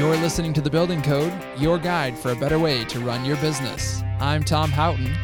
You're 0.00 0.16
listening 0.16 0.54
to 0.54 0.62
The 0.62 0.70
Building 0.70 1.02
Code, 1.02 1.30
your 1.58 1.76
guide 1.76 2.16
for 2.16 2.32
a 2.32 2.34
better 2.34 2.58
way 2.58 2.86
to 2.86 3.00
run 3.00 3.22
your 3.22 3.36
business. 3.36 4.00
I'm 4.18 4.42
Tom 4.42 4.70
Houghton. 4.70 5.14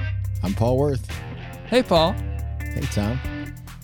I'm 0.42 0.52
Paul 0.52 0.76
Worth. 0.76 1.10
Hey, 1.64 1.82
Paul. 1.82 2.12
Hey, 2.60 2.82
Tom. 2.92 3.18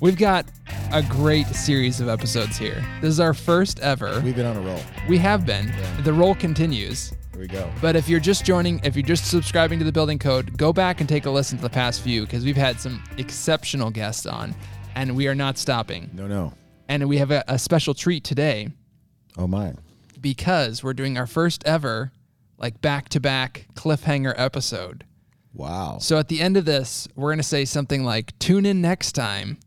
We've 0.03 0.19
got 0.19 0.45
a 0.93 1.03
great 1.03 1.47
series 1.47 2.03
of 2.03 2.11
episodes 2.11 2.59
here. 2.59 2.85
This 3.01 3.09
is 3.09 3.21
our 3.21 3.33
first 3.33 3.81
ever. 3.81 4.21
We've 4.21 4.37
been 4.37 4.45
on 4.45 4.59
a 4.59 4.61
roll. 4.61 4.83
We 5.09 5.17
have 5.17 5.47
been. 5.47 5.69
Yeah. 5.69 6.01
The 6.03 6.13
roll 6.13 6.35
continues. 6.35 7.09
Here 7.33 7.41
we 7.41 7.47
go. 7.47 7.73
But 7.81 7.97
if 7.97 8.07
you're 8.07 8.21
just 8.21 8.45
joining, 8.45 8.79
if 8.85 8.95
you're 8.95 9.03
just 9.03 9.31
subscribing 9.31 9.79
to 9.79 9.87
the 9.87 9.93
building 9.93 10.19
code, 10.19 10.59
go 10.59 10.75
back 10.75 11.01
and 11.01 11.09
take 11.09 11.25
a 11.25 11.31
listen 11.31 11.57
to 11.57 11.63
the 11.63 11.71
past 11.71 12.03
few 12.03 12.27
because 12.27 12.45
we've 12.45 12.55
had 12.55 12.79
some 12.79 13.03
exceptional 13.17 13.91
guests 13.91 14.27
on 14.27 14.55
and 14.95 15.17
we 15.17 15.27
are 15.27 15.35
not 15.35 15.57
stopping. 15.57 16.11
No, 16.13 16.27
no. 16.27 16.53
And 16.87 17.09
we 17.09 17.17
have 17.17 17.31
a, 17.31 17.43
a 17.49 17.59
special 17.59 17.95
treat 17.95 18.25
today 18.25 18.69
Oh, 19.39 19.47
my. 19.47 19.73
Because 20.23 20.83
we're 20.83 20.95
doing 20.95 21.19
our 21.19 21.27
first 21.27 21.63
ever 21.67 22.13
like 22.57 22.81
back 22.81 23.09
to 23.11 23.21
back 23.21 23.67
cliffhanger 23.75 24.33
episode. 24.37 25.05
Wow. 25.53 25.99
So 26.01 26.17
at 26.19 26.29
the 26.29 26.41
end 26.41 26.57
of 26.57 26.65
this, 26.65 27.09
we're 27.15 27.29
going 27.31 27.39
to 27.39 27.43
say 27.43 27.65
something 27.65 28.05
like 28.05 28.39
tune 28.39 28.65
in 28.65 28.81
next 28.81 29.13
time. 29.13 29.59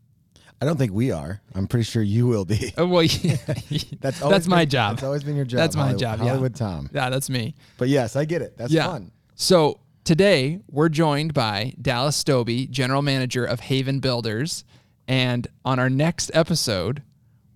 I 0.60 0.64
don't 0.64 0.78
think 0.78 0.92
we 0.92 1.12
are. 1.12 1.42
I'm 1.54 1.66
pretty 1.66 1.84
sure 1.84 2.02
you 2.02 2.26
will 2.26 2.46
be. 2.46 2.72
Oh, 2.78 2.86
well, 2.86 3.02
yeah. 3.04 3.36
That's 4.00 4.18
that's 4.18 4.48
my 4.48 4.62
been- 4.62 4.70
job. 4.70 4.96
That's 4.96 5.04
always 5.04 5.22
been 5.22 5.36
your 5.36 5.44
job. 5.44 5.58
That's 5.58 5.76
my 5.76 5.82
Hollywood- 5.82 6.00
job, 6.00 6.18
yeah. 6.20 6.28
Hollywood 6.28 6.54
Tom. 6.56 6.90
Yeah, 6.92 7.10
that's 7.10 7.28
me. 7.28 7.54
But 7.76 7.88
yes, 7.88 8.16
I 8.16 8.24
get 8.24 8.40
it. 8.40 8.56
That's 8.56 8.72
yeah. 8.72 8.86
fun. 8.86 9.12
So 9.34 9.80
today 10.04 10.60
we're 10.70 10.88
joined 10.88 11.34
by 11.34 11.74
Dallas 11.80 12.22
Stobbe, 12.24 12.70
general 12.70 13.02
manager 13.02 13.44
of 13.44 13.60
Haven 13.60 14.00
Builders, 14.00 14.64
and 15.06 15.46
on 15.64 15.78
our 15.78 15.90
next 15.90 16.30
episode, 16.32 17.02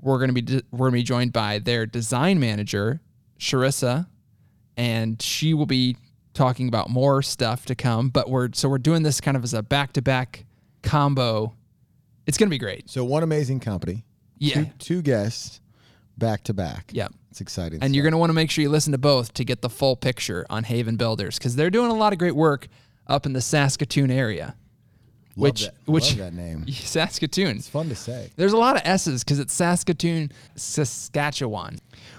we're 0.01 0.19
going 0.19 0.35
to 0.35 0.43
be 0.43 0.63
we're 0.71 0.91
going 0.91 0.93
to 0.93 0.99
be 0.99 1.03
joined 1.03 1.33
by 1.33 1.59
their 1.59 1.87
design 1.87 2.41
manager, 2.41 3.01
Sharissa, 3.39 4.07
and 4.77 5.21
she 5.21 5.55
will 5.55 5.67
be 5.67 5.97
talking 6.35 6.69
about 6.69 6.91
more 6.91 7.23
stuff 7.23 7.67
to 7.67 7.75
come. 7.75 8.09
But 8.09 8.31
we're 8.31 8.51
so 8.53 8.69
we're 8.69 8.79
doing 8.79 9.03
this 9.03 9.21
kind 9.21 9.37
of 9.37 9.45
as 9.45 9.55
a 9.55 9.63
back 9.63 9.93
to 9.95 10.03
back 10.03 10.45
combo. 10.83 11.55
It's 12.27 12.39
going 12.39 12.49
to 12.49 12.51
be 12.51 12.59
great. 12.59 12.89
So 12.89 13.05
one 13.05 13.23
amazing 13.23 13.61
company. 13.61 14.05
Yeah. 14.39 14.55
Two, 14.55 14.71
two 14.79 15.03
guests 15.03 15.61
back 16.17 16.45
to 16.45 16.55
back. 16.55 16.91
Yeah. 16.93 17.09
It's 17.31 17.41
exciting. 17.41 17.83
And 17.83 17.95
you're 17.95 18.03
going 18.03 18.13
to 18.13 18.19
want 18.19 18.31
to 18.31 18.35
make 18.35 18.51
sure 18.51 18.63
you 18.63 18.71
listen 18.71 18.93
to 18.93 18.99
both 18.99 19.35
to 19.35 19.45
get 19.45 19.63
the 19.63 19.71
full 19.71 19.97
picture 19.97 20.47
on 20.51 20.65
Haven 20.65 20.97
Builders 20.97 21.39
because 21.39 21.57
they're 21.57 21.71
doing 21.71 21.91
a 21.91 21.95
lot 21.95 22.13
of 22.13 22.19
great 22.19 22.35
work 22.35 22.69
up 23.07 23.27
in 23.27 23.33
the 23.33 23.41
Saskatoon 23.41 24.11
area. 24.11 24.57
Love 25.37 25.53
which 25.53 25.65
that, 25.65 25.75
which 25.87 26.11
love 26.11 26.19
that 26.19 26.35
name. 26.35 26.67
Saskatoon. 26.71 27.57
It's 27.57 27.69
fun 27.69 27.89
to 27.89 27.95
say. 27.95 28.31
There's 28.37 28.53
a 28.53 28.57
lot 28.57 28.77
of 28.77 28.83
S's 28.85 29.23
because 29.25 29.39
it's 29.39 29.55
Saskatoon, 29.55 30.33
Saskatchewan. 30.57 31.79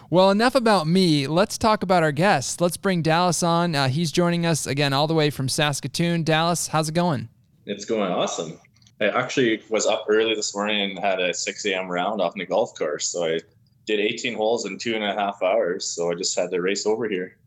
Well, 0.09 0.29
enough 0.29 0.55
about 0.55 0.87
me. 0.87 1.27
Let's 1.27 1.57
talk 1.57 1.83
about 1.83 2.03
our 2.03 2.11
guests. 2.11 2.59
Let's 2.59 2.77
bring 2.77 3.01
Dallas 3.01 3.43
on. 3.43 3.75
Uh, 3.75 3.87
he's 3.87 4.11
joining 4.11 4.45
us 4.45 4.67
again 4.67 4.91
all 4.91 5.07
the 5.07 5.13
way 5.13 5.29
from 5.29 5.47
Saskatoon. 5.47 6.23
Dallas, 6.23 6.67
how's 6.67 6.89
it 6.89 6.95
going? 6.95 7.29
It's 7.65 7.85
going 7.85 8.11
awesome. 8.11 8.59
I 8.99 9.05
actually 9.05 9.63
was 9.69 9.85
up 9.85 10.05
early 10.09 10.35
this 10.35 10.53
morning 10.55 10.91
and 10.91 10.99
had 10.99 11.19
a 11.19 11.33
6 11.33 11.65
a.m. 11.65 11.87
round 11.89 12.21
off 12.21 12.35
in 12.35 12.39
the 12.39 12.45
golf 12.45 12.77
course. 12.77 13.07
So 13.09 13.25
I 13.25 13.39
did 13.85 13.99
18 13.99 14.35
holes 14.35 14.65
in 14.65 14.77
two 14.77 14.95
and 14.95 15.03
a 15.03 15.13
half 15.13 15.41
hours. 15.41 15.85
So 15.85 16.11
I 16.11 16.15
just 16.15 16.37
had 16.37 16.51
to 16.51 16.61
race 16.61 16.85
over 16.85 17.07
here. 17.07 17.37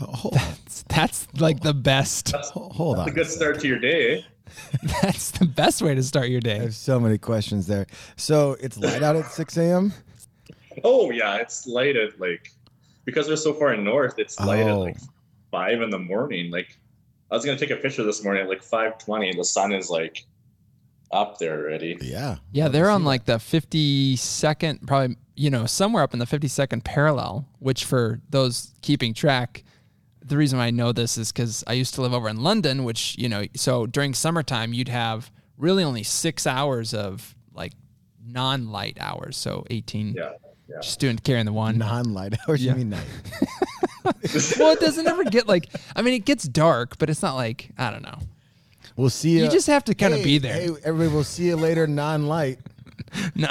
Oh. 0.00 0.30
That's, 0.32 0.84
that's 0.88 1.28
like 1.38 1.60
the 1.60 1.74
best. 1.74 2.32
That's, 2.32 2.50
hold 2.50 2.96
that's 2.96 3.02
on. 3.02 3.08
a 3.08 3.12
good 3.12 3.26
start 3.26 3.60
to 3.60 3.68
your 3.68 3.78
day. 3.78 4.24
That's 5.02 5.30
the 5.32 5.44
best 5.46 5.82
way 5.82 5.94
to 5.94 6.02
start 6.02 6.28
your 6.28 6.40
day. 6.40 6.54
I 6.54 6.58
day. 6.58 6.64
have 6.64 6.74
so 6.74 6.98
many 7.00 7.18
questions 7.18 7.66
there. 7.66 7.86
So 8.16 8.56
it's 8.60 8.78
light 8.78 9.02
out 9.02 9.16
at 9.16 9.26
6 9.30 9.56
a.m. 9.56 9.92
Oh, 10.84 11.10
yeah. 11.10 11.36
It's 11.36 11.66
light 11.66 11.96
at 11.96 12.18
like, 12.20 12.50
because 13.04 13.28
we're 13.28 13.36
so 13.36 13.52
far 13.54 13.76
north, 13.76 14.18
it's 14.18 14.38
light 14.40 14.60
at 14.60 14.68
Oh. 14.70 14.80
like 14.80 14.96
five 15.50 15.80
in 15.82 15.90
the 15.90 15.98
morning. 15.98 16.50
Like, 16.50 16.78
I 17.30 17.34
was 17.34 17.44
going 17.44 17.56
to 17.56 17.66
take 17.66 17.76
a 17.76 17.80
picture 17.80 18.02
this 18.04 18.22
morning 18.24 18.42
at 18.44 18.48
like 18.48 18.62
520. 18.62 19.34
The 19.36 19.44
sun 19.44 19.72
is 19.72 19.88
like 19.90 20.24
up 21.10 21.38
there 21.38 21.60
already. 21.60 21.96
Yeah. 22.00 22.36
Yeah, 22.52 22.68
they're 22.68 22.90
on 22.90 23.04
like 23.04 23.24
the 23.26 23.36
52nd, 23.38 24.86
probably, 24.86 25.16
you 25.34 25.50
know, 25.50 25.66
somewhere 25.66 26.02
up 26.02 26.12
in 26.12 26.18
the 26.18 26.26
52nd 26.26 26.84
parallel, 26.84 27.46
which 27.58 27.84
for 27.84 28.20
those 28.30 28.72
keeping 28.82 29.14
track, 29.14 29.64
the 30.24 30.36
reason 30.36 30.58
why 30.58 30.66
I 30.66 30.70
know 30.70 30.92
this 30.92 31.18
is 31.18 31.32
because 31.32 31.64
I 31.66 31.72
used 31.74 31.94
to 31.94 32.02
live 32.02 32.12
over 32.14 32.28
in 32.28 32.42
London, 32.42 32.84
which, 32.84 33.16
you 33.18 33.28
know, 33.28 33.44
so 33.54 33.86
during 33.86 34.14
summertime, 34.14 34.72
you'd 34.72 34.88
have 34.88 35.30
really 35.58 35.84
only 35.84 36.02
six 36.02 36.46
hours 36.46 36.94
of 36.94 37.34
like 37.54 37.72
non 38.24 38.70
light 38.70 38.96
hours. 39.00 39.36
So 39.36 39.64
18, 39.70 40.14
Yeah. 40.14 40.32
Yeah. 40.68 40.76
just 40.80 41.00
doing 41.00 41.18
carrying 41.18 41.44
the 41.46 41.52
one. 41.52 41.76
non-light 41.78 42.34
hours. 42.48 42.64
Yeah. 42.64 42.72
You 42.72 42.78
mean 42.78 42.90
night? 42.90 43.06
well, 44.58 44.72
it 44.72 44.80
doesn't 44.80 45.06
ever 45.06 45.24
get 45.24 45.46
like, 45.46 45.68
I 45.94 46.02
mean, 46.02 46.14
it 46.14 46.24
gets 46.24 46.44
dark, 46.44 46.98
but 46.98 47.10
it's 47.10 47.20
not 47.22 47.34
like, 47.34 47.70
I 47.76 47.90
don't 47.90 48.02
know. 48.02 48.18
We'll 48.96 49.10
see 49.10 49.30
you. 49.30 49.44
You 49.44 49.50
just 49.50 49.66
have 49.66 49.84
to 49.84 49.94
kind 49.94 50.14
of 50.14 50.22
be 50.22 50.38
there. 50.38 50.54
Hey, 50.54 50.68
everybody, 50.84 51.12
we'll 51.14 51.24
see 51.24 51.46
you 51.46 51.56
later. 51.56 51.86
Non-light. 51.86 52.58
No, 53.34 53.48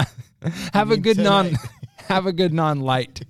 have 0.74 0.88
a 0.90 0.94
mean 0.96 1.02
good 1.04 1.18
non, 1.18 1.52
have 2.08 2.26
a 2.26 2.34
good 2.34 2.52
non 2.54 2.80
light 2.80 3.22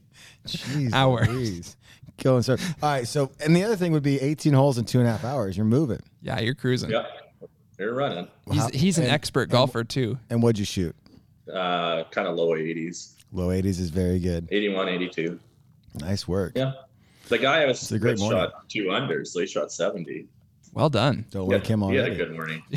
Jeez, 0.47 0.93
Hours. 0.93 1.75
Louise. 2.23 2.47
Go 2.47 2.53
and 2.53 2.59
start. 2.59 2.61
All 2.83 2.89
right. 2.91 3.07
So, 3.07 3.31
and 3.39 3.55
the 3.55 3.63
other 3.63 3.75
thing 3.75 3.91
would 3.91 4.03
be 4.03 4.19
18 4.19 4.53
holes 4.53 4.77
in 4.77 4.85
two 4.85 4.99
and 4.99 5.07
a 5.07 5.11
half 5.11 5.23
hours. 5.23 5.55
You're 5.57 5.65
moving. 5.65 5.99
Yeah, 6.21 6.39
you're 6.39 6.55
cruising. 6.55 6.89
Yeah. 6.89 7.05
You're 7.79 7.93
running. 7.95 8.27
He's, 8.51 8.67
he's 8.69 8.97
an 8.97 9.05
and- 9.05 9.13
expert 9.13 9.49
golfer 9.49 9.83
too. 9.83 10.17
And 10.29 10.41
what'd 10.43 10.59
you 10.59 10.65
shoot? 10.65 10.95
Uh, 11.51 12.03
kind 12.11 12.27
of 12.27 12.35
low 12.35 12.49
80s, 12.49 13.13
Low 13.33 13.47
80s 13.49 13.65
is 13.79 13.89
very 13.89 14.19
good. 14.19 14.47
81, 14.51 14.87
82. 14.89 15.39
Nice 15.95 16.27
work. 16.27 16.53
Yeah. 16.55 16.73
The 17.29 17.37
guy 17.37 17.63
I 17.63 17.65
was 17.65 17.91
a 17.91 17.97
great 17.99 18.19
morning. 18.19 18.39
shot 18.39 18.69
two 18.69 18.91
under, 18.91 19.23
so 19.25 19.39
he 19.39 19.47
shot 19.47 19.71
70. 19.71 20.27
Well 20.73 20.89
done. 20.89 21.25
Don't 21.31 21.49
Yeah, 21.49 21.55
like 21.57 21.65
him 21.67 21.81
he 21.81 21.95
had 21.95 22.09
a 22.11 22.15
good 22.15 22.31
morning. 22.33 22.61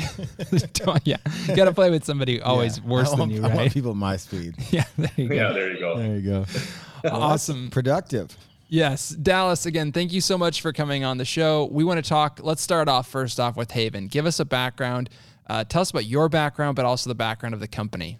Yeah, 1.05 1.17
you 1.47 1.55
got 1.55 1.65
to 1.65 1.71
play 1.73 1.89
with 1.89 2.03
somebody 2.03 2.41
always 2.41 2.77
Yeah. 2.79 2.85
worse 2.85 3.07
I 3.07 3.11
than 3.11 3.19
want- 3.19 3.31
you, 3.33 3.45
I 3.45 3.55
want 3.55 3.73
people 3.73 3.93
my 3.95 4.17
speed. 4.17 4.55
Yeah, 4.71 4.83
there 4.97 5.11
you 5.17 5.27
go. 5.29 5.35
Yeah, 5.35 5.51
there 5.53 5.71
you 5.73 5.79
go. 5.79 5.97
There 5.97 6.15
you 6.17 6.21
go. 6.21 6.45
Awesome. 7.09 7.69
Productive. 7.69 8.35
Yes, 8.75 9.11
Dallas. 9.11 9.65
Again, 9.65 9.93
thank 9.93 10.11
you 10.11 10.19
so 10.19 10.37
much 10.37 10.59
for 10.59 10.73
coming 10.73 11.05
on 11.05 11.17
the 11.17 11.23
show. 11.23 11.69
We 11.71 11.85
want 11.85 12.03
to 12.03 12.09
talk. 12.09 12.41
Let's 12.43 12.61
start 12.61 12.89
off 12.89 13.07
first 13.07 13.39
off 13.39 13.55
with 13.55 13.71
Haven. 13.71 14.07
Give 14.07 14.25
us 14.25 14.41
a 14.41 14.43
background. 14.43 15.09
Uh, 15.47 15.63
tell 15.63 15.81
us 15.81 15.91
about 15.91 16.07
your 16.07 16.27
background, 16.27 16.75
but 16.75 16.83
also 16.83 17.09
the 17.09 17.15
background 17.15 17.53
of 17.53 17.61
the 17.61 17.69
company. 17.69 18.19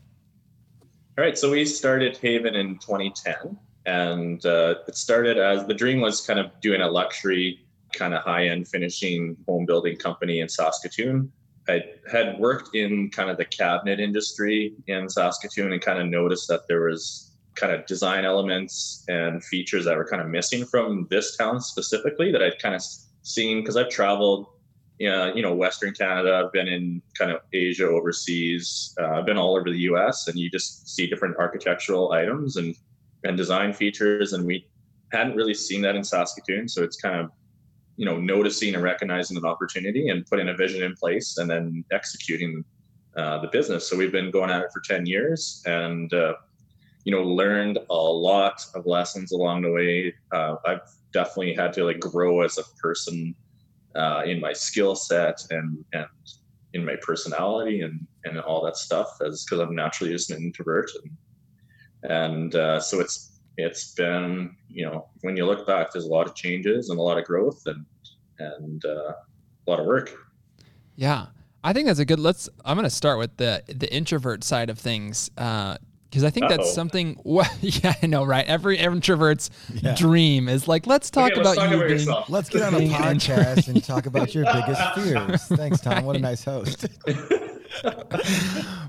All 1.17 1.25
right, 1.25 1.37
so 1.37 1.51
we 1.51 1.65
started 1.65 2.15
Haven 2.15 2.55
in 2.55 2.77
2010, 2.77 3.57
and 3.85 4.45
uh, 4.45 4.75
it 4.87 4.95
started 4.95 5.37
as 5.37 5.67
the 5.67 5.73
dream 5.73 5.99
was 5.99 6.25
kind 6.25 6.39
of 6.39 6.57
doing 6.61 6.79
a 6.79 6.87
luxury, 6.87 7.59
kind 7.93 8.13
of 8.13 8.23
high 8.23 8.47
end 8.47 8.69
finishing 8.69 9.35
home 9.49 9.65
building 9.65 9.97
company 9.97 10.39
in 10.39 10.47
Saskatoon. 10.47 11.29
I 11.67 11.83
had 12.09 12.39
worked 12.39 12.75
in 12.75 13.09
kind 13.09 13.29
of 13.29 13.35
the 13.35 13.43
cabinet 13.43 13.99
industry 13.99 14.73
in 14.87 15.09
Saskatoon 15.09 15.73
and 15.73 15.81
kind 15.81 15.99
of 15.99 16.07
noticed 16.07 16.47
that 16.47 16.65
there 16.69 16.83
was 16.83 17.24
kind 17.55 17.73
of 17.73 17.85
design 17.85 18.25
elements 18.25 19.03
and 19.07 19.43
features 19.43 19.85
that 19.85 19.95
were 19.95 20.05
kind 20.05 20.21
of 20.21 20.27
missing 20.27 20.65
from 20.65 21.07
this 21.09 21.37
town 21.37 21.61
specifically 21.61 22.31
that 22.31 22.43
I'd 22.43 22.59
kind 22.59 22.75
of 22.75 22.83
seen 23.23 23.61
because 23.61 23.77
I've 23.77 23.89
traveled 23.89 24.47
yeah, 24.99 25.33
you 25.33 25.41
know, 25.41 25.53
Western 25.53 25.93
Canada. 25.93 26.41
I've 26.43 26.53
been 26.53 26.67
in 26.67 27.01
kind 27.17 27.31
of 27.31 27.41
Asia, 27.51 27.87
overseas. 27.87 28.95
Uh, 28.99 29.07
I've 29.07 29.25
been 29.25 29.37
all 29.37 29.55
over 29.55 29.69
the 29.69 29.79
U.S. 29.79 30.27
and 30.27 30.39
you 30.39 30.49
just 30.49 30.87
see 30.87 31.07
different 31.07 31.35
architectural 31.37 32.11
items 32.11 32.55
and 32.55 32.75
and 33.23 33.35
design 33.35 33.73
features, 33.73 34.33
and 34.33 34.45
we 34.45 34.67
hadn't 35.11 35.35
really 35.35 35.53
seen 35.53 35.81
that 35.81 35.95
in 35.95 36.03
Saskatoon. 36.03 36.69
So 36.69 36.83
it's 36.83 36.95
kind 36.97 37.19
of, 37.19 37.31
you 37.97 38.05
know, 38.05 38.17
noticing 38.17 38.75
and 38.75 38.83
recognizing 38.83 39.35
an 39.35 39.45
opportunity 39.45 40.09
and 40.09 40.25
putting 40.27 40.49
a 40.49 40.53
vision 40.53 40.83
in 40.83 40.95
place, 40.95 41.37
and 41.37 41.49
then 41.49 41.83
executing 41.91 42.63
uh, 43.17 43.39
the 43.39 43.47
business. 43.47 43.89
So 43.89 43.97
we've 43.97 44.11
been 44.11 44.31
going 44.31 44.49
at 44.49 44.61
it 44.61 44.69
for 44.71 44.81
ten 44.81 45.05
years, 45.05 45.61
and 45.65 46.13
uh, 46.13 46.35
you 47.05 47.11
know, 47.11 47.23
learned 47.23 47.79
a 47.89 47.93
lot 47.93 48.61
of 48.73 48.85
lessons 48.85 49.31
along 49.31 49.61
the 49.61 49.71
way. 49.71 50.13
Uh, 50.33 50.55
I've 50.65 50.81
definitely 51.13 51.53
had 51.53 51.71
to 51.73 51.85
like 51.85 51.99
grow 51.99 52.41
as 52.41 52.57
a 52.57 52.63
person 52.81 53.33
uh, 53.95 54.23
in 54.25 54.39
my 54.41 54.51
skill 54.51 54.95
set 54.95 55.39
and 55.51 55.85
and 55.93 56.07
in 56.73 56.83
my 56.83 56.97
personality 57.01 57.81
and 57.81 58.05
and 58.25 58.39
all 58.39 58.65
that 58.65 58.75
stuff 58.75 59.07
as 59.25 59.45
because 59.45 59.61
I'm 59.61 59.75
naturally 59.75 60.11
just 60.11 60.31
an 60.31 60.43
introvert 60.43 60.91
and 61.01 62.11
and 62.11 62.55
uh, 62.55 62.79
so 62.81 62.99
it's 62.99 63.39
it's 63.57 63.93
been 63.93 64.53
you 64.67 64.85
know 64.85 65.07
when 65.21 65.37
you 65.37 65.45
look 65.45 65.65
back 65.65 65.93
there's 65.93 66.05
a 66.05 66.09
lot 66.09 66.27
of 66.27 66.35
changes 66.35 66.89
and 66.89 66.99
a 66.99 67.01
lot 67.01 67.17
of 67.17 67.23
growth 67.23 67.61
and 67.67 67.85
and 68.39 68.83
uh, 68.83 69.13
a 69.13 69.71
lot 69.71 69.79
of 69.79 69.85
work 69.85 70.11
Yeah, 70.95 71.27
I 71.63 71.73
think 71.73 71.87
that's 71.87 71.99
a 71.99 72.05
good. 72.05 72.19
Let's. 72.19 72.49
I'm 72.63 72.77
going 72.77 72.85
to 72.85 72.89
start 72.89 73.19
with 73.19 73.37
the 73.37 73.63
the 73.67 73.91
introvert 73.93 74.43
side 74.43 74.69
of 74.69 74.79
things 74.79 75.29
because 76.15 76.23
I 76.23 76.29
think 76.29 76.47
that's 76.47 76.61
Uh-oh. 76.69 76.73
something. 76.73 77.19
Well, 77.25 77.49
yeah, 77.59 77.93
I 78.01 78.05
know, 78.07 78.23
right? 78.23 78.45
Every 78.45 78.77
introvert's 78.77 79.49
Yeah. 79.73 79.95
dream 79.95 80.47
is 80.47 80.65
like, 80.65 80.87
let's 80.87 81.09
talk 81.09 81.31
Okay, 81.33 81.41
let's 81.41 81.57
about 81.57 81.61
talk 81.63 81.71
you 81.71 81.75
about 81.77 81.87
being. 81.87 81.99
yourself. 81.99 82.29
Let's 82.29 82.49
get 82.49 82.61
on 82.61 82.73
a 82.75 82.87
podcast 82.87 83.67
and 83.67 83.83
talk 83.83 84.05
about 84.05 84.33
your 84.33 84.45
biggest 84.45 84.81
fears. 84.95 85.43
Thanks, 85.43 85.81
Tom. 85.81 86.05
What 86.05 86.15
a 86.15 86.19
nice 86.19 86.45
host. 86.45 86.85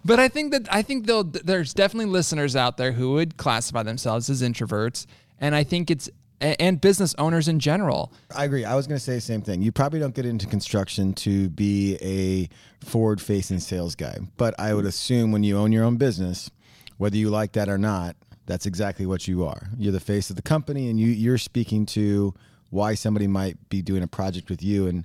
But 0.05 0.21
I 0.21 0.29
think 0.29 0.53
that 0.53 0.69
I 0.73 0.83
think 0.83 1.07
they'll, 1.07 1.25
there's 1.25 1.75
definitely 1.75 2.07
listeners 2.13 2.55
out 2.55 2.77
there 2.77 2.93
who 2.93 3.15
would 3.15 3.37
classify 3.37 3.83
themselves 3.83 4.31
as 4.31 4.43
introverts, 4.43 5.07
and 5.41 5.55
I 5.57 5.65
think 5.65 5.91
it's 5.91 6.09
and, 6.41 6.57
and 6.61 6.81
business 6.81 7.13
owners 7.19 7.49
in 7.49 7.59
general. 7.59 8.13
I 8.35 8.45
agree. 8.45 8.65
I 8.65 8.77
was 8.77 8.87
going 8.87 8.99
to 8.99 9.03
say 9.05 9.15
the 9.17 9.21
same 9.21 9.43
thing. 9.43 9.63
You 9.63 9.73
probably 9.73 9.99
don't 9.99 10.15
get 10.15 10.25
into 10.27 10.47
construction 10.47 11.15
to 11.15 11.49
be 11.49 11.97
a 12.01 12.49
forward 12.87 13.21
facing 13.21 13.59
sales 13.59 13.97
guy, 13.97 14.19
but 14.37 14.55
I 14.61 14.73
would 14.75 14.85
assume 14.87 15.33
when 15.33 15.43
you 15.43 15.59
own 15.59 15.73
your 15.73 15.83
own 15.85 15.97
business, 15.97 16.49
whether 16.99 17.17
you 17.17 17.31
like 17.31 17.53
that 17.53 17.69
or 17.69 17.79
not, 17.79 18.17
that's 18.47 18.67
exactly 18.67 19.07
what 19.07 19.27
you 19.27 19.45
are. 19.45 19.69
You're 19.77 19.93
the 19.93 20.01
face 20.01 20.31
of 20.31 20.37
the 20.37 20.43
company 20.43 20.89
and 20.89 20.99
you, 20.99 21.09
you're 21.09 21.39
speaking 21.39 21.85
to 21.87 22.35
why 22.71 22.95
somebody 22.95 23.27
might 23.27 23.69
be 23.69 23.83
doing 23.83 24.03
a 24.03 24.07
project 24.07 24.51
with 24.51 24.63
you. 24.63 24.87
And, 24.87 25.05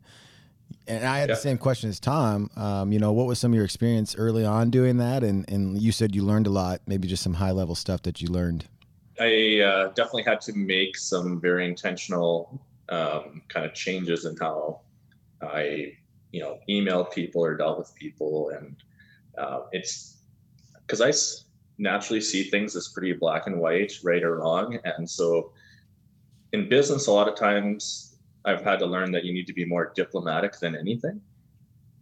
and 0.88 1.06
I 1.06 1.20
had 1.20 1.30
Yeah. 1.30 1.36
the 1.36 1.42
same 1.42 1.58
question 1.58 1.90
as 1.90 2.00
Tom. 2.00 2.50
Um, 2.56 2.92
you 2.92 3.00
know, 3.00 3.12
what 3.12 3.28
was 3.28 3.40
some 3.40 3.52
of 3.52 3.56
your 3.56 3.66
experience 3.66 4.16
early 4.16 4.46
on 4.46 4.70
doing 4.70 4.98
that? 4.98 5.24
And, 5.24 5.50
and 5.50 5.82
you 5.82 5.92
said 5.92 6.16
you 6.16 6.24
learned 6.24 6.48
a 6.48 6.52
lot, 6.52 6.82
maybe 6.86 7.08
just 7.08 7.24
some 7.24 7.34
high 7.34 7.52
level 7.52 7.76
stuff 7.76 8.04
that 8.04 8.22
you 8.22 8.28
learned. 8.30 8.66
I 9.20 9.60
uh, 9.60 9.88
definitely 9.90 10.24
had 10.24 10.42
to 10.42 10.54
make 10.54 10.98
some 10.98 11.40
very 11.40 11.66
intentional 11.66 12.60
um, 12.90 13.42
kind 13.50 13.66
of 13.66 13.74
changes 13.74 14.26
in 14.26 14.36
how 14.38 14.82
I, 15.42 15.94
you 16.32 16.42
know, 16.42 16.60
emailed 16.70 17.12
people 17.12 17.44
or 17.44 17.56
dealt 17.56 17.78
with 17.78 17.94
people, 17.96 18.50
and 18.50 18.76
uh, 19.38 19.62
it's 19.72 20.18
because 20.86 21.02
I 21.02 21.12
naturally 21.82 22.22
see 22.22 22.44
things 22.44 22.76
as 22.76 22.90
pretty 22.90 23.14
black 23.14 23.48
and 23.48 23.60
white, 23.60 23.94
right 24.04 24.24
or 24.24 24.38
wrong, 24.38 24.78
and 24.86 25.10
so 25.10 25.52
in 26.54 26.70
business, 26.70 27.08
a 27.08 27.12
lot 27.12 27.28
of 27.28 27.36
times 27.36 28.18
I've 28.46 28.62
had 28.62 28.80
to 28.80 28.86
learn 28.86 29.12
that 29.12 29.24
you 29.24 29.34
need 29.34 29.48
to 29.48 29.54
be 29.54 29.66
more 29.66 29.92
diplomatic 29.96 30.60
than 30.60 30.76
anything, 30.76 31.22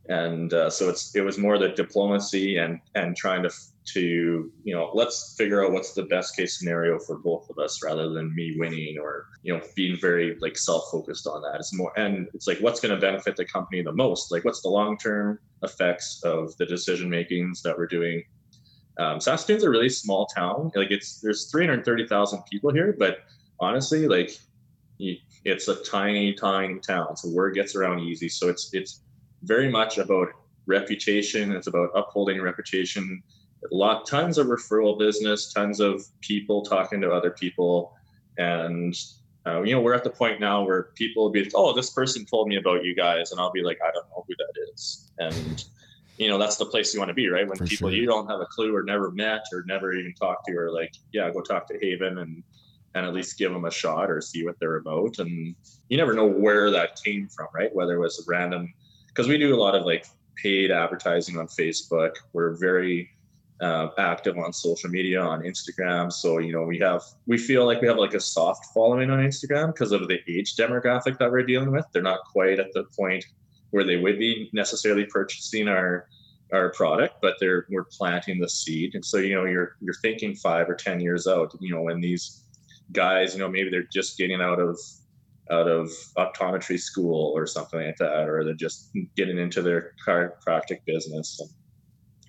and 0.10 0.54
uh, 0.54 0.70
so 0.70 0.90
it's 0.90 1.16
it 1.16 1.22
was 1.22 1.38
more 1.38 1.58
the 1.58 1.70
diplomacy 1.70 2.58
and 2.58 2.80
and 2.96 3.16
trying 3.16 3.44
to 3.44 3.52
to 3.94 4.52
you 4.64 4.76
know 4.76 4.92
let's 4.94 5.36
figure 5.38 5.66
out 5.66 5.72
what's 5.72 5.94
the 5.94 6.04
best 6.04 6.36
case 6.36 6.58
scenario 6.58 7.00
for 7.00 7.18
both 7.18 7.50
of 7.50 7.58
us 7.58 7.82
rather 7.84 8.10
than 8.10 8.34
me 8.36 8.56
winning 8.58 8.98
or 9.00 9.26
you 9.44 9.54
know 9.54 9.62
being 9.76 9.98
very 10.00 10.38
like 10.42 10.58
self-focused 10.58 11.28
on 11.28 11.42
that. 11.42 11.56
It's 11.56 11.74
more 11.74 11.92
and 11.98 12.28
it's 12.34 12.48
like 12.48 12.60
what's 12.60 12.80
going 12.80 12.94
to 12.94 13.02
benefit 13.02 13.36
the 13.36 13.46
company 13.46 13.82
the 13.82 13.94
most? 13.94 14.32
Like 14.32 14.46
what's 14.46 14.62
the 14.62 14.70
long-term 14.70 15.40
effects 15.64 16.22
of 16.24 16.56
the 16.58 16.66
decision 16.66 17.10
makings 17.10 17.62
that 17.64 17.78
we're 17.78 17.88
doing 17.88 18.24
um, 19.00 19.20
saskatoon's 19.20 19.64
a 19.64 19.70
really 19.70 19.90
small 19.90 20.26
town. 20.28 20.72
Like 20.76 20.92
it's 20.92 21.22
there's 21.22 21.50
330000 21.50 22.44
people 22.52 22.72
here 22.74 22.96
but 22.98 23.20
honestly 23.60 24.08
like 24.08 24.38
it's 25.00 25.68
a 25.70 25.76
tiny 25.84 26.34
tiny 26.34 26.80
town. 26.80 27.16
So 27.16 27.30
word 27.30 27.56
gets 27.56 27.76
around 27.76 28.02
easy. 28.02 28.30
So 28.30 28.50
it's 28.50 28.74
it's 28.74 29.02
very 29.44 29.72
much 29.72 29.98
about 29.98 30.28
reputation. 30.66 31.52
It's 31.54 31.68
about 31.68 31.90
upholding 31.96 32.42
reputation. 32.42 33.24
A 33.72 33.76
lot 33.76 34.06
tons 34.06 34.38
of 34.38 34.48
referral 34.48 35.00
business 35.00 35.54
tons 35.54 35.80
of 35.80 36.04
people 36.22 36.64
talking 36.64 37.00
to 37.02 37.12
other 37.12 37.32
people. 37.32 37.94
And 38.38 38.94
uh, 39.46 39.62
you 39.62 39.74
know 39.74 39.82
we're 39.82 39.94
at 39.94 40.04
the 40.04 40.10
point 40.10 40.42
now 40.42 40.66
where 40.66 40.92
people 40.96 41.24
will 41.24 41.32
be 41.32 41.44
like, 41.44 41.54
oh 41.56 41.74
this 41.74 41.92
person 41.92 42.26
told 42.26 42.50
me 42.50 42.58
about 42.58 42.84
you 42.84 42.94
guys. 42.94 43.32
And 43.32 43.40
i'll 43.40 43.52
be 43.52 43.64
like 43.64 43.80
i 43.82 43.92
don't 43.92 44.10
know 44.10 44.26
who 44.28 44.36
that 44.36 44.72
is. 44.74 45.10
And 45.20 45.64
you 46.20 46.28
know 46.28 46.38
that's 46.38 46.58
the 46.58 46.66
place 46.66 46.94
you 46.94 47.00
want 47.00 47.10
to 47.10 47.16
be 47.16 47.30
right? 47.30 47.48
When 47.48 47.58
For 47.58 47.66
people 47.66 47.90
sure. 47.90 47.98
you 47.98 48.06
don't 48.06 48.28
have 48.28 48.42
a 48.42 48.46
clue 48.46 48.76
or 48.76 48.84
never 48.84 49.10
met 49.12 49.46
or 49.54 49.64
never 49.66 49.94
even 49.94 50.14
talked 50.14 50.46
to 50.48 50.56
or 50.56 50.72
like 50.72 50.94
yeah 51.14 51.32
go 51.32 51.42
talk 51.42 51.66
to 51.68 51.80
haven 51.82 52.20
and 52.20 52.44
and 52.94 53.06
at 53.06 53.14
least 53.14 53.38
give 53.38 53.54
them 53.54 53.66
a 53.66 53.72
shot 53.72 54.10
or 54.10 54.20
see 54.20 54.44
what 54.44 54.60
they're 54.60 54.78
about. 54.78 55.20
And 55.20 55.56
you 55.88 55.98
never 55.98 56.14
know 56.14 56.26
where 56.26 56.70
that 56.72 57.02
came 57.04 57.28
from 57.30 57.48
right? 57.56 57.74
Whether 57.74 57.96
it 57.96 58.00
was 58.00 58.24
random 58.28 58.72
because 59.08 59.28
we 59.28 59.38
do 59.38 59.56
a 59.56 59.58
lot 59.58 59.76
of 59.76 59.86
like 59.86 60.06
paid 60.36 60.72
advertising 60.72 61.38
on 61.38 61.48
facebook. 61.48 62.16
We're 62.34 62.56
very 62.56 63.10
uh, 63.62 63.90
active 63.98 64.38
on 64.38 64.54
social 64.54 64.90
media 64.90 65.22
on 65.22 65.42
instagram. 65.44 66.12
So 66.12 66.40
you 66.40 66.52
know 66.52 66.64
we 66.64 66.80
have 66.80 67.02
we 67.28 67.38
feel 67.38 67.66
like 67.66 67.80
we 67.82 67.88
have 67.88 67.98
like 67.98 68.14
a 68.14 68.20
soft 68.20 68.68
following 68.74 69.10
on 69.10 69.20
instagram 69.20 69.68
because 69.68 69.94
of 69.94 70.10
the 70.10 70.20
age 70.28 70.58
demographic 70.58 71.18
that 71.20 71.32
we're 71.32 71.44
dealing 71.44 71.72
with. 71.72 71.86
They're 71.94 72.02
not 72.02 72.20
quite 72.26 72.60
at 72.60 72.74
the 72.74 72.84
point 72.98 73.26
where 73.72 73.84
they 73.84 73.98
would 73.98 74.20
be 74.20 74.50
necessarily 74.54 75.06
purchasing 75.06 75.68
our 75.68 76.08
our 76.52 76.72
product 76.72 77.16
but 77.22 77.36
they're 77.40 77.68
we're 77.70 77.86
planting 77.86 78.40
the 78.40 78.50
seed. 78.50 78.96
And 78.96 79.06
so 79.06 79.18
you 79.18 79.36
know 79.36 79.46
you're 79.46 79.76
you're 79.82 79.94
thinking 80.02 80.36
five 80.36 80.70
or 80.70 80.76
ten 80.76 81.00
years 81.00 81.28
out 81.28 81.56
you 81.60 81.74
know 81.74 81.84
when 81.84 82.02
these 82.02 82.44
guys 82.92 83.34
you 83.34 83.40
know 83.40 83.50
maybe 83.50 83.70
they're 83.70 83.88
just 83.94 84.18
getting 84.18 84.42
out 84.42 84.60
of 84.60 84.80
out 85.52 85.68
of 85.68 85.90
optometry 86.18 86.80
school 86.80 87.34
or 87.36 87.48
something 87.48 87.84
like 87.84 87.98
that 87.98 88.28
or 88.30 88.44
they're 88.44 88.54
just 88.54 88.92
getting 89.16 89.38
into 89.38 89.62
their 89.62 89.94
chiropractic 90.06 90.80
business. 90.86 91.40
And 91.40 91.50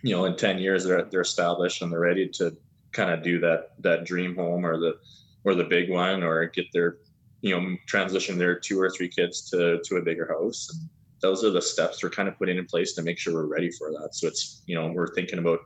you 0.03 0.15
know 0.15 0.25
in 0.27 0.37
10 0.37 0.59
years 0.59 0.85
they're, 0.85 1.05
they're 1.05 1.21
established 1.23 1.83
and 1.83 1.91
they're 1.91 2.01
ready 2.01 2.29
to 2.29 2.57
kind 2.93 3.11
of 3.11 3.23
do 3.23 3.39
that 3.41 3.71
that 3.79 4.05
dream 4.05 4.35
home 4.35 4.67
or 4.67 4.79
the 4.79 4.97
or 5.45 5.55
the 5.55 5.65
big 5.65 5.91
one 5.91 6.23
or 6.23 6.45
get 6.47 6.67
their 6.73 6.99
you 7.41 7.59
know 7.59 7.77
transition 7.87 8.37
their 8.37 8.59
two 8.59 8.81
or 8.81 8.91
three 8.91 9.09
kids 9.09 9.49
to 9.51 9.81
to 9.85 9.97
a 9.97 10.03
bigger 10.03 10.29
house. 10.29 10.69
And 10.73 10.91
those 11.23 11.45
are 11.45 11.51
the 11.51 11.63
steps 11.63 12.03
we're 12.03 12.11
kind 12.11 12.29
of 12.29 12.37
putting 12.39 12.59
in 12.59 12.67
place 12.67 12.93
to 12.95 13.03
make 13.03 13.19
sure 13.19 13.35
we're 13.35 13.47
ready 13.47 13.71
for 13.71 13.91
that 13.91 14.11
so 14.13 14.27
it's 14.27 14.63
you 14.67 14.75
know 14.75 14.91
we're 14.93 15.13
thinking 15.15 15.39
about 15.39 15.61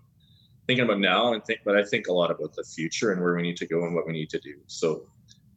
thinking 0.67 0.85
about 0.85 0.99
now 1.01 1.33
and 1.33 1.45
think 1.45 1.61
but 1.65 1.77
i 1.77 1.85
think 1.85 2.09
a 2.09 2.13
lot 2.13 2.31
about 2.31 2.55
the 2.55 2.65
future 2.65 3.13
and 3.13 3.21
where 3.23 3.35
we 3.35 3.43
need 3.43 3.57
to 3.57 3.67
go 3.67 3.85
and 3.85 3.95
what 3.95 4.07
we 4.07 4.13
need 4.13 4.31
to 4.31 4.41
do 4.41 4.55
so 4.67 5.03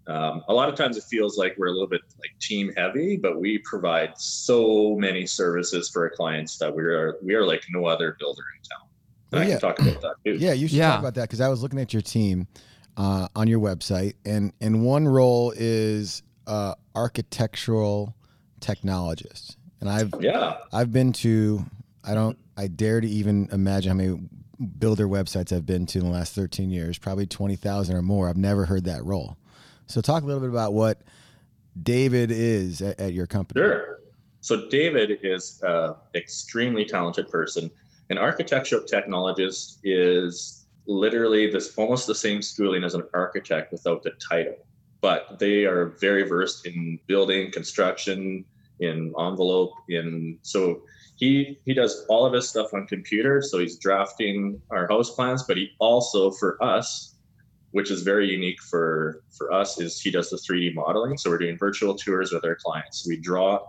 um, 0.08 0.42
a 0.48 0.54
lot 0.54 0.70
of 0.70 0.76
times 0.76 0.96
it 0.96 1.04
feels 1.10 1.38
like 1.38 1.56
we're 1.58 1.68
a 1.68 1.72
little 1.72 1.88
bit 1.88 2.00
like 2.20 2.32
team 2.40 2.72
heavy, 2.78 3.18
but 3.18 3.42
we 3.42 3.58
provide 3.66 4.14
so 4.18 4.96
many 4.98 5.26
services 5.26 5.90
for 5.92 6.04
our 6.04 6.10
clients 6.16 6.58
that 6.60 6.74
we 6.74 6.82
are 6.84 7.18
we 7.22 7.36
are 7.36 7.46
like 7.46 7.62
no 7.72 7.86
other 7.86 8.16
builder 8.18 8.42
in 8.56 8.62
town. 8.72 8.88
And 9.34 9.40
Oh, 9.40 9.44
I 9.44 9.46
yeah. 9.48 9.60
can 9.60 9.70
talk 9.70 9.80
about 9.80 10.02
that 10.02 10.16
too. 10.26 10.38
Yeah, 10.38 10.54
you 10.54 10.70
should 10.70 10.78
Yeah. 10.78 10.92
talk 10.92 11.00
about 11.00 11.16
that 11.16 11.24
because 11.24 11.42
I 11.42 11.50
was 11.50 11.62
looking 11.62 11.80
at 11.80 11.92
your 11.92 12.02
team 12.02 12.48
uh, 12.96 13.28
on 13.36 13.50
your 13.50 13.60
website, 13.60 14.14
and 14.26 14.54
and 14.62 14.86
one 14.86 15.06
role 15.10 15.54
is 15.58 16.24
uh, 16.48 16.76
architectural 16.96 18.16
technologist, 18.62 19.58
and 19.82 19.90
I've 19.90 20.14
Yeah. 20.20 20.58
I've 20.72 20.92
been 20.92 21.14
to 21.14 21.66
I 22.04 22.14
don't 22.14 22.38
I 22.56 22.68
dare 22.68 23.02
to 23.02 23.08
even 23.08 23.50
imagine 23.52 23.92
how 23.92 23.96
many 23.96 24.20
builder 24.80 25.08
websites 25.08 25.56
I've 25.56 25.66
been 25.66 25.86
to 25.88 26.00
in 26.00 26.06
the 26.06 26.12
last 26.12 26.34
13 26.34 26.72
years, 26.72 26.98
probably 26.98 27.28
20,000 27.28 27.96
or 27.96 28.02
more. 28.02 28.28
I've 28.28 28.38
never 28.38 28.66
heard 28.66 28.86
that 28.86 29.06
role. 29.06 29.38
So 29.86 30.02
talk 30.02 30.24
a 30.24 30.26
little 30.26 30.42
bit 30.42 30.50
about 30.50 30.74
what 30.74 31.02
David 31.82 32.32
is 32.32 32.82
at, 32.82 33.00
at 33.00 33.14
your 33.14 33.28
company. 33.28 33.62
Sure. 33.62 34.00
So 34.42 34.68
David 34.70 35.20
is 35.24 35.62
an 35.64 35.96
extremely 36.16 36.86
talented 36.86 37.30
person. 37.30 37.70
An 38.10 38.18
architectural 38.18 38.82
technologist 38.82 39.78
is 39.84 40.66
literally 40.88 41.52
this 41.52 41.78
almost 41.78 42.08
the 42.08 42.16
same 42.16 42.42
schooling 42.42 42.84
as 42.84 42.96
an 42.96 43.04
architect 43.14 43.72
without 43.72 44.04
the 44.04 44.12
title, 44.12 44.56
but 45.02 45.38
they 45.40 45.66
are 45.66 45.88
very 46.00 46.24
versed 46.24 46.66
in 46.66 47.00
building, 47.08 47.52
construction, 47.52 48.46
in 48.80 49.14
envelope, 49.20 49.74
in 49.90 50.38
so 50.42 50.82
he 51.16 51.60
he 51.66 51.74
does 51.74 52.06
all 52.10 52.26
of 52.26 52.34
his 52.34 52.50
stuff 52.50 52.74
on 52.74 52.88
computer. 52.88 53.42
So 53.42 53.60
he's 53.60 53.78
drafting 53.78 54.62
our 54.70 54.88
house 54.88 55.14
plans, 55.16 55.44
but 55.44 55.58
he 55.58 55.72
also 55.80 56.32
for 56.32 56.62
us 56.64 57.14
which 57.72 57.92
is 57.92 58.02
very 58.02 58.30
unique 58.30 58.62
for 58.62 59.22
for 59.38 59.52
us 59.52 59.80
is 59.80 60.00
he 60.00 60.10
does 60.10 60.30
the 60.30 60.38
3d 60.38 60.74
modeling. 60.74 61.18
So 61.18 61.30
we're 61.30 61.38
doing 61.38 61.58
virtual 61.58 61.96
tours 61.96 62.32
with 62.32 62.46
our 62.46 62.56
clients. 62.56 63.06
We 63.08 63.18
draw 63.18 63.60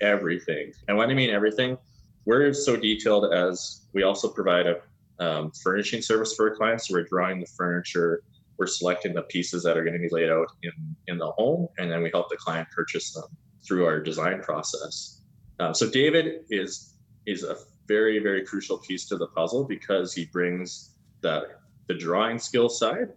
everything. 0.00 0.72
And 0.86 0.96
when 0.96 1.10
i 1.10 1.14
mean 1.14 1.30
everything 1.30 1.76
we're 2.24 2.52
so 2.52 2.76
detailed 2.76 3.32
as 3.32 3.86
we 3.94 4.02
also 4.02 4.28
provide 4.28 4.66
a 4.66 4.76
um, 5.20 5.50
furnishing 5.62 6.02
service 6.02 6.34
for 6.34 6.50
our 6.50 6.56
clients. 6.56 6.88
So 6.88 6.94
we're 6.94 7.04
drawing 7.04 7.40
the 7.40 7.46
furniture 7.56 8.22
we're 8.58 8.66
selecting 8.66 9.14
the 9.14 9.22
pieces 9.22 9.62
that 9.62 9.76
are 9.76 9.84
going 9.84 9.94
to 9.94 10.00
be 10.00 10.08
laid 10.10 10.30
out 10.30 10.48
in 10.62 10.72
in 11.06 11.18
the 11.18 11.30
home 11.32 11.68
and 11.78 11.90
then 11.90 12.02
we 12.02 12.10
help 12.12 12.28
the 12.28 12.36
client 12.36 12.68
purchase 12.74 13.12
them 13.12 13.24
through 13.66 13.84
our 13.84 14.00
design 14.00 14.40
process 14.42 15.22
uh, 15.60 15.72
so 15.72 15.88
david 15.88 16.44
is 16.50 16.94
is 17.26 17.42
a 17.42 17.56
very 17.86 18.18
very 18.18 18.44
crucial 18.44 18.78
piece 18.78 19.06
to 19.06 19.16
the 19.16 19.26
puzzle 19.28 19.64
because 19.64 20.12
he 20.12 20.26
brings 20.26 20.94
the 21.20 21.48
the 21.86 21.94
drawing 21.94 22.38
skill 22.38 22.68
side 22.68 23.08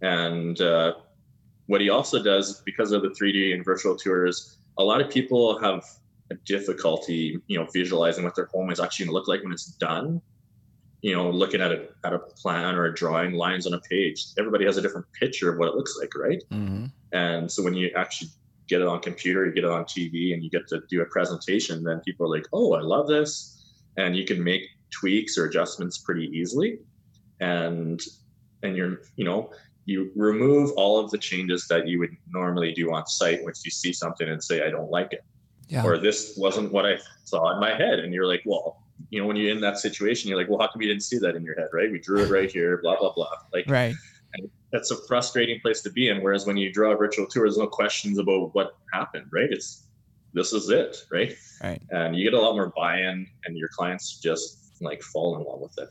and 0.00 0.60
uh, 0.60 0.94
what 1.68 1.80
he 1.80 1.90
also 1.90 2.22
does, 2.22 2.62
because 2.62 2.92
of 2.92 3.02
the 3.02 3.08
3D 3.08 3.54
and 3.54 3.64
virtual 3.64 3.94
tours, 3.94 4.56
a 4.78 4.82
lot 4.82 5.00
of 5.00 5.10
people 5.10 5.58
have 5.60 5.84
a 6.30 6.34
difficulty, 6.34 7.40
you 7.46 7.58
know, 7.58 7.66
visualizing 7.72 8.24
what 8.24 8.34
their 8.34 8.46
home 8.46 8.70
is 8.70 8.80
actually 8.80 9.06
going 9.06 9.12
to 9.12 9.18
look 9.18 9.28
like 9.28 9.42
when 9.42 9.52
it's 9.52 9.66
done. 9.66 10.20
You 11.02 11.14
know, 11.14 11.30
looking 11.30 11.60
at 11.60 11.70
a 11.70 11.88
at 12.04 12.12
a 12.12 12.18
plan 12.18 12.74
or 12.74 12.86
a 12.86 12.94
drawing, 12.94 13.34
lines 13.34 13.68
on 13.68 13.74
a 13.74 13.80
page. 13.80 14.24
Everybody 14.36 14.64
has 14.64 14.78
a 14.78 14.82
different 14.82 15.06
picture 15.12 15.52
of 15.52 15.58
what 15.58 15.68
it 15.68 15.74
looks 15.74 15.96
like, 16.00 16.12
right? 16.16 16.42
Mm-hmm. 16.50 16.86
And 17.12 17.52
so 17.52 17.62
when 17.62 17.74
you 17.74 17.90
actually 17.94 18.30
get 18.68 18.80
it 18.80 18.86
on 18.86 19.00
computer, 19.00 19.46
you 19.46 19.52
get 19.52 19.64
it 19.64 19.70
on 19.70 19.84
TV, 19.84 20.32
and 20.32 20.42
you 20.44 20.50
get 20.50 20.68
to 20.68 20.82
do 20.88 21.00
a 21.00 21.06
presentation, 21.06 21.82
then 21.82 22.00
people 22.00 22.26
are 22.26 22.36
like, 22.36 22.46
"Oh, 22.52 22.74
I 22.74 22.80
love 22.80 23.08
this," 23.08 23.56
and 23.96 24.16
you 24.16 24.24
can 24.24 24.42
make 24.42 24.62
tweaks 24.90 25.36
or 25.36 25.46
adjustments 25.46 25.98
pretty 25.98 26.26
easily, 26.26 26.78
and 27.40 28.00
and 28.62 28.76
you're 28.76 29.00
you 29.16 29.24
know 29.24 29.50
you 29.86 30.10
remove 30.16 30.70
all 30.76 30.98
of 30.98 31.10
the 31.10 31.18
changes 31.18 31.66
that 31.68 31.88
you 31.88 31.98
would 31.98 32.10
normally 32.28 32.72
do 32.72 32.92
on 32.92 33.06
site 33.06 33.42
once 33.42 33.62
you 33.64 33.70
see 33.70 33.92
something 33.92 34.28
and 34.28 34.42
say, 34.44 34.62
"I 34.66 34.70
don't 34.70 34.90
like 34.90 35.12
it," 35.12 35.22
Yeah. 35.68 35.84
or 35.84 35.98
"This 35.98 36.34
wasn't 36.36 36.72
what 36.72 36.84
I 36.86 36.98
saw 37.24 37.52
in 37.54 37.60
my 37.60 37.74
head," 37.74 37.98
and 37.98 38.12
you're 38.14 38.26
like, 38.26 38.42
"Well." 38.44 38.76
You 39.10 39.20
know, 39.20 39.28
when 39.28 39.36
you're 39.36 39.52
in 39.52 39.60
that 39.60 39.78
situation, 39.78 40.28
you're 40.28 40.36
like, 40.36 40.48
"Well, 40.50 40.58
how 40.58 40.66
come 40.66 40.82
you 40.82 40.88
didn't 40.88 41.04
see 41.04 41.18
that 41.18 41.36
in 41.36 41.44
your 41.44 41.54
head, 41.54 41.68
right? 41.72 41.88
We 41.90 42.00
drew 42.00 42.20
it 42.24 42.30
right 42.30 42.50
here, 42.50 42.80
blah 42.82 42.98
blah 42.98 43.12
blah." 43.14 43.30
Like, 43.54 43.70
Right. 43.70 43.94
That's 44.72 44.90
a 44.90 44.96
frustrating 45.06 45.60
place 45.60 45.80
to 45.82 45.90
be 45.90 46.08
in. 46.08 46.22
Whereas 46.22 46.46
when 46.46 46.56
you 46.56 46.72
draw 46.72 46.92
a 46.92 46.96
virtual 46.96 47.26
tour, 47.26 47.44
there's 47.44 47.58
no 47.58 47.66
questions 47.66 48.18
about 48.18 48.54
what 48.54 48.76
happened, 48.92 49.26
right? 49.30 49.50
It's 49.50 49.84
this 50.34 50.52
is 50.52 50.68
it, 50.68 51.06
right? 51.10 51.34
Right. 51.62 51.82
And 51.90 52.14
you 52.14 52.24
get 52.24 52.34
a 52.34 52.40
lot 52.40 52.54
more 52.54 52.72
buy-in, 52.76 53.26
and 53.44 53.56
your 53.56 53.68
clients 53.68 54.18
just 54.18 54.74
like 54.80 55.02
fall 55.02 55.36
in 55.36 55.44
love 55.44 55.60
with 55.60 55.78
it. 55.78 55.88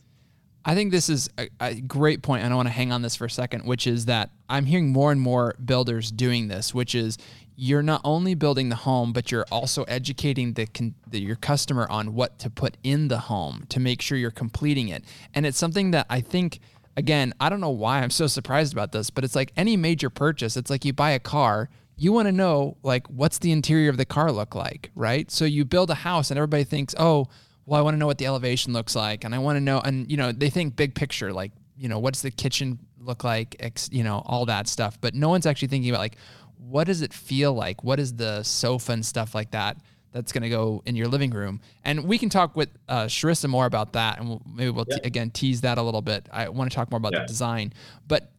I 0.64 0.76
think 0.76 0.92
this 0.92 1.10
is 1.10 1.30
a, 1.38 1.50
a 1.60 1.76
great 1.82 2.22
point, 2.22 2.44
and 2.44 2.54
I 2.54 2.56
want 2.56 2.68
to 2.68 2.74
hang 2.74 2.92
on 2.92 3.02
this 3.02 3.16
for 3.16 3.26
a 3.26 3.30
second, 3.30 3.66
which 3.66 3.88
is 3.88 4.06
that 4.06 4.32
I'm 4.50 4.66
hearing 4.66 4.90
more 4.90 5.12
and 5.12 5.20
more 5.20 5.56
builders 5.64 6.12
doing 6.12 6.50
this, 6.50 6.74
which 6.74 6.94
is 6.94 7.18
you're 7.56 7.82
not 7.82 8.02
only 8.04 8.36
building 8.36 8.70
the 8.70 8.76
home, 8.76 9.14
but 9.14 9.32
you're 9.32 9.46
also 9.52 9.84
educating 9.84 10.54
the, 10.54 10.68
the, 11.08 11.20
your 11.20 11.38
customer 11.38 11.88
on 11.90 12.14
what 12.14 12.38
to 12.40 12.50
put 12.50 12.78
in 12.84 13.08
the 13.08 13.18
home 13.18 13.66
to 13.70 13.80
make 13.80 14.02
sure 14.02 14.18
you're 14.18 14.30
completing 14.30 14.90
it. 14.90 15.04
And 15.34 15.46
it's 15.46 15.58
something 15.58 15.92
that 15.92 16.06
I 16.10 16.22
think, 16.22 16.60
again, 16.98 17.34
I 17.40 17.48
don't 17.48 17.62
know 17.62 17.70
why 17.70 18.02
I'm 18.02 18.10
so 18.10 18.28
surprised 18.28 18.74
about 18.74 18.92
this, 18.92 19.10
but 19.10 19.24
it's 19.24 19.36
like 19.36 19.54
any 19.56 19.78
major 19.78 20.10
purchase. 20.10 20.58
It's 20.58 20.70
like 20.70 20.84
you 20.84 20.92
buy 20.92 21.12
a 21.12 21.20
car, 21.20 21.70
you 21.96 22.12
want 22.12 22.28
to 22.28 22.32
know 22.32 22.76
like 22.84 23.08
what's 23.08 23.38
the 23.38 23.52
interior 23.52 23.90
of 23.90 23.98
the 23.98 24.06
car 24.06 24.32
look 24.32 24.56
like, 24.56 24.92
right? 24.96 25.32
So 25.32 25.46
you 25.46 25.64
build 25.64 25.90
a 25.90 25.96
house, 25.96 26.32
and 26.32 26.38
everybody 26.38 26.66
thinks, 26.66 26.94
oh, 26.98 27.28
well, 27.66 27.80
I 27.80 27.84
want 27.84 27.94
to 27.94 28.00
know 28.00 28.08
what 28.08 28.18
the 28.18 28.26
elevation 28.26 28.74
looks 28.74 28.96
like, 28.96 29.24
and 29.24 29.34
I 29.34 29.38
want 29.38 29.56
to 29.56 29.62
know, 29.62 29.80
and 29.80 30.10
you 30.12 30.18
know, 30.18 30.32
they 30.32 30.50
think 30.50 30.76
big 30.76 30.96
picture, 30.96 31.32
like 31.32 31.52
you 31.78 31.88
know, 31.88 32.00
what's 32.00 32.24
the 32.24 32.32
kitchen 32.32 32.80
look 33.00 33.24
like, 33.24 33.56
ex, 33.60 33.88
you 33.92 34.04
know, 34.04 34.24
all 34.26 34.46
that 34.48 34.68
stuff. 34.68 35.00
But 35.00 35.14
no 35.14 35.30
one's 35.30 35.46
actually 35.46 35.68
thinking 35.70 35.92
about 35.92 36.02
like 36.02 36.18
what 36.58 36.86
does 36.86 37.02
it 37.02 37.14
feel 37.14 37.54
like? 37.54 37.84
What 37.84 38.00
is 38.00 38.16
the 38.16 38.44
sofa 38.44 38.92
and 38.92 39.06
stuff 39.06 39.36
like 39.36 39.52
that 39.52 39.78
that's 40.18 40.32
going 40.32 40.44
to 40.44 40.50
go 40.50 40.82
in 40.86 40.96
your 40.96 41.08
living 41.08 41.32
room? 41.32 41.62
And 41.84 42.06
we 42.06 42.18
can 42.18 42.30
talk 42.30 42.56
with 42.56 42.70
uh, 42.90 43.06
Sharissa 43.06 43.48
more 43.48 43.66
about 43.66 43.94
that, 43.94 44.20
and 44.20 44.28
we'll, 44.28 44.42
maybe 44.46 44.72
we'll 44.72 44.86
yeah. 44.90 44.98
t- 44.98 45.08
again 45.08 45.30
tease 45.30 45.62
that 45.62 45.78
a 45.78 45.82
little 45.82 46.02
bit. 46.02 46.28
I 46.32 46.50
want 46.50 46.70
to 46.72 46.76
talk 46.76 46.92
more 46.92 46.98
about 46.98 47.14
yeah. 47.14 47.22
the 47.22 47.28
design, 47.28 47.74
but 48.08 48.32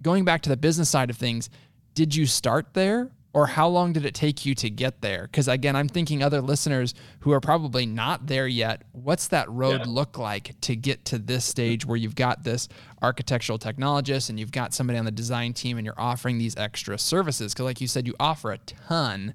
going 0.00 0.24
back 0.24 0.42
to 0.42 0.48
the 0.48 0.56
business 0.56 0.88
side 0.88 1.10
of 1.10 1.16
things, 1.16 1.50
did 1.94 2.14
you 2.14 2.26
start 2.26 2.74
there 2.74 3.10
or 3.34 3.48
how 3.48 3.66
long 3.66 3.92
did 3.92 4.04
it 4.04 4.14
take 4.14 4.46
you 4.46 4.54
to 4.54 4.70
get 4.70 5.00
there? 5.00 5.22
Because 5.22 5.48
again, 5.48 5.74
I'm 5.74 5.88
thinking 5.88 6.22
other 6.22 6.40
listeners 6.40 6.94
who 7.20 7.32
are 7.32 7.40
probably 7.40 7.84
not 7.84 8.28
there 8.28 8.46
yet. 8.46 8.82
What's 8.92 9.28
that 9.28 9.50
road 9.50 9.80
yeah. 9.84 9.92
look 9.92 10.16
like 10.16 10.58
to 10.62 10.76
get 10.76 11.04
to 11.06 11.18
this 11.18 11.44
stage 11.44 11.84
where 11.84 11.96
you've 11.96 12.14
got 12.14 12.44
this 12.44 12.68
architectural 13.02 13.58
technologist 13.58 14.30
and 14.30 14.38
you've 14.38 14.52
got 14.52 14.72
somebody 14.72 14.98
on 14.98 15.04
the 15.04 15.10
design 15.10 15.52
team 15.52 15.78
and 15.78 15.84
you're 15.84 16.00
offering 16.00 16.38
these 16.38 16.56
extra 16.56 16.96
services? 16.96 17.52
Because, 17.52 17.64
like 17.64 17.80
you 17.80 17.88
said, 17.88 18.06
you 18.06 18.14
offer 18.20 18.52
a 18.52 18.58
ton. 18.58 19.34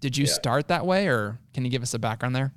Did 0.00 0.16
you 0.16 0.24
yeah. 0.24 0.32
start 0.32 0.68
that 0.68 0.86
way, 0.86 1.08
or 1.08 1.38
can 1.54 1.64
you 1.64 1.70
give 1.70 1.82
us 1.82 1.94
a 1.94 1.98
background 1.98 2.34
there? 2.34 2.52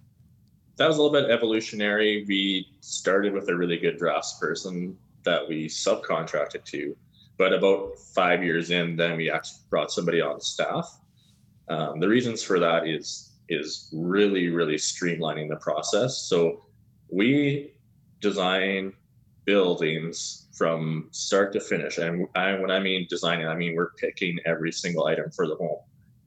That 0.78 0.88
was 0.88 0.98
a 0.98 1.02
little 1.02 1.22
bit 1.22 1.30
evolutionary. 1.30 2.26
We 2.28 2.68
started 2.80 3.34
with 3.34 3.50
a 3.50 3.56
really 3.56 3.78
good 3.78 3.98
drafts 3.98 4.40
person 4.40 4.98
that 5.24 5.48
we 5.48 5.68
subcontracted 5.68 6.64
to 6.66 6.96
but 7.38 7.54
about 7.54 7.98
five 7.98 8.44
years 8.44 8.70
in, 8.70 8.96
then 8.96 9.18
we 9.18 9.30
actually 9.30 9.60
brought 9.70 9.92
somebody 9.92 10.22
on 10.22 10.40
staff. 10.40 11.00
Um, 11.70 12.00
the 12.00 12.08
reasons 12.08 12.44
for 12.44 12.60
that 12.60 12.88
is 12.88 13.32
is 13.50 13.90
really 13.92 14.50
really 14.50 14.76
streamlining 14.76 15.50
the 15.50 15.58
process. 15.58 16.18
So 16.18 16.66
we 17.10 17.74
design 18.22 18.94
buildings 19.46 20.48
from 20.54 21.10
start 21.12 21.52
to 21.54 21.60
finish, 21.60 21.98
and 21.98 22.28
I, 22.36 22.54
when 22.60 22.72
I 22.72 22.80
mean 22.80 23.08
designing, 23.10 23.48
I 23.48 23.56
mean 23.56 23.76
we're 23.76 23.92
picking 23.94 24.40
every 24.46 24.72
single 24.72 25.08
item 25.08 25.32
for 25.32 25.48
the 25.48 25.56
home, 25.56 25.80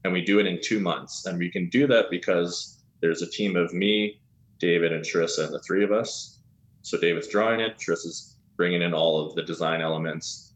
and 0.07 0.13
we 0.15 0.23
do 0.23 0.39
it 0.39 0.47
in 0.47 0.59
two 0.63 0.81
months. 0.81 1.27
And 1.27 1.39
we 1.39 1.51
can 1.51 1.69
do 1.69 1.87
that 1.89 2.07
because 2.11 2.83
there's 3.03 3.21
a 3.21 3.31
team 3.31 3.57
of 3.57 3.75
me, 3.75 4.21
David, 4.59 4.93
and 4.93 5.05
Sharissa, 5.05 5.45
and 5.45 5.53
the 5.53 5.61
three 5.61 5.85
of 5.85 5.93
us. 5.93 6.39
So 6.83 6.99
David's 6.99 7.29
drawing 7.29 7.61
it, 7.61 7.77
Sharissa's 7.77 8.37
bringing 8.57 8.81
in 8.81 8.95
all 8.95 9.27
of 9.27 9.35
the 9.35 9.43
design 9.43 9.83
elements 9.83 10.47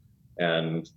and 0.40 0.88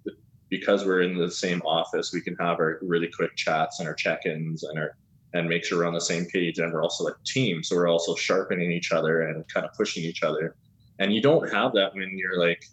because 0.50 0.86
we're 0.86 1.02
in 1.02 1.18
the 1.18 1.30
same 1.30 1.62
office, 1.64 2.14
we 2.14 2.22
can 2.22 2.36
have 2.36 2.60
our 2.60 2.80
really 2.82 3.08
quick 3.08 3.36
chats 3.36 3.80
and 3.80 3.88
our 3.88 3.94
check-ins 3.94 4.64
and 4.64 4.80
our 4.80 4.96
and 5.36 5.50
make 5.50 5.66
sure 5.66 5.80
we're 5.80 5.88
on 5.88 5.96
the 5.96 6.00
same 6.00 6.26
page. 6.26 6.60
And 6.60 6.72
we're 6.72 6.84
also 6.84 7.08
a 7.08 7.16
team, 7.26 7.64
so 7.64 7.76
we're 7.76 7.88
also 7.88 8.14
sharpening 8.14 8.72
each 8.72 8.92
other 8.92 9.24
and 9.24 9.48
kind 9.52 9.66
of 9.66 9.74
pushing 9.74 10.04
each 10.04 10.22
other. 10.22 10.56
And 11.00 11.12
you 11.12 11.24
don't 11.24 11.52
have 11.52 11.74
that 11.74 11.96
when 11.96 12.16
you're 12.16 12.40
like 12.40 12.64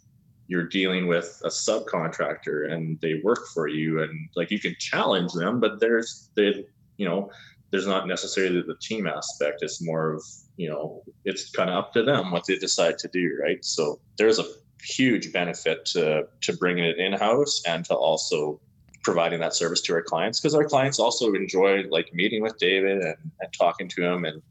you're 0.50 0.66
dealing 0.66 1.06
with 1.06 1.40
a 1.44 1.48
subcontractor 1.48 2.72
and 2.72 3.00
they 3.00 3.20
work 3.22 3.46
for 3.54 3.68
you 3.68 4.02
and 4.02 4.28
like 4.34 4.50
you 4.50 4.58
can 4.58 4.74
challenge 4.80 5.32
them 5.32 5.60
but 5.60 5.78
there's 5.78 6.28
they 6.34 6.64
you 6.96 7.08
know 7.08 7.30
there's 7.70 7.86
not 7.86 8.08
necessarily 8.08 8.60
the 8.60 8.74
team 8.80 9.06
aspect 9.06 9.58
it's 9.62 9.80
more 9.80 10.10
of 10.10 10.24
you 10.56 10.68
know 10.68 11.02
it's 11.24 11.50
kind 11.52 11.70
of 11.70 11.76
up 11.76 11.92
to 11.92 12.02
them 12.02 12.32
what 12.32 12.44
they 12.48 12.56
decide 12.56 12.98
to 12.98 13.06
do 13.08 13.38
right 13.40 13.64
so 13.64 14.00
there's 14.18 14.40
a 14.40 14.44
huge 14.82 15.32
benefit 15.32 15.84
to 15.84 16.26
to 16.40 16.56
bringing 16.56 16.84
it 16.84 16.98
in 16.98 17.12
house 17.12 17.62
and 17.64 17.84
to 17.84 17.94
also 17.94 18.60
providing 19.04 19.38
that 19.38 19.54
service 19.54 19.80
to 19.80 19.94
our 19.94 20.02
clients 20.02 20.40
because 20.40 20.54
our 20.54 20.64
clients 20.64 20.98
also 20.98 21.32
enjoy 21.32 21.84
like 21.90 22.12
meeting 22.12 22.42
with 22.42 22.58
David 22.58 22.98
and, 22.98 23.16
and 23.40 23.52
talking 23.56 23.88
to 23.88 24.04
him 24.04 24.24
and 24.24 24.42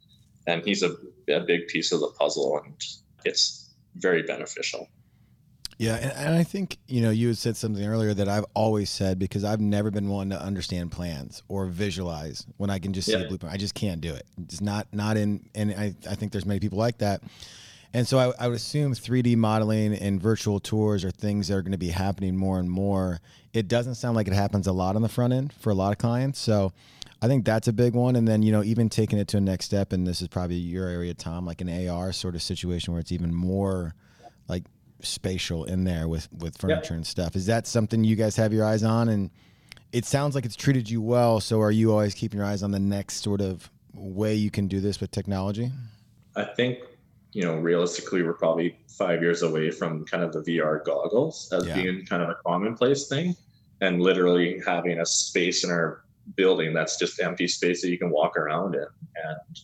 and 0.47 0.63
he's 0.63 0.81
a, 0.81 0.95
a 1.29 1.41
big 1.41 1.67
piece 1.67 1.91
of 1.91 1.99
the 1.99 2.11
puzzle 2.17 2.57
and 2.63 2.73
it's 3.25 3.69
very 3.95 4.23
beneficial. 4.23 4.87
Yeah, 5.79 5.95
and, 5.95 6.11
and, 6.11 6.35
I 6.35 6.43
think 6.43 6.77
you 6.89 7.01
know 7.01 7.09
you 7.09 7.29
had 7.29 7.37
said 7.37 7.55
something 7.55 7.85
earlier 7.85 8.13
that 8.13 8.27
I've 8.27 8.43
always 8.53 8.89
said 8.89 9.17
because 9.17 9.45
I've 9.45 9.61
never 9.61 9.89
been 9.89 10.09
one 10.09 10.29
to 10.31 10.39
understand 10.39 10.91
plans 10.91 11.41
or 11.47 11.67
visualize 11.67 12.45
when 12.57 12.69
I 12.69 12.79
can 12.79 12.91
just 12.91 13.07
see 13.07 13.13
a 13.13 13.25
blueprint. 13.25 13.53
I 13.53 13.57
just 13.57 13.75
can't 13.75 14.01
do 14.01 14.13
it. 14.13 14.25
It's 14.43 14.59
not 14.59 14.87
not 14.91 15.15
in, 15.15 15.49
and 15.55 15.71
I 15.71 15.95
I 16.09 16.15
think 16.15 16.33
there's 16.33 16.45
many 16.45 16.59
people 16.59 16.77
like 16.77 16.97
that. 16.97 17.23
And 17.93 18.05
so 18.05 18.19
I, 18.19 18.43
I, 18.43 18.47
would 18.47 18.57
assume 18.57 18.93
3D 18.93 19.35
modeling 19.35 19.95
and 19.95 20.21
virtual 20.21 20.59
tours 20.59 21.03
are 21.03 21.09
things 21.09 21.47
that 21.47 21.55
are 21.55 21.63
going 21.63 21.71
to 21.71 21.77
be 21.77 21.89
happening 21.89 22.35
more 22.35 22.59
and 22.59 22.69
more. 22.69 23.19
It 23.53 23.67
doesn't 23.67 23.95
sound 23.95 24.15
like 24.15 24.27
it 24.27 24.33
happens 24.33 24.67
a 24.67 24.71
lot 24.71 24.95
on 24.95 25.01
the 25.01 25.09
front 25.09 25.33
end 25.33 25.53
for 25.53 25.71
a 25.71 25.73
lot 25.73 25.91
of 25.91 25.97
clients. 25.97 26.37
So 26.39 26.71
I 27.19 27.27
think 27.27 27.45
that's 27.45 27.67
a 27.67 27.73
big 27.73 27.95
one. 27.95 28.15
And 28.15 28.27
then, 28.27 28.43
you 28.43 28.51
know, 28.51 28.63
even 28.63 28.89
taking 28.89 29.17
it 29.17 29.27
to 29.29 29.37
a 29.37 29.41
next 29.41 29.65
step, 29.65 29.91
and 29.91 30.05
this 30.05 30.21
is 30.21 30.27
probably 30.27 30.57
your 30.57 30.87
area, 30.87 31.15
Tom, 31.15 31.47
like 31.47 31.61
an 31.61 31.89
AR 31.89 32.11
sort 32.11 32.35
of 32.35 32.43
situation 32.43 32.93
where 32.93 32.99
it's 32.99 33.11
even 33.11 33.33
more 33.33 33.95
like 34.47 34.65
spatial 35.01 35.65
in 35.65 35.83
there 35.83 36.07
with, 36.07 36.27
with 36.37 36.57
furniture 36.57 36.93
yeah. 36.93 36.97
and 36.97 37.07
stuff. 37.07 37.35
Is 37.35 37.45
that 37.45 37.67
something 37.67 38.03
you 38.03 38.15
guys 38.15 38.35
have 38.35 38.53
your 38.53 38.65
eyes 38.65 38.83
on? 38.83 39.09
And 39.09 39.29
it 39.91 40.05
sounds 40.05 40.35
like 40.35 40.45
it's 40.45 40.55
treated 40.55 40.89
you 40.89 41.01
well. 41.01 41.39
So 41.39 41.61
are 41.61 41.71
you 41.71 41.91
always 41.91 42.13
keeping 42.13 42.39
your 42.39 42.47
eyes 42.47 42.63
on 42.63 42.71
the 42.71 42.79
next 42.79 43.23
sort 43.23 43.41
of 43.41 43.69
way 43.93 44.35
you 44.35 44.51
can 44.51 44.67
do 44.67 44.79
this 44.79 44.99
with 45.01 45.11
technology? 45.11 45.71
I 46.35 46.43
think 46.43 46.79
you 47.31 47.43
know, 47.43 47.55
realistically, 47.57 48.23
we're 48.23 48.33
probably 48.33 48.77
five 48.87 49.21
years 49.21 49.43
away 49.43 49.69
from 49.69 50.05
kind 50.05 50.23
of 50.23 50.33
the 50.33 50.39
VR 50.39 50.83
goggles 50.83 51.51
as 51.53 51.65
yeah. 51.65 51.75
being 51.75 52.05
kind 52.05 52.23
of 52.23 52.29
a 52.29 52.35
commonplace 52.45 53.07
thing, 53.07 53.35
and 53.81 54.01
literally 54.01 54.61
having 54.65 54.99
a 54.99 55.05
space 55.05 55.63
in 55.63 55.69
our 55.69 56.03
building 56.35 56.73
that's 56.73 56.97
just 56.97 57.19
empty 57.21 57.47
space 57.47 57.81
that 57.81 57.89
you 57.89 57.97
can 57.97 58.11
walk 58.11 58.37
around 58.37 58.75
in 58.75 58.85
and, 59.15 59.59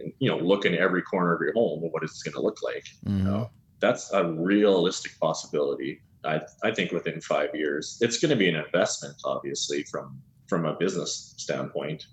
and 0.00 0.12
you 0.20 0.30
know 0.30 0.38
look 0.38 0.64
in 0.64 0.76
every 0.76 1.02
corner 1.02 1.34
of 1.34 1.40
your 1.40 1.52
home 1.54 1.80
what 1.90 2.02
it's 2.02 2.22
going 2.22 2.34
to 2.34 2.40
look 2.40 2.58
like. 2.62 2.84
Mm-hmm. 3.06 3.18
You 3.18 3.24
know, 3.24 3.50
that's 3.80 4.12
a 4.12 4.32
realistic 4.32 5.18
possibility. 5.20 6.00
I 6.24 6.40
I 6.62 6.72
think 6.72 6.92
within 6.92 7.20
five 7.20 7.50
years, 7.54 7.98
it's 8.00 8.18
going 8.18 8.30
to 8.30 8.36
be 8.36 8.48
an 8.48 8.56
investment, 8.56 9.16
obviously 9.24 9.84
from 9.84 10.20
from 10.48 10.64
a 10.64 10.74
business 10.74 11.34
standpoint. 11.36 12.06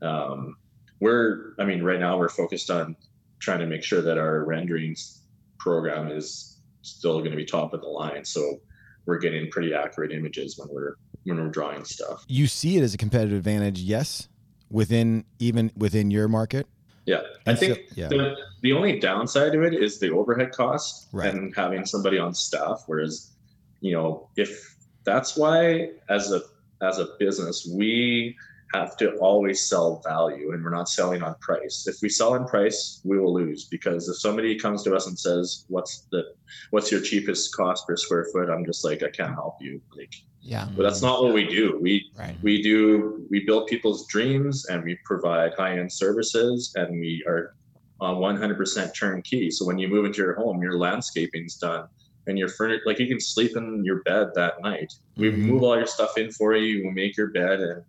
Um, 0.00 0.56
we're 1.00 1.54
I 1.58 1.64
mean, 1.64 1.82
right 1.82 2.00
now 2.00 2.18
we're 2.18 2.28
focused 2.28 2.70
on 2.70 2.96
trying 3.40 3.58
to 3.60 3.66
make 3.66 3.82
sure 3.82 4.00
that 4.02 4.18
our 4.18 4.44
renderings 4.44 5.22
program 5.58 6.08
is 6.10 6.60
still 6.82 7.18
going 7.18 7.30
to 7.30 7.36
be 7.36 7.44
top 7.44 7.72
of 7.72 7.80
the 7.80 7.88
line. 7.88 8.24
So 8.24 8.60
we're 9.06 9.18
getting 9.18 9.50
pretty 9.50 9.74
accurate 9.74 10.12
images 10.12 10.58
when 10.58 10.68
we're 10.70 10.94
when 11.24 11.38
we're 11.38 11.50
drawing 11.50 11.84
stuff. 11.84 12.24
You 12.28 12.46
see 12.46 12.76
it 12.76 12.82
as 12.82 12.94
a 12.94 12.98
competitive 12.98 13.38
advantage, 13.38 13.80
yes, 13.80 14.28
within 14.70 15.24
even 15.38 15.72
within 15.76 16.10
your 16.10 16.28
market. 16.28 16.66
Yeah, 17.04 17.22
I 17.46 17.54
think 17.54 17.76
so, 17.76 17.82
yeah. 17.96 18.08
The, 18.08 18.36
the 18.62 18.72
only 18.72 18.98
downside 18.98 19.52
to 19.52 19.62
it 19.62 19.74
is 19.74 19.98
the 19.98 20.10
overhead 20.10 20.52
cost 20.52 21.08
right. 21.12 21.34
and 21.34 21.54
having 21.56 21.84
somebody 21.84 22.18
on 22.18 22.32
staff. 22.32 22.84
Whereas, 22.86 23.32
you 23.80 23.92
know, 23.92 24.28
if 24.36 24.76
that's 25.04 25.36
why 25.36 25.90
as 26.08 26.32
a 26.32 26.42
as 26.80 26.98
a 26.98 27.08
business 27.18 27.68
we 27.72 28.36
have 28.74 28.96
to 28.96 29.16
always 29.16 29.68
sell 29.68 30.00
value 30.04 30.52
and 30.52 30.64
we're 30.64 30.70
not 30.70 30.88
selling 30.88 31.22
on 31.22 31.34
price. 31.40 31.86
If 31.86 31.96
we 32.02 32.08
sell 32.08 32.32
on 32.32 32.46
price, 32.46 33.00
we 33.04 33.18
will 33.18 33.34
lose 33.34 33.66
because 33.66 34.08
if 34.08 34.18
somebody 34.18 34.58
comes 34.58 34.82
to 34.84 34.94
us 34.94 35.06
and 35.06 35.18
says, 35.18 35.64
"What's 35.68 36.06
the 36.10 36.34
what's 36.70 36.90
your 36.90 37.00
cheapest 37.00 37.54
cost 37.54 37.86
per 37.86 37.96
square 37.96 38.26
foot?" 38.32 38.48
I'm 38.48 38.64
just 38.64 38.84
like, 38.84 39.02
"I 39.02 39.10
can't 39.10 39.34
help 39.34 39.56
you." 39.60 39.80
Like 39.96 40.14
yeah. 40.42 40.66
But 40.76 40.82
that's 40.82 41.02
not 41.02 41.22
what 41.22 41.32
we 41.32 41.46
do. 41.46 41.78
We 41.80 42.10
right. 42.16 42.36
we 42.42 42.62
do 42.62 43.26
we 43.30 43.44
build 43.44 43.68
people's 43.68 44.06
dreams 44.08 44.66
and 44.66 44.82
we 44.82 44.98
provide 45.04 45.54
high-end 45.54 45.92
services 45.92 46.72
and 46.74 46.90
we 47.00 47.24
are 47.26 47.54
on 48.00 48.16
100% 48.16 48.98
turnkey. 48.98 49.50
So 49.50 49.64
when 49.64 49.78
you 49.78 49.86
move 49.86 50.04
into 50.04 50.20
your 50.22 50.34
home, 50.34 50.60
your 50.60 50.76
landscaping's 50.76 51.56
done 51.56 51.86
and 52.26 52.36
your 52.36 52.48
furniture 52.48 52.82
like 52.86 52.98
you 52.98 53.06
can 53.06 53.20
sleep 53.20 53.56
in 53.56 53.84
your 53.84 54.02
bed 54.02 54.30
that 54.34 54.60
night. 54.60 54.92
We 55.16 55.30
mm-hmm. 55.30 55.42
move 55.42 55.62
all 55.62 55.76
your 55.76 55.86
stuff 55.86 56.18
in 56.18 56.32
for 56.32 56.54
you, 56.56 56.84
we 56.84 56.90
make 56.90 57.16
your 57.16 57.28
bed 57.28 57.60
and 57.60 57.84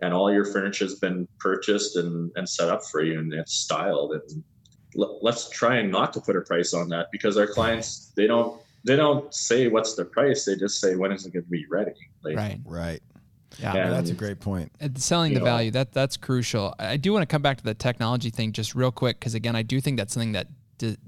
and 0.00 0.14
all 0.14 0.32
your 0.32 0.44
furniture 0.44 0.84
has 0.84 0.94
been 0.94 1.26
purchased 1.40 1.96
and, 1.96 2.30
and 2.36 2.48
set 2.48 2.68
up 2.68 2.84
for 2.84 3.02
you 3.02 3.18
and 3.18 3.32
it's 3.32 3.54
styled 3.54 4.12
and 4.12 4.44
l- 4.96 5.18
let's 5.22 5.48
try 5.48 5.78
and 5.78 5.90
not 5.90 6.12
to 6.12 6.20
put 6.20 6.36
a 6.36 6.40
price 6.42 6.72
on 6.72 6.88
that 6.88 7.08
because 7.10 7.36
our 7.36 7.48
clients 7.48 8.12
they 8.14 8.26
don't 8.26 8.60
they 8.84 8.96
don't 8.96 9.32
say 9.34 9.68
what's 9.68 9.94
the 9.94 10.04
price. 10.04 10.44
They 10.44 10.56
just 10.56 10.80
say 10.80 10.94
when 10.94 11.12
is 11.12 11.26
it 11.26 11.32
going 11.32 11.44
to 11.44 11.50
be 11.50 11.66
ready. 11.70 11.94
Like, 12.22 12.36
right. 12.36 12.60
Right. 12.64 13.02
Yeah, 13.58 13.74
Yeah. 13.74 13.90
that's 13.90 14.10
a 14.10 14.14
great 14.14 14.40
point. 14.40 14.70
And 14.80 15.00
selling 15.00 15.32
the 15.34 15.40
know. 15.40 15.44
value 15.44 15.70
that 15.72 15.92
that's 15.92 16.16
crucial. 16.16 16.74
I 16.78 16.96
do 16.96 17.12
want 17.12 17.22
to 17.22 17.26
come 17.26 17.42
back 17.42 17.58
to 17.58 17.64
the 17.64 17.74
technology 17.74 18.30
thing 18.30 18.52
just 18.52 18.74
real 18.74 18.92
quick 18.92 19.18
because 19.18 19.34
again, 19.34 19.56
I 19.56 19.62
do 19.62 19.80
think 19.80 19.96
that's 19.98 20.12
something 20.14 20.32
that 20.32 20.48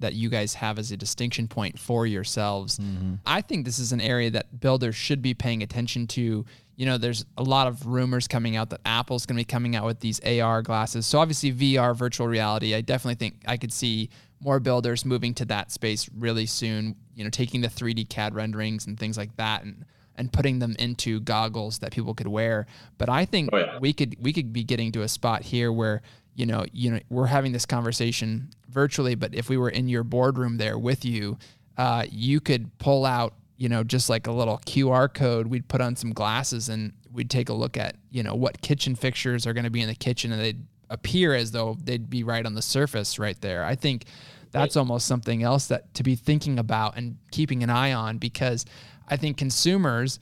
that 0.01 0.15
you 0.15 0.29
guys 0.29 0.55
have 0.55 0.81
as 0.81 0.91
a 0.91 0.97
distinction 0.97 1.47
point 1.47 1.79
for 1.79 2.05
yourselves. 2.05 2.81
Mm-hmm. 2.81 3.15
I 3.25 3.41
think 3.41 3.65
this 3.65 3.79
is 3.79 3.93
an 3.93 4.01
area 4.01 4.29
that 4.31 4.59
builders 4.59 4.97
should 4.97 5.23
be 5.23 5.33
paying 5.33 5.63
attention 5.63 6.09
to. 6.09 6.45
You 6.75 6.87
know, 6.87 6.99
there's 6.99 7.25
a 7.39 7.45
lot 7.45 7.69
of 7.69 7.87
rumors 7.87 8.27
coming 8.27 8.57
out 8.57 8.71
that 8.71 8.81
Apple's 8.85 9.27
going 9.27 9.37
to 9.37 9.41
be 9.41 9.45
coming 9.45 9.77
out 9.77 9.85
with 9.85 10.01
these 10.01 10.19
AR 10.25 10.63
glasses. 10.63 11.07
So 11.07 11.21
obviously 11.21 11.53
VR 11.53 11.95
virtual 11.95 12.27
reality, 12.27 12.75
I 12.75 12.81
definitely 12.81 13.15
think 13.15 13.43
I 13.47 13.57
could 13.59 13.73
see 13.73 14.11
more 14.43 14.59
builders 14.61 15.05
moving 15.05 15.35
to 15.35 15.45
that 15.47 15.71
space 15.71 16.09
really 16.17 16.47
soon, 16.47 16.97
you 17.15 17.25
know, 17.25 17.31
taking 17.31 17.61
the 17.61 17.69
3D 17.69 18.09
CAD 18.09 18.35
renderings 18.35 18.87
and 18.87 18.99
things 18.99 19.17
like 19.19 19.37
that 19.37 19.65
and 19.65 19.85
and 20.17 20.31
putting 20.33 20.59
them 20.59 20.77
into 20.79 21.19
goggles 21.21 21.79
that 21.79 21.93
people 21.93 22.13
could 22.15 22.27
wear. 22.27 22.67
But 22.99 23.09
I 23.09 23.25
think 23.25 23.51
Oh, 23.53 23.59
yeah. 23.59 23.79
we 23.79 23.93
could 23.93 24.17
we 24.21 24.33
could 24.33 24.53
be 24.53 24.65
getting 24.65 24.93
to 24.93 25.03
a 25.03 25.09
spot 25.09 25.43
here 25.43 25.73
where 25.73 26.03
you 26.35 26.47
know 26.47 26.65
you 26.73 26.91
know 26.91 27.01
we're 27.09 27.27
having 27.27 27.53
this 27.53 27.65
conversation 27.67 28.51
virtually, 28.69 29.15
but 29.15 29.35
if 29.35 29.49
we 29.49 29.57
were 29.57 29.71
in 29.71 29.89
your 29.89 30.05
boardroom 30.05 30.57
there 30.59 30.79
with 30.79 31.05
you, 31.05 31.39
uh, 31.79 32.05
you 32.11 32.41
could 32.41 32.77
pull 32.79 33.07
out 33.07 33.35
you 33.57 33.69
know 33.69 33.83
just 33.85 34.11
like 34.11 34.27
a 34.27 34.33
little 34.33 34.59
QR 34.67 35.13
code. 35.13 35.47
We'd 35.47 35.69
put 35.69 35.81
on 35.81 35.97
some 35.97 36.13
glasses 36.13 36.69
and 36.69 36.93
we'd 37.13 37.31
take 37.31 37.49
a 37.49 37.55
look 37.55 37.77
at 37.77 37.97
you 38.11 38.23
know 38.23 38.35
what 38.35 38.61
kitchen 38.61 38.95
fixtures 38.97 39.47
are 39.47 39.53
going 39.55 39.65
to 39.65 39.71
be 39.71 39.81
in 39.81 39.89
the 39.89 39.95
kitchen, 39.95 40.33
and 40.33 40.41
they'd 40.41 40.67
appear 40.91 41.35
as 41.35 41.53
though 41.53 41.79
they'd 41.83 42.11
be 42.11 42.23
right 42.23 42.45
on 42.45 42.55
the 42.55 42.63
surface 42.63 43.19
right 43.19 43.41
there. 43.41 43.65
I 43.65 43.75
think 43.75 44.05
that's 44.51 44.77
almost 44.77 45.07
something 45.07 45.43
else 45.43 45.69
that 45.69 45.95
to 45.95 46.03
be 46.03 46.17
thinking 46.17 46.59
about 46.59 46.97
and 46.97 47.17
keeping 47.31 47.63
an 47.63 47.71
eye 47.71 47.93
on 47.93 48.19
because 48.19 48.67
I 49.09 49.17
think 49.17 49.37
consumers 49.37 50.19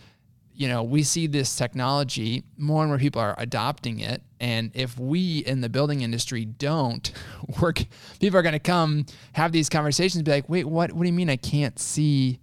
you 0.59 0.67
know, 0.67 0.83
we 0.83 1.05
see 1.05 1.29
this 1.29 1.55
technology 1.55 2.43
more 2.57 2.83
and 2.83 2.91
more 2.91 2.99
people 2.99 3.23
are 3.23 3.37
adopting 3.39 4.01
it. 4.01 4.25
And 4.41 4.73
if 4.75 4.99
we 4.99 5.39
in 5.39 5.61
the 5.61 5.69
building 5.69 6.01
industry 6.01 6.47
don't 6.47 7.13
work, 7.61 7.85
people 8.19 8.41
are 8.41 8.43
going 8.43 8.55
to 8.55 8.59
come 8.59 9.07
have 9.35 9.53
these 9.53 9.69
conversations 9.69 10.25
be 10.25 10.33
like, 10.33 10.49
wait, 10.49 10.65
what, 10.65 10.93
what 10.93 11.05
do 11.05 11.09
you 11.09 11.15
mean 11.15 11.31
I 11.31 11.37
can't 11.37 11.79
see 11.79 12.41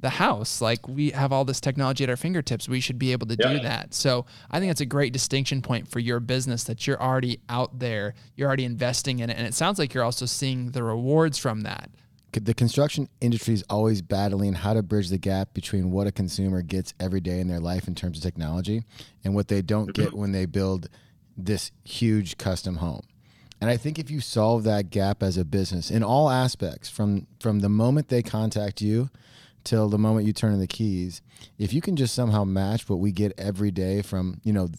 the 0.00 0.10
house? 0.10 0.60
Like 0.60 0.86
we 0.88 1.10
have 1.10 1.32
all 1.32 1.44
this 1.44 1.60
technology 1.60 2.04
at 2.04 2.10
our 2.10 2.16
fingertips. 2.16 2.68
We 2.68 2.80
should 2.80 2.98
be 2.98 3.12
able 3.12 3.26
to 3.28 3.36
do 3.36 3.58
that. 3.60 3.94
So 3.94 4.26
I 4.50 4.60
think 4.60 4.70
it's 4.70 4.80
a 4.80 4.86
great 4.86 5.12
distinction 5.12 5.62
point 5.62 5.88
for 5.88 6.00
your 6.00 6.20
business 6.20 6.64
that 6.64 6.86
you're 6.86 7.00
already 7.00 7.40
out 7.48 7.78
there, 7.78 8.14
you're 8.34 8.48
already 8.48 8.64
investing 8.64 9.20
in 9.20 9.30
it. 9.30 9.36
And 9.36 9.46
it 9.46 9.54
sounds 9.54 9.78
like 9.78 9.94
you're 9.94 10.04
also 10.04 10.26
seeing 10.26 10.72
the 10.72 10.82
rewards 10.82 11.38
from 11.38 11.62
that. 11.62 11.90
the 12.32 12.54
construction 12.54 13.08
industry 13.22 13.54
is 13.54 13.64
always 13.70 14.02
battling 14.02 14.52
how 14.52 14.74
to 14.74 14.82
bridge 14.82 15.08
the 15.08 15.18
gap 15.18 15.54
between 15.54 15.90
what 15.90 16.06
a 16.06 16.12
consumer 16.12 16.60
gets 16.60 16.92
every 17.00 17.20
day 17.20 17.40
in 17.40 17.48
their 17.48 17.60
life 17.60 17.88
in 17.88 17.94
terms 17.94 18.18
of 18.18 18.22
technology 18.22 18.82
and 19.24 19.34
what 19.34 19.48
they 19.48 19.62
don't 19.62 19.92
mm-hmm. 19.92 20.02
get 20.02 20.12
when 20.12 20.32
they 20.32 20.44
build 20.44 20.90
this 21.36 21.72
huge 21.84 22.36
custom 22.36 22.76
home. 22.76 23.02
And 23.60 23.70
I 23.70 23.76
think 23.76 23.98
if 23.98 24.10
you 24.10 24.20
solve 24.20 24.64
that 24.64 24.90
gap 24.90 25.22
as 25.22 25.38
a 25.38 25.44
business 25.44 25.90
in 25.90 26.02
all 26.02 26.28
aspects, 26.28 26.90
from 26.90 27.26
from 27.40 27.60
the 27.60 27.68
moment 27.68 28.08
they 28.08 28.22
contact 28.22 28.82
you 28.82 29.08
till 29.66 29.88
the 29.90 29.98
moment 29.98 30.26
you 30.26 30.32
turn 30.32 30.54
in 30.54 30.60
the 30.60 30.66
keys, 30.66 31.20
if 31.58 31.74
you 31.74 31.82
can 31.82 31.96
just 31.96 32.14
somehow 32.14 32.44
match 32.44 32.88
what 32.88 33.00
we 33.00 33.12
get 33.12 33.32
every 33.36 33.70
day 33.70 34.00
from 34.00 34.40
you 34.44 34.52
know 34.54 34.70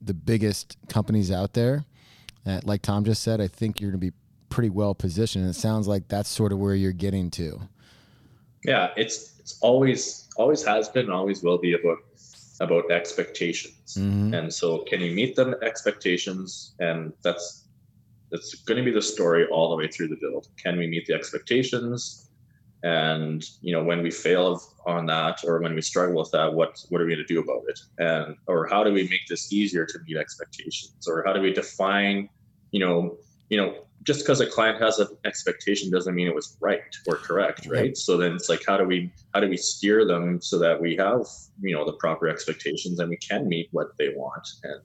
the 0.00 0.14
biggest 0.14 0.76
companies 0.88 1.30
out 1.30 1.52
there, 1.52 1.84
uh, 2.46 2.60
like 2.64 2.80
Tom 2.80 3.04
just 3.04 3.22
said, 3.22 3.40
I 3.40 3.48
think 3.48 3.80
you're 3.80 3.90
going 3.90 4.00
to 4.00 4.06
be 4.10 4.16
pretty 4.48 4.70
well 4.70 4.94
positioned. 4.94 5.44
And 5.44 5.54
it 5.54 5.58
sounds 5.58 5.86
like 5.88 6.08
that's 6.08 6.28
sort 6.30 6.52
of 6.52 6.58
where 6.58 6.74
you're 6.74 6.92
getting 6.92 7.30
to. 7.32 7.60
yeah 8.64 8.88
it's 8.96 9.34
it's 9.40 9.58
always 9.60 10.28
always 10.36 10.62
has 10.64 10.88
been 10.88 11.06
and 11.06 11.12
always 11.14 11.42
will 11.42 11.58
be 11.58 11.74
about 11.74 11.98
about 12.60 12.90
expectations 12.90 13.96
Mhm. 13.98 14.32
and 14.36 14.52
so 14.52 14.78
can 14.90 15.00
you 15.00 15.12
meet 15.12 15.36
them 15.36 15.54
expectations 15.62 16.74
and 16.80 17.12
that's 17.22 17.64
that's 18.30 18.54
going 18.66 18.78
to 18.78 18.84
be 18.84 18.90
the 18.90 19.02
story 19.02 19.46
all 19.48 19.68
the 19.70 19.76
way 19.76 19.88
through 19.88 20.08
the 20.08 20.16
build 20.24 20.48
can 20.62 20.78
we 20.78 20.86
meet 20.86 21.04
the 21.06 21.14
expectations 21.14 22.25
and 22.86 23.42
you 23.62 23.72
know 23.72 23.82
when 23.82 24.00
we 24.00 24.12
fail 24.12 24.62
on 24.86 25.06
that 25.06 25.40
or 25.44 25.60
when 25.60 25.74
we 25.74 25.82
struggle 25.82 26.20
with 26.20 26.30
that 26.30 26.54
what 26.54 26.78
what 26.88 27.00
are 27.00 27.04
we 27.04 27.14
going 27.14 27.26
to 27.26 27.34
do 27.34 27.40
about 27.40 27.62
it? 27.66 27.80
And 27.98 28.36
or 28.46 28.68
how 28.68 28.84
do 28.84 28.92
we 28.92 29.08
make 29.08 29.26
this 29.28 29.52
easier 29.52 29.84
to 29.84 29.98
meet 30.06 30.16
expectations? 30.16 31.08
Or 31.08 31.24
how 31.26 31.32
do 31.32 31.40
we 31.40 31.52
define 31.52 32.28
you 32.70 32.80
know 32.80 33.16
you 33.48 33.56
know 33.56 33.74
just 34.04 34.20
because 34.20 34.40
a 34.40 34.46
client 34.46 34.80
has 34.80 35.00
an 35.00 35.08
expectation 35.24 35.90
doesn't 35.90 36.14
mean 36.14 36.28
it 36.28 36.34
was 36.34 36.56
right 36.60 36.92
or 37.08 37.16
correct 37.16 37.66
right? 37.66 37.96
So 37.96 38.16
then 38.16 38.32
it's 38.36 38.48
like 38.48 38.62
how 38.64 38.76
do 38.76 38.84
we 38.84 39.10
how 39.34 39.40
do 39.40 39.48
we 39.48 39.56
steer 39.56 40.06
them 40.06 40.40
so 40.40 40.56
that 40.60 40.80
we 40.80 40.94
have 40.96 41.26
you 41.60 41.74
know 41.74 41.84
the 41.84 41.94
proper 42.04 42.28
expectations 42.28 43.00
and 43.00 43.10
we 43.10 43.16
can 43.16 43.48
meet 43.48 43.68
what 43.72 43.88
they 43.98 44.10
want? 44.10 44.46
And 44.62 44.80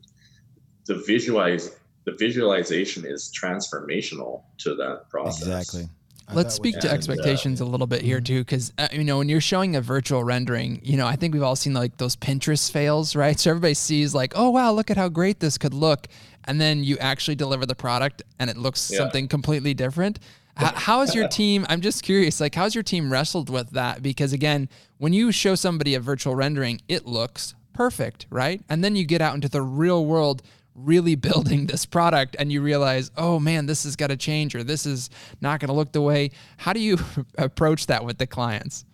the 0.87 0.95
visualize 1.05 1.77
the 2.05 2.13
visualization 2.13 3.05
is 3.05 3.31
transformational 3.39 4.41
to 4.63 4.73
that 4.73 5.07
process. 5.11 5.45
Exactly. 5.45 5.87
Let's 6.33 6.55
speak 6.55 6.75
to 6.79 6.87
And, 6.87 6.89
uh, 6.91 6.93
expectations 6.93 7.61
a 7.61 7.65
little 7.65 7.87
bit 7.87 8.01
here 8.01 8.21
too, 8.21 8.41
because 8.41 8.71
uh, 8.77 8.87
you 8.91 9.03
know 9.03 9.17
when 9.17 9.29
you're 9.29 9.41
showing 9.41 9.75
a 9.75 9.81
virtual 9.81 10.23
rendering, 10.23 10.79
you 10.83 10.97
know 10.97 11.07
I 11.07 11.15
think 11.15 11.33
we've 11.33 11.43
all 11.43 11.55
seen 11.55 11.73
like 11.73 11.97
those 11.97 12.15
Pinterest 12.15 12.71
fails, 12.71 13.15
right? 13.15 13.39
So 13.39 13.49
everybody 13.51 13.73
sees 13.73 14.13
like, 14.15 14.33
oh 14.35 14.49
wow, 14.49 14.71
look 14.71 14.89
at 14.91 14.97
how 14.97 15.09
great 15.09 15.39
this 15.39 15.57
could 15.57 15.73
look, 15.73 16.07
and 16.45 16.59
then 16.61 16.83
you 16.83 16.97
actually 16.99 17.35
deliver 17.35 17.65
the 17.65 17.75
product 17.75 18.21
and 18.39 18.49
it 18.49 18.57
looks 18.57 18.89
Yeah. 18.91 18.97
something 18.99 19.27
completely 19.27 19.73
different. 19.73 20.19
H- 20.59 20.73
how 20.75 21.01
is 21.01 21.15
your 21.15 21.27
team? 21.39 21.65
I'm 21.69 21.81
just 21.81 22.03
curious, 22.03 22.39
like 22.39 22.55
how's 22.55 22.75
your 22.75 22.83
team 22.83 23.11
wrestled 23.11 23.49
with 23.49 23.71
that? 23.71 24.01
Because 24.01 24.33
again, 24.33 24.69
when 24.97 25.13
you 25.13 25.31
show 25.31 25.55
somebody 25.55 25.95
a 25.95 25.99
virtual 25.99 26.35
rendering, 26.35 26.81
it 26.87 27.05
looks 27.05 27.55
perfect, 27.73 28.27
right? 28.29 28.61
And 28.69 28.83
then 28.83 28.95
you 28.95 29.05
get 29.05 29.21
out 29.21 29.33
into 29.33 29.47
the 29.49 29.61
real 29.61 30.05
world 30.05 30.43
really 30.85 31.15
building 31.15 31.67
this 31.67 31.85
product 31.85 32.35
and 32.39 32.51
you 32.51 32.61
realize, 32.61 33.11
oh 33.17 33.39
man, 33.39 33.65
this 33.65 33.83
has 33.83 33.95
got 33.95 34.07
to 34.07 34.17
change 34.17 34.55
or 34.55 34.63
this 34.63 34.85
is 34.85 35.09
not 35.41 35.59
going 35.59 35.69
to 35.69 35.73
look 35.73 35.91
the 35.91 36.01
way. 36.01 36.31
How 36.57 36.73
do 36.73 36.79
you 36.79 36.97
approach 37.37 37.87
that 37.87 38.03
with 38.03 38.17
the 38.17 38.27
clients? 38.27 38.85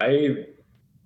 I 0.00 0.46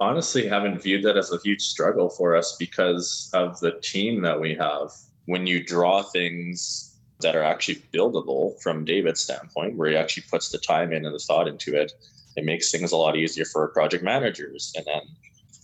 honestly 0.00 0.46
haven't 0.46 0.82
viewed 0.82 1.04
that 1.04 1.16
as 1.16 1.32
a 1.32 1.38
huge 1.42 1.62
struggle 1.62 2.08
for 2.08 2.36
us 2.36 2.56
because 2.58 3.30
of 3.32 3.58
the 3.60 3.72
team 3.80 4.22
that 4.22 4.40
we 4.40 4.54
have. 4.54 4.90
When 5.26 5.46
you 5.46 5.64
draw 5.64 6.02
things 6.02 6.98
that 7.20 7.34
are 7.34 7.42
actually 7.42 7.82
buildable 7.92 8.60
from 8.60 8.84
David's 8.84 9.20
standpoint, 9.20 9.76
where 9.76 9.90
he 9.90 9.96
actually 9.96 10.24
puts 10.30 10.50
the 10.50 10.58
time 10.58 10.92
in 10.92 11.06
and 11.06 11.14
the 11.14 11.18
thought 11.18 11.48
into 11.48 11.74
it, 11.74 11.92
it 12.36 12.44
makes 12.44 12.70
things 12.70 12.92
a 12.92 12.96
lot 12.96 13.16
easier 13.16 13.44
for 13.44 13.66
project 13.68 14.04
managers. 14.04 14.72
And 14.76 14.84
then 14.84 15.02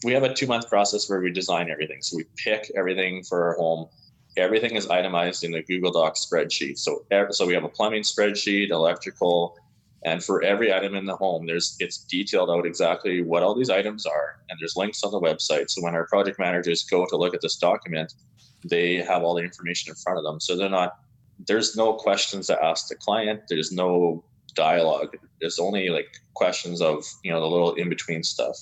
we 0.04 0.12
have 0.12 0.22
a 0.22 0.32
two 0.32 0.46
month 0.46 0.68
process 0.68 1.08
where 1.08 1.20
we 1.20 1.30
design 1.30 1.70
everything. 1.70 2.02
So 2.02 2.16
we 2.16 2.24
pick 2.36 2.70
everything 2.76 3.22
for 3.24 3.48
our 3.48 3.56
home. 3.56 3.88
Everything 4.36 4.76
is 4.76 4.88
itemized 4.88 5.44
in 5.44 5.54
a 5.54 5.62
Google 5.62 5.92
Docs 5.92 6.26
spreadsheet. 6.26 6.78
So, 6.78 7.04
so 7.30 7.46
we 7.46 7.54
have 7.54 7.64
a 7.64 7.68
plumbing 7.68 8.02
spreadsheet, 8.02 8.70
electrical, 8.70 9.56
and 10.04 10.24
for 10.24 10.42
every 10.42 10.72
item 10.72 10.94
in 10.94 11.04
the 11.04 11.16
home, 11.16 11.46
there's 11.46 11.76
it's 11.78 11.98
detailed 11.98 12.48
out 12.48 12.64
exactly 12.64 13.22
what 13.22 13.42
all 13.42 13.54
these 13.54 13.68
items 13.68 14.06
are, 14.06 14.40
and 14.48 14.58
there's 14.58 14.76
links 14.76 15.04
on 15.04 15.10
the 15.10 15.20
website. 15.20 15.68
So 15.68 15.82
when 15.82 15.94
our 15.94 16.06
project 16.06 16.38
managers 16.38 16.84
go 16.84 17.04
to 17.06 17.16
look 17.16 17.34
at 17.34 17.42
this 17.42 17.56
document, 17.56 18.14
they 18.64 18.96
have 18.96 19.22
all 19.22 19.34
the 19.34 19.42
information 19.42 19.90
in 19.90 19.96
front 19.96 20.18
of 20.18 20.24
them. 20.24 20.40
So 20.40 20.56
they're 20.56 20.70
not 20.70 21.00
there's 21.46 21.76
no 21.76 21.94
questions 21.94 22.46
to 22.48 22.62
ask 22.62 22.88
the 22.88 22.94
client. 22.94 23.42
There's 23.48 23.72
no 23.72 24.24
dialogue. 24.54 25.16
There's 25.40 25.58
only 25.58 25.88
like 25.88 26.08
questions 26.34 26.80
of 26.80 27.04
you 27.22 27.30
know 27.30 27.40
the 27.40 27.46
little 27.46 27.74
in 27.74 27.88
between 27.90 28.22
stuff. 28.22 28.56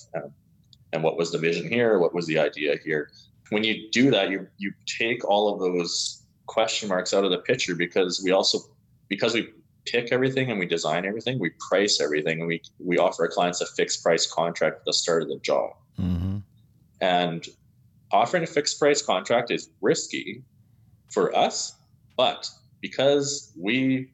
And 0.91 1.03
what 1.03 1.17
was 1.17 1.31
the 1.31 1.37
vision 1.37 1.69
here? 1.69 1.99
What 1.99 2.13
was 2.13 2.25
the 2.27 2.39
idea 2.39 2.75
here? 2.83 3.11
When 3.49 3.63
you 3.63 3.89
do 3.91 4.11
that, 4.11 4.29
you 4.29 4.47
you 4.57 4.73
take 4.85 5.23
all 5.25 5.53
of 5.53 5.59
those 5.59 6.23
question 6.45 6.89
marks 6.89 7.13
out 7.13 7.23
of 7.23 7.31
the 7.31 7.37
picture 7.39 7.75
because 7.75 8.21
we 8.23 8.31
also 8.31 8.59
because 9.07 9.33
we 9.33 9.49
pick 9.85 10.11
everything 10.11 10.51
and 10.51 10.59
we 10.59 10.65
design 10.65 11.05
everything, 11.05 11.39
we 11.39 11.51
price 11.69 11.99
everything, 12.01 12.39
and 12.39 12.47
we 12.47 12.61
we 12.79 12.97
offer 12.97 13.23
our 13.23 13.29
clients 13.29 13.61
a 13.61 13.65
fixed 13.65 14.03
price 14.03 14.31
contract 14.31 14.79
at 14.79 14.85
the 14.85 14.93
start 14.93 15.21
of 15.23 15.29
the 15.29 15.39
job. 15.39 15.71
Mm-hmm. 15.99 16.37
And 17.01 17.47
offering 18.11 18.43
a 18.43 18.47
fixed 18.47 18.79
price 18.79 19.01
contract 19.01 19.51
is 19.51 19.69
risky 19.81 20.43
for 21.09 21.35
us, 21.35 21.75
but 22.17 22.49
because 22.81 23.51
we 23.57 24.11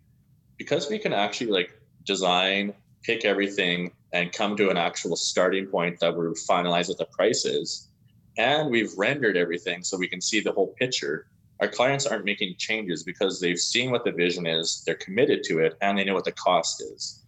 because 0.57 0.89
we 0.89 0.99
can 0.99 1.13
actually 1.13 1.51
like 1.51 1.71
design, 2.05 2.73
pick 3.03 3.25
everything, 3.25 3.91
and 4.13 4.31
come 4.31 4.55
to 4.57 4.69
an 4.69 4.77
actual 4.77 5.15
starting 5.15 5.67
point 5.67 5.99
that 5.99 6.15
we 6.15 6.25
finalize 6.49 6.87
what 6.87 6.97
the 6.97 7.05
price 7.05 7.45
is, 7.45 7.89
and 8.37 8.69
we've 8.69 8.91
rendered 8.97 9.37
everything 9.37 9.83
so 9.83 9.97
we 9.97 10.07
can 10.07 10.21
see 10.21 10.39
the 10.39 10.51
whole 10.51 10.73
picture. 10.79 11.27
Our 11.61 11.67
clients 11.67 12.05
aren't 12.05 12.25
making 12.25 12.55
changes 12.57 13.03
because 13.03 13.39
they've 13.39 13.59
seen 13.59 13.91
what 13.91 14.03
the 14.03 14.11
vision 14.11 14.45
is, 14.45 14.83
they're 14.85 14.95
committed 14.95 15.43
to 15.45 15.59
it, 15.59 15.77
and 15.81 15.97
they 15.97 16.03
know 16.03 16.13
what 16.13 16.25
the 16.25 16.33
cost 16.33 16.81
is. 16.81 17.23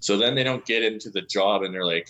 So 0.00 0.16
then 0.18 0.34
they 0.34 0.44
don't 0.44 0.64
get 0.66 0.82
into 0.82 1.10
the 1.10 1.22
job 1.22 1.62
and 1.62 1.74
they're 1.74 1.86
like, 1.86 2.08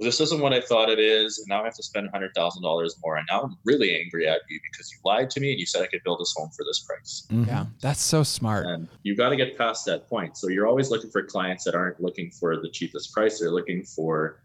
this 0.00 0.20
isn't 0.20 0.40
what 0.40 0.52
I 0.52 0.60
thought 0.60 0.88
it 0.88 0.98
is, 0.98 1.38
and 1.38 1.48
now 1.48 1.62
I 1.62 1.64
have 1.64 1.74
to 1.74 1.82
spend 1.82 2.08
hundred 2.10 2.32
thousand 2.34 2.62
dollars 2.62 2.96
more, 3.02 3.16
and 3.16 3.26
now 3.30 3.42
I'm 3.42 3.56
really 3.64 3.98
angry 3.98 4.28
at 4.28 4.40
you 4.48 4.60
because 4.70 4.90
you 4.92 4.98
lied 5.04 5.30
to 5.30 5.40
me 5.40 5.50
and 5.50 5.58
you 5.58 5.66
said 5.66 5.82
I 5.82 5.86
could 5.86 6.02
build 6.04 6.20
this 6.20 6.34
home 6.36 6.50
for 6.56 6.64
this 6.64 6.80
price. 6.80 7.26
Mm-hmm. 7.30 7.48
Yeah, 7.48 7.66
that's 7.80 8.00
so 8.00 8.22
smart. 8.22 8.66
And 8.66 8.88
you 9.02 9.16
got 9.16 9.30
to 9.30 9.36
get 9.36 9.58
past 9.58 9.84
that 9.86 10.08
point. 10.08 10.36
So 10.36 10.48
you're 10.48 10.66
always 10.66 10.90
looking 10.90 11.10
for 11.10 11.22
clients 11.22 11.64
that 11.64 11.74
aren't 11.74 12.00
looking 12.00 12.30
for 12.30 12.56
the 12.56 12.68
cheapest 12.70 13.12
price; 13.12 13.40
they're 13.40 13.50
looking 13.50 13.82
for 13.82 14.40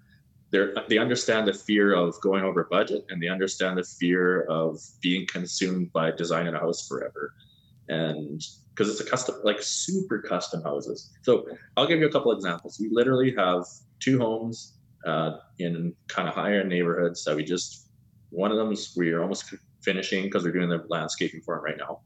they 0.54 0.68
they 0.88 0.98
understand 1.00 1.48
the 1.48 1.54
fear 1.54 1.94
of 1.94 2.20
going 2.22 2.44
over 2.44 2.66
budget 2.66 3.06
and 3.10 3.22
they 3.22 3.28
understand 3.28 3.78
the 3.78 3.84
fear 3.84 4.44
of 4.44 4.80
being 5.02 5.26
consumed 5.26 5.92
by 5.92 6.12
designing 6.12 6.54
a 6.54 6.60
house 6.60 6.88
forever. 6.88 7.34
And 7.90 8.42
because 8.70 8.90
it's 8.90 9.02
a 9.02 9.10
custom 9.10 9.36
like 9.44 9.62
super 9.62 10.20
custom 10.22 10.64
houses. 10.64 11.12
So 11.24 11.46
i'll 11.76 11.88
give 11.88 12.00
you 12.00 12.06
a 12.06 12.12
couple 12.12 12.32
examples. 12.32 12.80
We 12.80 12.90
literally 12.92 13.34
have 13.36 13.66
two 14.00 14.20
homes 14.20 14.78
uh, 15.06 15.38
in 15.60 15.94
kind 16.08 16.30
of 16.30 16.36
higher 16.36 16.64
neighborhoods 16.64 17.24
that 17.26 17.36
we 17.36 17.44
just 17.44 17.90
one 18.30 18.52
of 18.52 18.58
them 18.58 18.72
is 18.72 18.94
we're 18.96 19.22
almost 19.22 19.54
finishing 19.82 20.24
because 20.24 20.44
we're 20.44 20.54
doing 20.54 20.70
the 20.70 20.86
landscaping 20.88 21.42
for 21.42 21.56
them 21.56 21.64
right 21.64 21.78
now. 21.78 22.02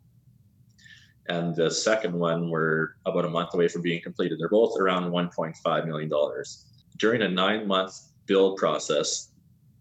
And 1.29 1.53
the 1.53 1.69
second 1.69 2.13
one 2.17 2.49
we're 2.49 2.91
about 3.05 3.25
a 3.25 3.29
month 3.29 3.53
away 3.53 3.67
from 3.67 3.81
being 3.81 4.01
completed. 4.01 4.39
They're 4.39 4.47
both 4.47 4.79
around 4.79 5.11
1.5 5.11 5.85
million 5.85 6.09
dollars. 6.09 6.63
During 6.97 7.21
a 7.21 7.27
nine 7.29 7.67
month 7.67 7.93
build 8.27 8.57
process, 8.57 9.31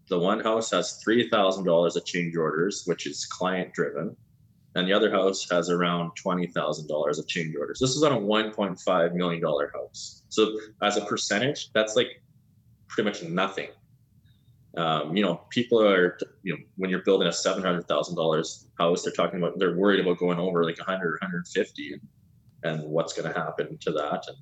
the 0.09 0.17
one 0.17 0.39
house 0.39 0.71
has 0.71 1.01
$3,000 1.05 1.95
of 1.95 2.05
change 2.05 2.35
orders, 2.35 2.83
which 2.85 3.05
is 3.05 3.25
client 3.25 3.73
driven. 3.73 4.15
And 4.75 4.87
the 4.87 4.93
other 4.93 5.11
house 5.11 5.47
has 5.49 5.69
around 5.69 6.11
$20,000 6.23 7.19
of 7.19 7.27
change 7.27 7.55
orders. 7.55 7.79
This 7.79 7.95
is 7.95 8.03
on 8.03 8.11
a 8.11 8.19
$1.5 8.19 9.13
million 9.13 9.41
house. 9.41 10.23
So, 10.29 10.57
as 10.81 10.97
a 10.97 11.01
percentage, 11.01 11.71
that's 11.73 11.95
like 11.95 12.21
pretty 12.87 13.09
much 13.09 13.23
nothing. 13.23 13.69
Um, 14.77 15.17
you 15.17 15.23
know, 15.23 15.41
people 15.49 15.81
are, 15.83 16.19
you 16.43 16.53
know, 16.53 16.59
when 16.75 16.91
you're 16.91 17.01
building 17.01 17.27
a 17.27 17.31
$700,000 17.31 18.65
house, 18.77 19.03
they're 19.03 19.13
talking 19.13 19.39
about, 19.39 19.57
they're 19.57 19.75
worried 19.75 19.99
about 19.99 20.19
going 20.19 20.37
over 20.37 20.63
like 20.63 20.77
100 20.77 21.07
or 21.07 21.17
150 21.21 21.93
and, 21.93 22.01
and 22.63 22.87
what's 22.87 23.13
going 23.13 23.33
to 23.33 23.39
happen 23.39 23.79
to 23.79 23.91
that. 23.93 24.25
And 24.27 24.37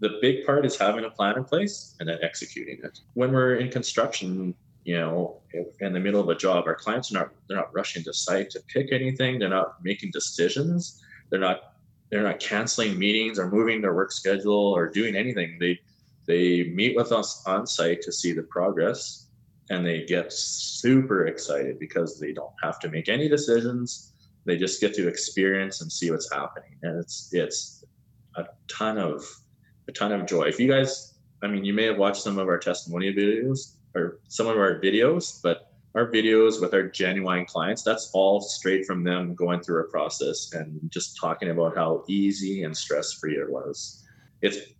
the 0.00 0.18
big 0.20 0.46
part 0.46 0.64
is 0.64 0.76
having 0.76 1.04
a 1.04 1.10
plan 1.10 1.36
in 1.36 1.44
place 1.44 1.96
and 2.00 2.08
then 2.08 2.18
executing 2.22 2.78
it. 2.82 3.00
When 3.14 3.32
we're 3.32 3.56
in 3.56 3.70
construction, 3.70 4.54
you 4.84 4.98
know, 4.98 5.40
in 5.80 5.92
the 5.92 6.00
middle 6.00 6.20
of 6.20 6.28
a 6.28 6.34
job, 6.34 6.64
our 6.66 6.74
clients 6.74 7.10
are 7.10 7.18
not 7.18 7.30
they're 7.46 7.56
not 7.56 7.74
rushing 7.74 8.04
to 8.04 8.12
site 8.12 8.50
to 8.50 8.60
pick 8.68 8.92
anything. 8.92 9.38
They're 9.38 9.48
not 9.48 9.82
making 9.82 10.10
decisions. 10.12 11.02
They're 11.30 11.40
not 11.40 11.74
they're 12.10 12.22
not 12.22 12.40
canceling 12.40 12.98
meetings 12.98 13.38
or 13.38 13.50
moving 13.50 13.82
their 13.82 13.94
work 13.94 14.12
schedule 14.12 14.72
or 14.72 14.88
doing 14.88 15.14
anything. 15.16 15.58
They 15.58 15.78
they 16.26 16.70
meet 16.74 16.96
with 16.96 17.12
us 17.12 17.42
on 17.46 17.66
site 17.66 18.02
to 18.02 18.12
see 18.12 18.32
the 18.32 18.42
progress 18.42 19.26
and 19.70 19.84
they 19.84 20.04
get 20.04 20.32
super 20.32 21.26
excited 21.26 21.78
because 21.78 22.18
they 22.18 22.32
don't 22.32 22.54
have 22.62 22.78
to 22.80 22.88
make 22.88 23.08
any 23.08 23.28
decisions. 23.28 24.12
They 24.44 24.56
just 24.56 24.80
get 24.80 24.94
to 24.94 25.08
experience 25.08 25.82
and 25.82 25.92
see 25.92 26.10
what's 26.10 26.32
happening. 26.32 26.76
And 26.82 26.98
it's 26.98 27.30
it's 27.32 27.84
a 28.36 28.46
ton 28.68 28.98
of 28.98 29.24
a 29.88 29.92
ton 29.92 30.12
of 30.12 30.26
joy. 30.26 30.42
If 30.42 30.60
you 30.60 30.68
guys, 30.68 31.14
I 31.42 31.48
mean, 31.48 31.64
you 31.64 31.72
may 31.72 31.84
have 31.84 31.98
watched 31.98 32.22
some 32.22 32.38
of 32.38 32.46
our 32.46 32.58
testimonial 32.58 33.14
videos 33.14 33.72
or 33.94 34.20
some 34.28 34.46
of 34.46 34.56
our 34.56 34.78
videos, 34.80 35.40
but 35.42 35.72
our 35.94 36.06
videos 36.10 36.60
with 36.60 36.74
our 36.74 36.84
genuine 36.84 37.46
clients, 37.46 37.82
that's 37.82 38.10
all 38.12 38.40
straight 38.40 38.86
from 38.86 39.02
them 39.02 39.34
going 39.34 39.60
through 39.60 39.80
a 39.80 39.90
process 39.90 40.52
and 40.52 40.78
just 40.90 41.16
talking 41.18 41.50
about 41.50 41.74
how 41.76 42.04
easy 42.06 42.62
and 42.62 42.76
stress 42.76 43.14
free 43.14 43.36
it 43.36 43.50
was. 43.50 44.04
It 44.42 44.76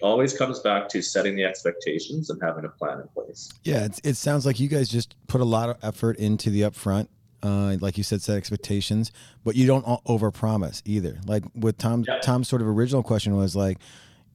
always 0.00 0.36
comes 0.36 0.60
back 0.60 0.88
to 0.90 1.02
setting 1.02 1.36
the 1.36 1.44
expectations 1.44 2.30
and 2.30 2.40
having 2.42 2.64
a 2.64 2.68
plan 2.68 3.00
in 3.00 3.08
place. 3.08 3.52
Yeah, 3.64 3.88
it 4.04 4.16
sounds 4.16 4.46
like 4.46 4.60
you 4.60 4.68
guys 4.68 4.88
just 4.88 5.14
put 5.26 5.40
a 5.40 5.44
lot 5.44 5.68
of 5.68 5.76
effort 5.82 6.16
into 6.16 6.50
the 6.50 6.62
upfront. 6.62 7.08
Uh, 7.42 7.76
like 7.80 7.98
you 7.98 8.04
said, 8.04 8.22
set 8.22 8.36
expectations, 8.36 9.10
but 9.42 9.56
you 9.56 9.66
don't 9.66 9.84
overpromise 10.06 10.80
either. 10.84 11.18
Like 11.26 11.42
with 11.56 11.76
Tom, 11.76 12.04
yeah. 12.06 12.20
Tom's 12.20 12.46
sort 12.46 12.62
of 12.62 12.68
original 12.68 13.02
question 13.02 13.36
was 13.36 13.56
like, 13.56 13.78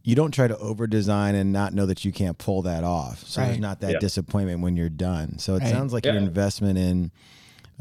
you 0.08 0.16
don't 0.16 0.32
try 0.32 0.48
to 0.48 0.58
over 0.60 0.88
design 0.88 1.36
and 1.36 1.52
not 1.52 1.74
know 1.74 1.86
that 1.86 2.06
you 2.06 2.14
can't 2.14 2.38
pull 2.38 2.62
that 2.62 2.86
off. 2.86 3.26
So 3.26 3.42
right. 3.42 3.48
there's 3.48 3.60
not 3.60 3.82
that 3.82 3.92
yeah. 3.92 4.00
disappointment 4.00 4.62
when 4.62 4.78
you're 4.78 4.88
done. 4.88 5.38
So 5.38 5.56
it 5.56 5.60
right. 5.60 5.70
sounds 5.70 5.92
like 5.92 6.06
yeah. 6.06 6.14
your 6.14 6.22
investment 6.22 6.78
in 6.78 7.12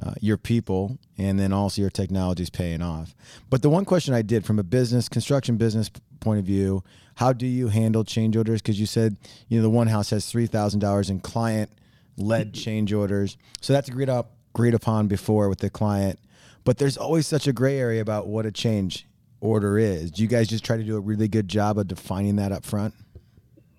uh, 0.02 0.14
your 0.20 0.36
people 0.36 0.98
and 1.16 1.38
then 1.38 1.52
also 1.52 1.80
your 1.80 1.90
technology 1.90 2.42
is 2.42 2.50
paying 2.50 2.82
off. 2.82 3.14
But 3.48 3.62
the 3.62 3.70
one 3.70 3.84
question 3.84 4.12
I 4.12 4.22
did 4.22 4.44
from 4.44 4.58
a 4.58 4.64
business, 4.64 5.08
construction 5.08 5.56
business 5.56 5.88
point 6.18 6.40
of 6.40 6.44
view, 6.44 6.82
how 7.14 7.32
do 7.32 7.46
you 7.46 7.68
handle 7.68 8.02
change 8.02 8.36
orders? 8.36 8.60
Because 8.60 8.80
you 8.80 8.86
said, 8.86 9.16
you 9.46 9.58
know, 9.58 9.62
the 9.62 9.70
one 9.70 9.86
house 9.86 10.10
has 10.10 10.24
$3,000 10.24 11.10
in 11.10 11.20
client 11.20 11.70
led 12.16 12.52
change 12.52 12.92
orders. 12.92 13.36
So 13.60 13.72
that's 13.72 13.88
agreed 13.88 14.08
up, 14.08 14.32
agreed 14.52 14.74
upon 14.74 15.06
before 15.06 15.48
with 15.48 15.60
the 15.60 15.70
client. 15.70 16.18
But 16.64 16.78
there's 16.78 16.96
always 16.96 17.28
such 17.28 17.46
a 17.46 17.52
gray 17.52 17.78
area 17.78 18.02
about 18.02 18.26
what 18.26 18.46
a 18.46 18.50
change 18.50 19.06
order 19.40 19.78
is. 19.78 20.10
Do 20.10 20.22
you 20.22 20.28
guys 20.28 20.48
just 20.48 20.64
try 20.64 20.76
to 20.76 20.82
do 20.82 20.96
a 20.96 21.00
really 21.00 21.28
good 21.28 21.48
job 21.48 21.78
of 21.78 21.88
defining 21.88 22.36
that 22.36 22.52
up 22.52 22.64
front? 22.64 22.94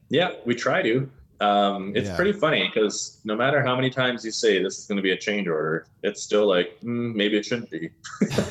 Yeah, 0.10 0.32
we 0.46 0.56
try 0.56 0.82
to. 0.82 1.10
Um, 1.40 1.94
it's 1.96 2.08
yeah. 2.08 2.16
pretty 2.16 2.34
funny 2.34 2.72
because 2.74 3.20
no 3.24 3.36
matter 3.36 3.62
how 3.62 3.76
many 3.76 3.90
times 3.90 4.26
you 4.26 4.32
say 4.32 4.62
this 4.64 4.80
is 4.80 4.86
going 4.86 4.96
to 4.96 5.04
be 5.04 5.12
a 5.12 5.18
change 5.18 5.48
order, 5.48 5.86
it's 6.02 6.24
still 6.24 6.48
like 6.48 6.80
mm, 6.82 7.14
maybe 7.14 7.38
it 7.38 7.46
shouldn't 7.46 7.70
be. 7.70 7.90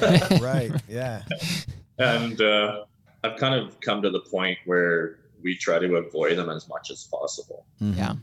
right. 0.41 0.71
Yeah. 0.89 1.23
and 1.99 2.41
uh, 2.41 2.85
I've 3.25 3.37
kind 3.39 3.55
of 3.55 3.81
come 3.81 4.03
to 4.03 4.11
the 4.11 4.21
point 4.21 4.59
where 4.67 5.19
we 5.43 5.57
try 5.57 5.79
to 5.79 5.97
avoid 5.97 6.39
them 6.39 6.49
as 6.49 6.69
much 6.69 6.91
as 6.91 7.05
possible. 7.05 7.67
Mm-hmm. 7.81 7.99
Yeah. 7.99 8.15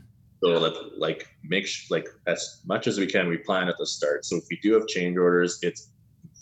So 0.42 0.60
that 0.60 0.98
like 0.98 1.28
make 1.42 1.66
sh- 1.66 1.90
like 1.90 2.06
as 2.26 2.60
much 2.66 2.86
as 2.86 2.98
we 2.98 3.06
can, 3.06 3.28
we 3.28 3.38
plan 3.38 3.68
at 3.68 3.76
the 3.78 3.86
start. 3.86 4.24
So 4.24 4.36
if 4.36 4.44
we 4.50 4.58
do 4.62 4.74
have 4.74 4.86
change 4.86 5.16
orders, 5.16 5.58
it's 5.62 5.88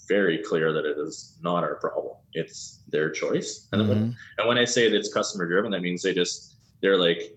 very 0.09 0.39
clear 0.39 0.73
that 0.73 0.85
it 0.85 0.99
is 0.99 1.39
not 1.43 1.63
our 1.63 1.77
problem. 1.77 2.17
It's 2.33 2.83
their 2.89 3.11
choice. 3.11 3.69
And, 3.73 3.83
mm-hmm. 3.83 3.91
when, 3.91 4.17
and 4.39 4.49
when 4.49 4.59
I 4.59 4.65
say 4.65 4.89
that 4.89 4.97
it's 4.97 5.13
customer 5.13 5.47
driven, 5.47 5.71
that 5.73 5.83
means 5.83 6.03
they 6.03 6.15
just, 6.15 6.57
they're 6.81 6.97
like, 6.97 7.37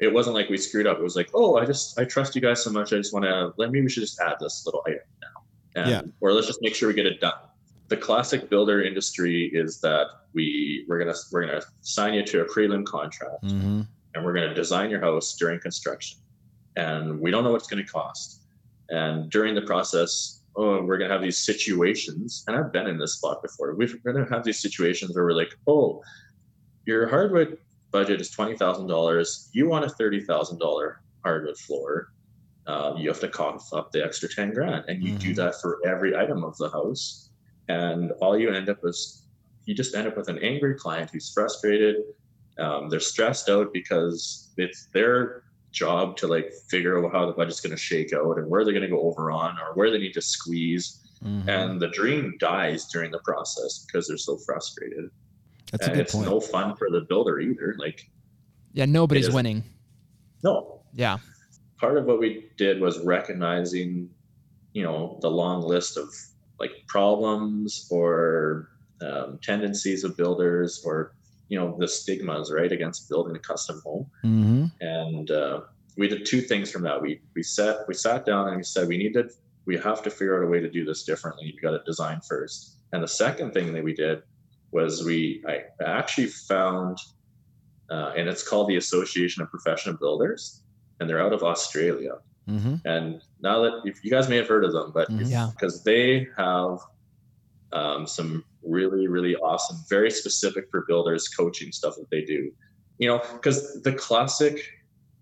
it 0.00 0.12
wasn't 0.12 0.34
like 0.34 0.48
we 0.48 0.56
screwed 0.56 0.86
up. 0.86 0.98
It 0.98 1.02
was 1.02 1.16
like, 1.16 1.30
oh, 1.34 1.56
I 1.56 1.64
just, 1.64 1.98
I 1.98 2.04
trust 2.04 2.34
you 2.34 2.40
guys 2.40 2.62
so 2.62 2.70
much. 2.70 2.92
I 2.92 2.96
just 2.96 3.12
want 3.12 3.24
to, 3.24 3.52
let 3.56 3.70
me, 3.70 3.80
we 3.80 3.88
should 3.88 4.02
just 4.02 4.20
add 4.20 4.36
this 4.40 4.64
little 4.66 4.82
item 4.86 5.00
now. 5.22 5.80
And, 5.80 5.90
yeah. 5.90 6.02
Or 6.20 6.32
let's 6.32 6.46
just 6.46 6.60
make 6.62 6.74
sure 6.74 6.88
we 6.88 6.94
get 6.94 7.06
it 7.06 7.20
done. 7.20 7.34
The 7.88 7.96
classic 7.96 8.48
builder 8.48 8.82
industry 8.82 9.50
is 9.52 9.80
that 9.80 10.06
we, 10.32 10.84
we're 10.88 10.98
going 10.98 11.12
to, 11.12 11.20
we're 11.30 11.46
going 11.46 11.60
to 11.60 11.66
sign 11.82 12.14
you 12.14 12.24
to 12.24 12.40
a 12.42 12.44
prelim 12.46 12.84
contract 12.84 13.44
mm-hmm. 13.44 13.82
and 14.14 14.24
we're 14.24 14.32
going 14.32 14.48
to 14.48 14.54
design 14.54 14.90
your 14.90 15.00
house 15.00 15.36
during 15.36 15.60
construction. 15.60 16.18
And 16.76 17.20
we 17.20 17.30
don't 17.30 17.44
know 17.44 17.52
what 17.52 17.60
it's 17.60 17.68
going 17.68 17.84
to 17.84 17.90
cost. 17.90 18.42
And 18.88 19.30
during 19.30 19.54
the 19.54 19.62
process, 19.62 20.40
oh, 20.56 20.82
we're 20.82 20.98
going 20.98 21.08
to 21.08 21.14
have 21.14 21.22
these 21.22 21.38
situations, 21.38 22.44
and 22.46 22.56
I've 22.56 22.72
been 22.72 22.86
in 22.86 22.98
this 22.98 23.14
spot 23.14 23.42
before. 23.42 23.74
We're 23.74 23.88
going 24.04 24.24
to 24.24 24.32
have 24.32 24.44
these 24.44 24.60
situations 24.60 25.14
where 25.14 25.24
we're 25.24 25.32
like, 25.32 25.54
oh, 25.66 26.02
your 26.86 27.08
hardwood 27.08 27.58
budget 27.90 28.20
is 28.20 28.30
twenty 28.30 28.56
thousand 28.56 28.88
dollars. 28.88 29.48
You 29.52 29.68
want 29.68 29.84
a 29.84 29.88
thirty 29.88 30.20
thousand 30.20 30.58
dollar 30.58 31.00
hardwood 31.24 31.56
floor. 31.56 32.12
Um, 32.66 32.96
you 32.96 33.08
have 33.08 33.20
to 33.20 33.28
cough 33.28 33.72
up 33.72 33.92
the 33.92 34.04
extra 34.04 34.28
ten 34.28 34.52
grand, 34.52 34.84
and 34.88 35.02
you 35.02 35.10
mm-hmm. 35.10 35.18
do 35.18 35.34
that 35.34 35.60
for 35.60 35.80
every 35.86 36.16
item 36.16 36.44
of 36.44 36.56
the 36.58 36.70
house. 36.70 37.30
And 37.68 38.12
all 38.20 38.38
you 38.38 38.50
end 38.50 38.68
up 38.68 38.78
is 38.84 39.26
you 39.64 39.74
just 39.74 39.94
end 39.94 40.06
up 40.06 40.16
with 40.16 40.28
an 40.28 40.38
angry 40.38 40.74
client 40.74 41.10
who's 41.10 41.32
frustrated. 41.32 41.96
Um, 42.58 42.88
they're 42.90 43.00
stressed 43.00 43.48
out 43.48 43.72
because 43.72 44.52
it's 44.56 44.86
their 44.92 45.43
job 45.74 46.16
to 46.18 46.26
like 46.26 46.52
figure 46.70 47.04
out 47.04 47.12
how 47.12 47.26
the 47.26 47.32
budget's 47.32 47.60
going 47.60 47.72
to 47.72 47.76
shake 47.76 48.12
out 48.14 48.38
and 48.38 48.48
where 48.48 48.64
they're 48.64 48.72
going 48.72 48.88
to 48.88 48.88
go 48.88 49.02
over 49.02 49.30
on 49.30 49.58
or 49.58 49.74
where 49.74 49.90
they 49.90 49.98
need 49.98 50.14
to 50.14 50.22
squeeze. 50.22 51.00
Mm-hmm. 51.22 51.48
And 51.48 51.80
the 51.80 51.88
dream 51.88 52.36
dies 52.38 52.86
during 52.86 53.10
the 53.10 53.18
process 53.18 53.84
because 53.86 54.08
they're 54.08 54.16
so 54.16 54.38
frustrated. 54.38 55.10
That's 55.72 55.88
and 55.88 56.00
it's 56.00 56.14
point. 56.14 56.26
no 56.26 56.40
fun 56.40 56.76
for 56.76 56.90
the 56.90 57.02
builder 57.02 57.40
either. 57.40 57.74
Like, 57.78 58.08
yeah, 58.72 58.84
nobody's 58.84 59.30
winning. 59.30 59.64
No. 60.42 60.80
Yeah. 60.92 61.18
Part 61.78 61.96
of 61.96 62.04
what 62.04 62.20
we 62.20 62.50
did 62.56 62.80
was 62.80 62.98
recognizing, 63.00 64.08
you 64.72 64.82
know, 64.82 65.18
the 65.20 65.30
long 65.30 65.62
list 65.62 65.96
of 65.96 66.14
like 66.60 66.72
problems 66.86 67.88
or 67.90 68.68
um, 69.02 69.38
tendencies 69.42 70.04
of 70.04 70.16
builders 70.16 70.82
or 70.84 71.14
you 71.48 71.58
know 71.58 71.76
the 71.78 71.88
stigmas 71.88 72.52
right 72.52 72.72
against 72.72 73.08
building 73.08 73.36
a 73.36 73.38
custom 73.38 73.80
home 73.84 74.06
mm-hmm. 74.24 74.66
and 74.80 75.30
uh, 75.30 75.60
we 75.96 76.08
did 76.08 76.26
two 76.26 76.40
things 76.40 76.70
from 76.70 76.82
that 76.82 77.00
we 77.00 77.20
we 77.34 77.42
sat 77.42 77.78
we 77.88 77.94
sat 77.94 78.24
down 78.24 78.48
and 78.48 78.56
we 78.56 78.62
said 78.62 78.88
we 78.88 78.96
needed 78.96 79.30
we 79.66 79.76
have 79.76 80.02
to 80.02 80.10
figure 80.10 80.36
out 80.36 80.46
a 80.46 80.50
way 80.50 80.60
to 80.60 80.70
do 80.70 80.84
this 80.84 81.04
differently 81.04 81.52
we 81.54 81.60
got 81.60 81.76
to 81.76 81.82
design 81.84 82.20
first 82.26 82.78
and 82.92 83.02
the 83.02 83.08
second 83.08 83.52
thing 83.52 83.72
that 83.72 83.84
we 83.84 83.94
did 83.94 84.22
was 84.70 85.04
we 85.04 85.42
i 85.46 85.62
actually 85.84 86.26
found 86.26 86.98
uh, 87.90 88.12
and 88.16 88.28
it's 88.28 88.46
called 88.46 88.68
the 88.68 88.76
association 88.76 89.42
of 89.42 89.50
professional 89.50 89.94
builders 89.96 90.62
and 90.98 91.08
they're 91.08 91.22
out 91.22 91.32
of 91.32 91.42
australia 91.42 92.16
mm-hmm. 92.48 92.76
and 92.86 93.22
now 93.40 93.60
that 93.60 93.82
if 93.84 94.02
you 94.02 94.10
guys 94.10 94.28
may 94.28 94.36
have 94.36 94.48
heard 94.48 94.64
of 94.64 94.72
them 94.72 94.90
but 94.92 95.08
mm-hmm. 95.10 95.26
yeah 95.26 95.50
because 95.54 95.84
they 95.84 96.26
have 96.36 96.78
um, 97.74 98.06
some 98.06 98.44
really, 98.62 99.08
really 99.08 99.36
awesome, 99.36 99.76
very 99.88 100.10
specific 100.10 100.70
for 100.70 100.84
builders 100.86 101.28
coaching 101.28 101.72
stuff 101.72 101.96
that 101.96 102.08
they 102.10 102.22
do. 102.22 102.50
You 102.98 103.08
know, 103.08 103.18
because 103.32 103.82
the 103.82 103.92
classic, 103.92 104.60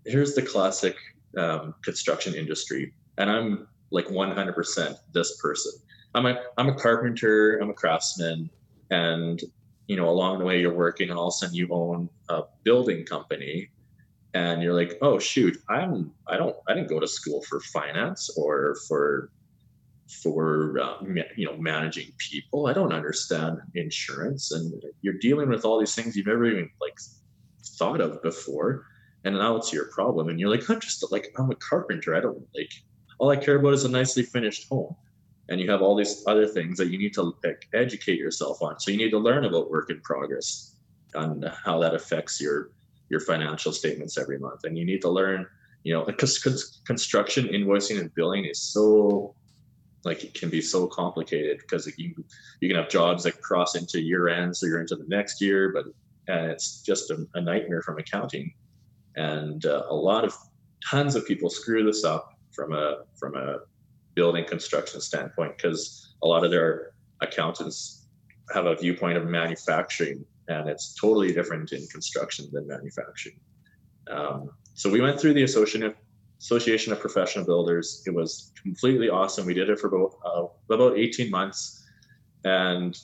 here's 0.05 0.35
the 0.35 0.43
classic 0.43 0.95
um, 1.37 1.73
construction 1.83 2.35
industry, 2.35 2.93
and 3.17 3.29
I'm 3.29 3.67
like 3.91 4.05
100% 4.07 4.97
this 5.11 5.37
person. 5.41 5.71
I'm 6.15 6.27
a 6.27 6.39
I'm 6.57 6.69
a 6.69 6.75
carpenter, 6.75 7.57
I'm 7.57 7.71
a 7.71 7.73
craftsman, 7.73 8.49
and 8.91 9.41
you 9.87 9.95
know 9.95 10.07
along 10.09 10.39
the 10.39 10.45
way 10.45 10.61
you're 10.61 10.73
working, 10.73 11.09
and 11.09 11.17
all 11.17 11.29
of 11.29 11.33
a 11.33 11.37
sudden 11.37 11.55
you 11.55 11.67
own 11.71 12.07
a 12.29 12.43
building 12.63 13.03
company, 13.03 13.69
and 14.35 14.61
you're 14.61 14.75
like, 14.75 14.99
oh 15.01 15.17
shoot, 15.17 15.57
I'm 15.69 16.11
I 16.27 16.37
don't 16.37 16.55
I 16.67 16.75
didn't 16.75 16.89
go 16.89 16.99
to 16.99 17.07
school 17.07 17.41
for 17.49 17.59
finance 17.61 18.29
or 18.37 18.75
for 18.87 19.31
for 20.21 20.79
um, 20.79 21.17
you 21.35 21.45
know 21.45 21.57
managing 21.57 22.11
people. 22.17 22.67
I 22.67 22.73
don't 22.73 22.93
understand 22.93 23.59
insurance, 23.75 24.51
and 24.51 24.83
you're 25.01 25.19
dealing 25.19 25.49
with 25.49 25.65
all 25.65 25.79
these 25.79 25.95
things 25.95 26.15
you've 26.15 26.27
never 26.27 26.45
even 26.45 26.69
like 26.81 26.97
thought 27.77 28.01
of 28.01 28.21
before, 28.21 28.85
and 29.23 29.35
now 29.35 29.55
it's 29.55 29.73
your 29.73 29.85
problem. 29.85 30.29
And 30.29 30.39
you're 30.39 30.49
like, 30.49 30.69
I'm 30.69 30.79
just 30.79 31.11
like 31.11 31.33
I'm 31.37 31.51
a 31.51 31.55
carpenter. 31.55 32.15
I 32.15 32.21
don't 32.21 32.45
like 32.55 32.71
all 33.19 33.29
I 33.29 33.37
care 33.37 33.55
about 33.55 33.73
is 33.73 33.85
a 33.85 33.89
nicely 33.89 34.23
finished 34.23 34.67
home. 34.69 34.95
And 35.49 35.59
you 35.59 35.69
have 35.71 35.81
all 35.81 35.95
these 35.95 36.23
other 36.27 36.47
things 36.47 36.77
that 36.77 36.89
you 36.89 36.97
need 36.97 37.13
to 37.13 37.33
like, 37.43 37.67
educate 37.73 38.17
yourself 38.17 38.61
on. 38.61 38.79
So 38.79 38.91
you 38.91 38.97
need 38.97 39.11
to 39.11 39.17
learn 39.17 39.45
about 39.45 39.69
work 39.69 39.89
in 39.89 39.99
progress 40.01 40.75
and 41.13 41.49
how 41.63 41.79
that 41.79 41.93
affects 41.95 42.41
your 42.41 42.71
your 43.09 43.19
financial 43.19 43.71
statements 43.71 44.17
every 44.17 44.39
month. 44.39 44.63
And 44.63 44.77
you 44.77 44.85
need 44.85 45.01
to 45.01 45.09
learn, 45.09 45.45
you 45.83 45.93
know, 45.93 46.03
because 46.03 46.81
construction 46.85 47.47
invoicing 47.47 47.99
and 47.99 48.13
billing 48.15 48.45
is 48.45 48.59
so 48.59 49.35
like 50.03 50.23
it 50.23 50.33
can 50.33 50.49
be 50.49 50.61
so 50.61 50.87
complicated 50.87 51.59
because 51.59 51.91
you 51.97 52.13
you 52.59 52.67
can 52.67 52.77
have 52.77 52.89
jobs 52.89 53.23
that 53.23 53.41
cross 53.41 53.75
into 53.75 54.01
year 54.01 54.27
end, 54.27 54.55
so 54.55 54.65
you're 54.65 54.81
into 54.81 54.95
the 54.95 55.07
next 55.07 55.41
year, 55.41 55.71
but 55.73 55.85
and 56.27 56.51
it's 56.51 56.81
just 56.81 57.11
a, 57.11 57.25
a 57.33 57.41
nightmare 57.41 57.81
from 57.81 57.97
accounting. 57.97 58.53
And 59.15 59.65
uh, 59.65 59.83
a 59.89 59.95
lot 59.95 60.23
of 60.23 60.35
tons 60.89 61.15
of 61.15 61.25
people 61.25 61.49
screw 61.49 61.83
this 61.83 62.03
up 62.03 62.37
from 62.51 62.73
a 62.73 63.03
from 63.19 63.35
a 63.35 63.59
building 64.15 64.45
construction 64.45 65.01
standpoint 65.01 65.57
because 65.57 66.15
a 66.23 66.27
lot 66.27 66.43
of 66.43 66.51
their 66.51 66.91
accountants 67.21 68.07
have 68.53 68.65
a 68.65 68.75
viewpoint 68.75 69.17
of 69.17 69.25
manufacturing 69.25 70.23
and 70.47 70.69
it's 70.69 70.93
totally 70.95 71.33
different 71.33 71.71
in 71.71 71.85
construction 71.87 72.47
than 72.51 72.67
manufacturing. 72.67 73.39
Um, 74.11 74.51
so 74.73 74.89
we 74.89 75.01
went 75.01 75.19
through 75.19 75.33
the 75.33 75.43
association 75.43 75.93
Association 76.39 76.91
of 76.91 76.99
Professional 76.99 77.45
Builders. 77.45 78.03
It 78.05 78.13
was 78.13 78.51
completely 78.61 79.09
awesome. 79.09 79.45
We 79.45 79.53
did 79.53 79.69
it 79.69 79.79
for 79.79 79.87
about 79.87 80.17
uh, 80.25 80.73
about 80.73 80.97
18 80.97 81.29
months, 81.29 81.85
and 82.43 82.97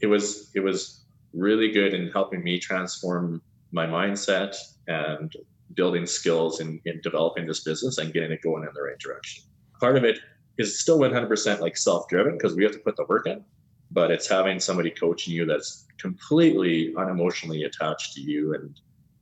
it 0.00 0.06
was 0.06 0.50
it 0.54 0.60
was 0.60 1.04
really 1.32 1.70
good 1.70 1.94
in 1.94 2.10
helping 2.10 2.42
me 2.42 2.58
transform 2.58 3.40
my 3.72 3.86
mindset 3.86 4.54
and 4.86 5.34
building 5.74 6.04
skills 6.04 6.60
in, 6.60 6.78
in 6.84 7.00
developing 7.02 7.46
this 7.46 7.60
business 7.60 7.98
and 7.98 8.12
getting 8.12 8.32
it 8.32 8.42
going 8.42 8.64
in 8.64 8.68
the 8.74 8.82
right 8.82 8.98
direction. 8.98 9.44
Part 9.80 9.96
of 9.96 10.04
it 10.04 10.18
is 10.58 10.78
still 10.78 10.98
100% 10.98 11.60
like 11.60 11.76
self-driven 11.76 12.36
because 12.36 12.54
we 12.54 12.62
have 12.62 12.72
to 12.72 12.78
put 12.78 12.96
the 12.96 13.06
work 13.08 13.26
in, 13.26 13.42
but 13.90 14.10
it's 14.10 14.28
having 14.28 14.60
somebody 14.60 14.90
coaching 14.90 15.32
you 15.32 15.46
that's 15.46 15.86
completely 15.98 16.92
unemotionally 16.94 17.64
attached 17.64 18.14
to 18.14 18.20
you 18.20 18.54
and 18.54 18.78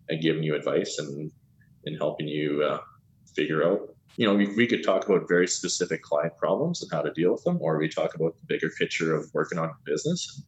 and 0.09 0.21
giving 0.21 0.43
you 0.43 0.57
advice 0.57 0.99
and 0.99 1.31
and 1.87 1.97
helping 1.97 2.27
you 2.27 2.63
uh, 2.65 2.81
figure 3.35 3.65
out. 3.65 3.95
You 4.17 4.27
know, 4.27 4.35
we, 4.35 4.47
we 4.55 4.67
could 4.67 4.85
talk 4.85 5.09
about 5.09 5.29
very 5.29 5.47
specific 5.47 6.03
client 6.03 6.37
problems 6.37 6.83
and 6.83 6.91
how 6.93 7.01
to 7.03 7.13
deal 7.13 7.33
with 7.33 7.45
them, 7.45 7.59
or 7.61 7.79
we 7.79 7.89
talk 7.89 8.15
about 8.15 8.35
the 8.41 8.47
bigger 8.47 8.71
picture 8.79 9.15
of 9.15 9.31
working 9.33 9.59
on 9.59 9.69
a 9.69 9.77
business 9.85 10.37
and 10.37 10.45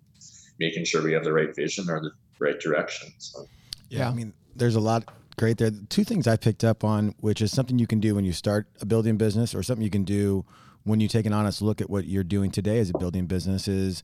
making 0.59 0.85
sure 0.85 1.03
we 1.03 1.12
have 1.12 1.25
the 1.25 1.33
right 1.33 1.55
vision 1.55 1.88
or 1.88 2.01
the 2.01 2.11
right 2.38 2.61
direction. 2.61 3.12
So, 3.18 3.47
yeah, 3.88 4.11
I 4.11 4.12
mean, 4.12 4.33
there's 4.57 4.75
a 4.75 4.81
lot 4.81 5.05
great 5.38 5.59
there. 5.59 5.71
Two 5.88 6.05
things 6.05 6.27
I 6.27 6.37
picked 6.37 6.64
up 6.64 6.85
on, 6.85 7.14
which 7.21 7.40
is 7.40 7.53
something 7.53 7.79
you 7.79 7.87
can 7.87 8.01
do 8.01 8.14
when 8.14 8.25
you 8.25 8.33
start 8.33 8.66
a 8.81 8.87
building 8.87 9.16
business, 9.16 9.55
or 9.55 9.62
something 9.62 9.85
you 9.85 9.90
can 9.90 10.05
do 10.05 10.45
when 10.85 11.01
you 11.01 11.09
take 11.09 11.27
an 11.27 11.33
honest 11.33 11.62
look 11.62 11.81
at 11.81 11.88
what 11.88 12.07
you're 12.07 12.25
doing 12.25 12.51
today 12.51 12.79
as 12.79 12.90
a 12.90 12.99
building 12.99 13.27
business, 13.27 13.68
is 13.68 14.03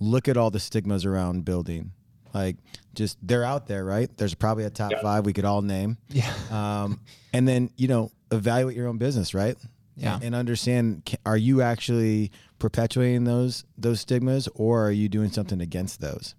look 0.00 0.28
at 0.28 0.36
all 0.36 0.50
the 0.50 0.60
stigmas 0.60 1.04
around 1.04 1.44
building. 1.44 1.92
Like, 2.34 2.56
just 2.94 3.18
they're 3.22 3.44
out 3.44 3.66
there, 3.66 3.84
right? 3.84 4.10
There's 4.16 4.34
probably 4.34 4.64
a 4.64 4.70
top 4.70 4.90
yeah. 4.90 5.02
five 5.02 5.24
we 5.24 5.32
could 5.32 5.44
all 5.44 5.62
name. 5.62 5.98
Yeah. 6.08 6.32
Um, 6.50 7.00
and 7.32 7.46
then 7.46 7.70
you 7.76 7.88
know, 7.88 8.10
evaluate 8.30 8.76
your 8.76 8.88
own 8.88 8.98
business, 8.98 9.34
right? 9.34 9.56
Yeah. 9.96 10.18
And 10.22 10.34
understand: 10.34 11.16
are 11.26 11.36
you 11.36 11.62
actually 11.62 12.30
perpetuating 12.58 13.24
those 13.24 13.64
those 13.76 14.00
stigmas, 14.00 14.48
or 14.54 14.86
are 14.86 14.92
you 14.92 15.08
doing 15.08 15.30
something 15.30 15.60
against 15.60 16.00
those? 16.00 16.34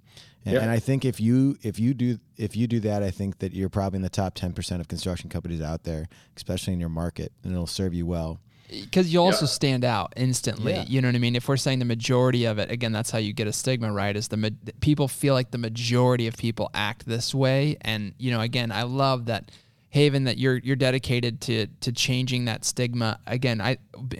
And, 0.45 0.53
yeah. 0.55 0.61
and, 0.61 0.71
I 0.71 0.79
think 0.79 1.03
if 1.03 1.19
you 1.19 1.57
if 1.61 1.79
you 1.79 1.93
do 1.93 2.17
if 2.37 2.55
you 2.55 2.65
do 2.65 2.79
that, 2.81 3.03
I 3.03 3.11
think 3.11 3.39
that 3.39 3.53
you're 3.53 3.69
probably 3.69 3.97
in 3.97 4.03
the 4.03 4.09
top 4.09 4.35
ten 4.35 4.53
percent 4.53 4.79
of 4.79 4.87
construction 4.87 5.29
companies 5.29 5.61
out 5.61 5.83
there, 5.83 6.07
especially 6.37 6.73
in 6.73 6.79
your 6.79 6.89
market, 6.89 7.33
and 7.43 7.51
it'll 7.51 7.67
serve 7.67 7.93
you 7.93 8.05
well. 8.05 8.39
Because 8.69 9.11
you 9.11 9.21
also 9.21 9.45
yeah. 9.45 9.51
stand 9.51 9.85
out 9.85 10.13
instantly. 10.15 10.73
Yeah. 10.73 10.85
You 10.87 11.01
know 11.01 11.07
what 11.07 11.15
I 11.15 11.19
mean? 11.19 11.35
If 11.35 11.47
we're 11.47 11.57
saying 11.57 11.79
the 11.79 11.85
majority 11.85 12.45
of 12.45 12.59
it, 12.59 12.71
again, 12.71 12.91
that's 12.91 13.11
how 13.11 13.17
you 13.17 13.33
get 13.33 13.47
a 13.47 13.53
stigma, 13.53 13.91
right? 13.91 14.15
Is 14.15 14.27
the 14.27 14.37
ma- 14.37 14.49
people 14.79 15.07
feel 15.07 15.33
like 15.33 15.51
the 15.51 15.57
majority 15.57 16.27
of 16.27 16.37
people 16.37 16.69
act 16.73 17.05
this 17.05 17.33
way, 17.33 17.77
and 17.81 18.13
you 18.17 18.31
know, 18.31 18.41
again, 18.41 18.71
I 18.71 18.83
love 18.83 19.25
that. 19.25 19.51
Haven, 19.91 20.25
that 20.25 20.37
you're 20.37 20.57
you're 20.57 20.75
dedicated 20.75 21.41
to 21.41 21.65
to 21.81 21.91
changing 21.91 22.45
that 22.45 22.63
stigma. 22.63 23.19
Again, 23.25 23.59
I 23.59 23.77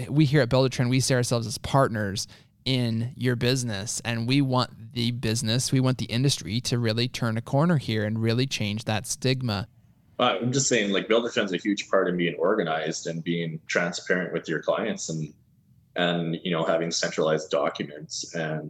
we 0.10 0.26
here 0.26 0.42
at 0.42 0.50
Buildertrend 0.50 0.90
we 0.90 1.00
see 1.00 1.14
ourselves 1.14 1.46
as 1.46 1.60
partners 1.60 2.28
in 2.66 3.14
your 3.16 3.36
business 3.36 4.02
and 4.04 4.28
we 4.28 4.42
want 4.42 4.94
the 4.94 5.12
business 5.12 5.72
we 5.72 5.80
want 5.80 5.98
the 5.98 6.06
industry 6.06 6.60
to 6.60 6.78
really 6.78 7.08
turn 7.08 7.38
a 7.38 7.42
corner 7.42 7.78
here 7.78 8.04
and 8.04 8.22
really 8.22 8.46
change 8.46 8.84
that 8.84 9.08
stigma 9.08 9.68
i'm 10.20 10.52
just 10.52 10.68
saying 10.68 10.92
like 10.92 11.08
Buildertrend's 11.08 11.54
a 11.54 11.58
huge 11.58 11.90
part 11.90 12.08
in 12.08 12.18
being 12.18 12.36
organized 12.36 13.08
and 13.08 13.24
being 13.24 13.60
transparent 13.68 14.34
with 14.34 14.48
your 14.48 14.62
clients 14.62 15.10
and 15.10 15.34
and 15.96 16.38
you 16.44 16.52
know 16.52 16.64
having 16.64 16.92
centralized 16.92 17.50
documents 17.50 18.34
and 18.36 18.70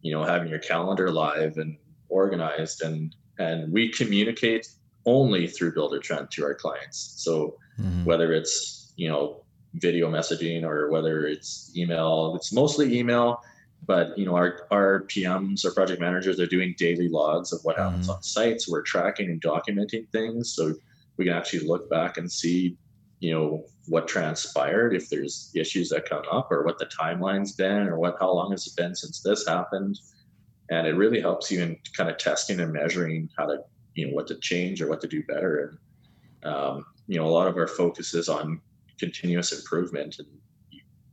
you 0.00 0.12
know 0.12 0.24
having 0.24 0.48
your 0.48 0.58
calendar 0.58 1.10
live 1.10 1.56
and 1.56 1.76
organized 2.08 2.82
and 2.82 3.14
and 3.38 3.72
we 3.72 3.90
communicate 3.90 4.68
only 5.04 5.48
through 5.48 5.74
Buildertrend 5.74 6.30
to 6.30 6.44
our 6.44 6.54
clients 6.54 7.14
so 7.16 7.56
mm-hmm. 7.80 8.04
whether 8.04 8.32
it's 8.32 8.92
you 8.96 9.08
know 9.08 9.42
video 9.74 10.10
messaging 10.10 10.64
or 10.64 10.90
whether 10.90 11.26
it's 11.26 11.72
email. 11.76 12.34
It's 12.36 12.52
mostly 12.52 12.98
email, 12.98 13.42
but 13.86 14.16
you 14.16 14.24
know 14.24 14.36
our 14.36 14.66
our 14.70 15.04
PMs, 15.04 15.64
our 15.64 15.72
project 15.72 16.00
managers, 16.00 16.38
are 16.40 16.46
doing 16.46 16.74
daily 16.78 17.08
logs 17.08 17.52
of 17.52 17.60
what 17.62 17.76
mm-hmm. 17.76 17.88
happens 17.88 18.08
on 18.08 18.22
sites. 18.22 18.68
We're 18.68 18.82
tracking 18.82 19.30
and 19.30 19.40
documenting 19.40 20.08
things, 20.10 20.54
so 20.54 20.74
we 21.16 21.24
can 21.26 21.34
actually 21.34 21.66
look 21.66 21.90
back 21.90 22.16
and 22.16 22.30
see, 22.30 22.76
you 23.20 23.32
know, 23.32 23.64
what 23.86 24.08
transpired, 24.08 24.94
if 24.94 25.08
there's 25.08 25.50
issues 25.54 25.88
that 25.90 26.08
come 26.08 26.22
up, 26.30 26.50
or 26.50 26.64
what 26.64 26.78
the 26.78 26.86
timeline's 26.86 27.52
been, 27.52 27.88
or 27.88 27.98
what 27.98 28.16
how 28.20 28.32
long 28.32 28.52
has 28.52 28.66
it 28.66 28.76
been 28.76 28.94
since 28.94 29.20
this 29.20 29.46
happened. 29.46 29.98
And 30.70 30.86
it 30.86 30.92
really 30.92 31.20
helps 31.20 31.50
you 31.50 31.60
in 31.60 31.76
kind 31.94 32.08
of 32.08 32.16
testing 32.16 32.60
and 32.60 32.72
measuring 32.72 33.28
how 33.36 33.46
to, 33.46 33.58
you 33.94 34.06
know, 34.06 34.14
what 34.14 34.26
to 34.28 34.36
change 34.36 34.80
or 34.80 34.88
what 34.88 35.00
to 35.02 35.08
do 35.08 35.22
better. 35.24 35.78
And 36.42 36.54
um, 36.54 36.86
you 37.08 37.18
know, 37.18 37.26
a 37.26 37.28
lot 37.28 37.48
of 37.48 37.56
our 37.56 37.66
focus 37.66 38.14
is 38.14 38.28
on 38.28 38.60
continuous 38.98 39.52
improvement 39.52 40.18
and 40.18 40.28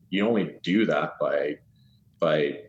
you 0.09 0.27
only 0.27 0.55
do 0.63 0.85
that 0.85 1.13
by 1.19 1.57
by 2.19 2.59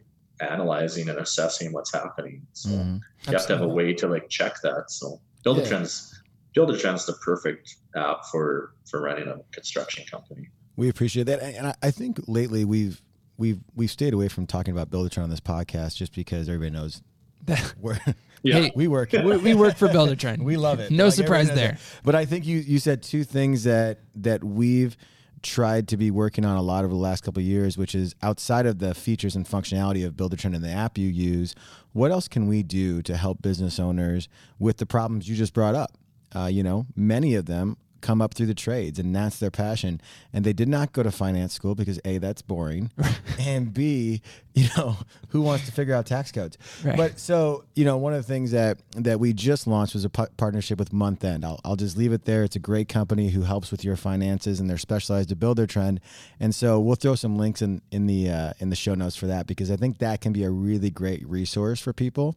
analyzing 0.40 1.08
and 1.08 1.18
assessing 1.18 1.72
what's 1.72 1.92
happening 1.92 2.46
so 2.52 2.70
mm-hmm. 2.70 2.94
you 2.94 3.32
have 3.32 3.46
to 3.46 3.52
have 3.52 3.62
a 3.62 3.68
way 3.68 3.92
to 3.92 4.08
like 4.08 4.28
check 4.28 4.54
that 4.62 4.90
so 4.90 5.20
Buildertrend's 5.44 6.22
build 6.54 6.70
a 6.70 6.78
trends 6.78 7.06
the 7.06 7.12
perfect 7.14 7.76
app 7.96 8.24
for 8.30 8.74
for 8.88 9.02
running 9.02 9.28
a 9.28 9.38
construction 9.52 10.04
company 10.10 10.48
we 10.76 10.88
appreciate 10.88 11.24
that 11.24 11.42
and 11.42 11.74
i 11.82 11.90
think 11.90 12.18
lately 12.26 12.64
we've 12.64 13.02
we've 13.40 13.58
we've 13.74 13.90
stayed 13.90 14.14
away 14.14 14.28
from 14.28 14.46
talking 14.46 14.72
about 14.72 14.90
Buildertrend 14.90 15.24
on 15.24 15.30
this 15.30 15.40
podcast 15.40 15.96
just 15.96 16.14
because 16.14 16.48
everybody 16.48 16.70
knows 16.70 17.02
that 17.46 17.74
we're 17.80 17.98
yeah. 18.42 18.54
Hey, 18.54 18.72
we 18.74 18.88
work 18.88 19.12
we, 19.12 19.36
we, 19.36 19.54
work 19.54 19.76
for 19.76 19.88
Buildertrend. 19.88 20.38
we 20.42 20.56
love 20.56 20.80
it. 20.80 20.90
No 20.90 21.06
like 21.06 21.14
surprise 21.14 21.48
there. 21.48 21.72
It. 21.72 21.78
But 22.04 22.14
I 22.14 22.24
think 22.24 22.46
you 22.46 22.58
you 22.58 22.78
said 22.78 23.02
two 23.02 23.24
things 23.24 23.64
that 23.64 24.00
that 24.14 24.42
we've 24.42 24.96
tried 25.42 25.88
to 25.88 25.96
be 25.96 26.10
working 26.10 26.44
on 26.44 26.56
a 26.56 26.62
lot 26.62 26.84
over 26.84 26.92
the 26.92 27.00
last 27.00 27.22
couple 27.22 27.42
years, 27.42 27.78
which 27.78 27.94
is 27.94 28.14
outside 28.22 28.66
of 28.66 28.78
the 28.78 28.94
features 28.94 29.36
and 29.36 29.46
functionality 29.46 30.06
of 30.06 30.14
Buildertrend 30.14 30.54
and 30.54 30.64
the 30.64 30.70
app 30.70 30.98
you 30.98 31.08
use, 31.08 31.54
what 31.92 32.10
else 32.10 32.28
can 32.28 32.46
we 32.46 32.62
do 32.62 33.02
to 33.02 33.16
help 33.16 33.42
business 33.42 33.78
owners 33.78 34.28
with 34.58 34.76
the 34.76 34.86
problems 34.86 35.28
you 35.28 35.36
just 35.36 35.54
brought 35.54 35.74
up? 35.74 35.92
Uh, 36.34 36.46
you 36.46 36.62
know, 36.62 36.86
many 36.94 37.34
of 37.34 37.46
them 37.46 37.76
come 38.00 38.20
up 38.20 38.34
through 38.34 38.46
the 38.46 38.54
trades 38.54 38.98
and 38.98 39.14
that's 39.14 39.38
their 39.38 39.50
passion. 39.50 40.00
And 40.32 40.44
they 40.44 40.52
did 40.52 40.68
not 40.68 40.92
go 40.92 41.02
to 41.02 41.10
finance 41.10 41.52
school 41.52 41.74
because 41.74 42.00
a 42.04 42.18
that's 42.18 42.42
boring 42.42 42.90
and 43.38 43.72
b 43.72 44.22
you 44.54 44.68
know 44.76 44.96
who 45.28 45.40
wants 45.40 45.66
to 45.66 45.72
figure 45.72 45.94
out 45.94 46.06
tax 46.06 46.32
codes? 46.32 46.58
Right. 46.84 46.96
but 46.96 47.18
so 47.20 47.64
you 47.74 47.84
know 47.84 47.96
one 47.96 48.12
of 48.12 48.18
the 48.18 48.32
things 48.32 48.50
that 48.50 48.78
that 48.96 49.20
we 49.20 49.32
just 49.32 49.66
launched 49.66 49.94
was 49.94 50.04
a 50.04 50.10
p- 50.10 50.24
partnership 50.36 50.78
with 50.78 50.92
month 50.92 51.24
end. 51.24 51.44
I'll, 51.44 51.60
I'll 51.64 51.76
just 51.76 51.96
leave 51.96 52.12
it 52.12 52.24
there. 52.24 52.44
It's 52.44 52.56
a 52.56 52.60
great 52.60 52.88
company 52.88 53.30
who 53.30 53.42
helps 53.42 53.70
with 53.70 53.84
your 53.84 53.96
finances 53.96 54.60
and 54.60 54.68
they're 54.68 54.78
specialized 54.78 55.28
to 55.30 55.36
Buildertrend. 55.36 55.98
And 56.38 56.54
so 56.54 56.80
we'll 56.80 56.96
throw 56.96 57.14
some 57.14 57.36
links 57.36 57.62
in 57.62 57.82
in 57.90 58.06
the 58.06 58.30
uh, 58.30 58.52
in 58.58 58.70
the 58.70 58.76
show 58.76 58.94
notes 58.94 59.16
for 59.16 59.26
that 59.26 59.46
because 59.46 59.70
i 59.70 59.76
think 59.76 59.98
that 59.98 60.20
can 60.20 60.32
be 60.32 60.44
a 60.44 60.50
really 60.50 60.90
great 60.90 61.26
resource 61.28 61.80
for 61.80 61.92
people. 61.92 62.36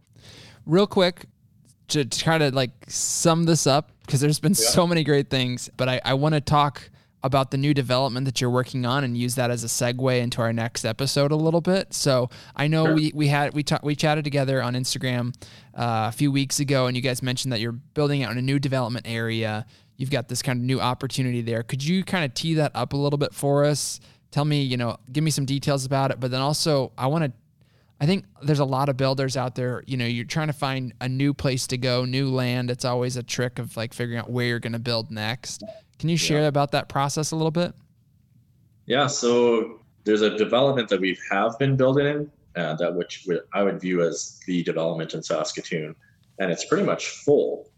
Real 0.65 0.87
quick 0.87 1.25
to 1.89 2.05
try 2.05 2.37
to 2.37 2.53
like 2.53 2.71
sum 2.87 3.43
this 3.45 3.67
up 3.67 3.91
because 4.05 4.21
there's 4.21 4.39
been 4.39 4.51
yeah. 4.53 4.69
so 4.69 4.87
many 4.87 5.03
great 5.03 5.29
things, 5.29 5.69
but 5.77 5.89
I, 5.89 6.01
I 6.03 6.13
want 6.15 6.35
to 6.35 6.41
talk 6.41 6.89
about 7.25 7.51
the 7.51 7.57
new 7.57 7.73
development 7.73 8.25
that 8.25 8.41
you're 8.41 8.49
working 8.49 8.85
on 8.85 9.05
and 9.05 9.17
use 9.17 9.35
that 9.35 9.49
as 9.49 9.63
a 9.63 9.67
segue 9.67 10.19
into 10.19 10.41
our 10.41 10.51
next 10.51 10.83
episode 10.83 11.31
a 11.31 11.35
little 11.37 11.61
bit. 11.61 11.93
So 11.93 12.29
I 12.53 12.67
know 12.67 12.87
sure. 12.87 12.95
we, 12.95 13.11
we 13.15 13.27
had 13.29 13.53
we 13.53 13.63
talked 13.63 13.85
we 13.85 13.95
chatted 13.95 14.25
together 14.25 14.61
on 14.61 14.73
Instagram 14.73 15.33
uh, 15.73 16.09
a 16.09 16.11
few 16.11 16.31
weeks 16.31 16.59
ago, 16.59 16.87
and 16.87 16.97
you 16.97 17.01
guys 17.01 17.23
mentioned 17.23 17.53
that 17.53 17.61
you're 17.61 17.71
building 17.71 18.23
out 18.23 18.31
in 18.33 18.37
a 18.37 18.41
new 18.41 18.59
development 18.59 19.07
area 19.07 19.65
you've 19.97 20.11
got 20.11 20.27
this 20.27 20.41
kind 20.41 20.59
of 20.59 20.65
new 20.65 20.79
opportunity 20.79 21.41
there. 21.41 21.63
Could 21.63 21.83
you 21.83 22.03
kind 22.03 22.25
of 22.25 22.33
tee 22.33 22.55
that 22.55 22.71
up 22.75 22.93
a 22.93 22.97
little 22.97 23.17
bit 23.17 23.33
for 23.33 23.65
us? 23.65 23.99
Tell 24.31 24.45
me, 24.45 24.61
you 24.61 24.77
know, 24.77 24.97
give 25.11 25.23
me 25.23 25.31
some 25.31 25.45
details 25.45 25.85
about 25.85 26.11
it, 26.11 26.19
but 26.19 26.31
then 26.31 26.41
also 26.41 26.91
I 26.97 27.07
want 27.07 27.25
to 27.25 27.31
I 28.03 28.05
think 28.05 28.25
there's 28.41 28.59
a 28.59 28.65
lot 28.65 28.89
of 28.89 28.97
builders 28.97 29.37
out 29.37 29.55
there, 29.55 29.81
you 29.87 29.95
know, 29.95 30.05
you're 30.05 30.25
trying 30.25 30.47
to 30.47 30.53
find 30.53 30.93
a 30.99 31.07
new 31.07 31.33
place 31.33 31.67
to 31.67 31.77
go, 31.77 32.03
new 32.03 32.29
land. 32.29 32.69
It's 32.69 32.83
always 32.83 33.15
a 33.15 33.23
trick 33.23 33.59
of 33.59 33.77
like 33.77 33.93
figuring 33.93 34.19
out 34.19 34.29
where 34.29 34.45
you're 34.45 34.59
going 34.59 34.73
to 34.73 34.79
build 34.79 35.09
next. 35.09 35.63
Can 35.99 36.09
you 36.09 36.17
share 36.17 36.41
yeah. 36.41 36.47
about 36.47 36.73
that 36.73 36.89
process 36.89 37.31
a 37.31 37.37
little 37.37 37.49
bit? 37.49 37.73
Yeah, 38.87 39.07
so 39.07 39.79
there's 40.03 40.21
a 40.21 40.37
development 40.37 40.89
that 40.89 40.99
we 40.99 41.17
have 41.31 41.57
been 41.59 41.77
building 41.77 42.05
in 42.05 42.31
uh, 42.61 42.75
that 42.75 42.93
which 42.93 43.25
I 43.53 43.63
would 43.63 43.79
view 43.79 44.01
as 44.01 44.37
the 44.47 44.63
development 44.63 45.13
in 45.13 45.23
Saskatoon, 45.23 45.95
and 46.39 46.51
it's 46.51 46.65
pretty 46.65 46.83
much 46.83 47.07
full. 47.07 47.69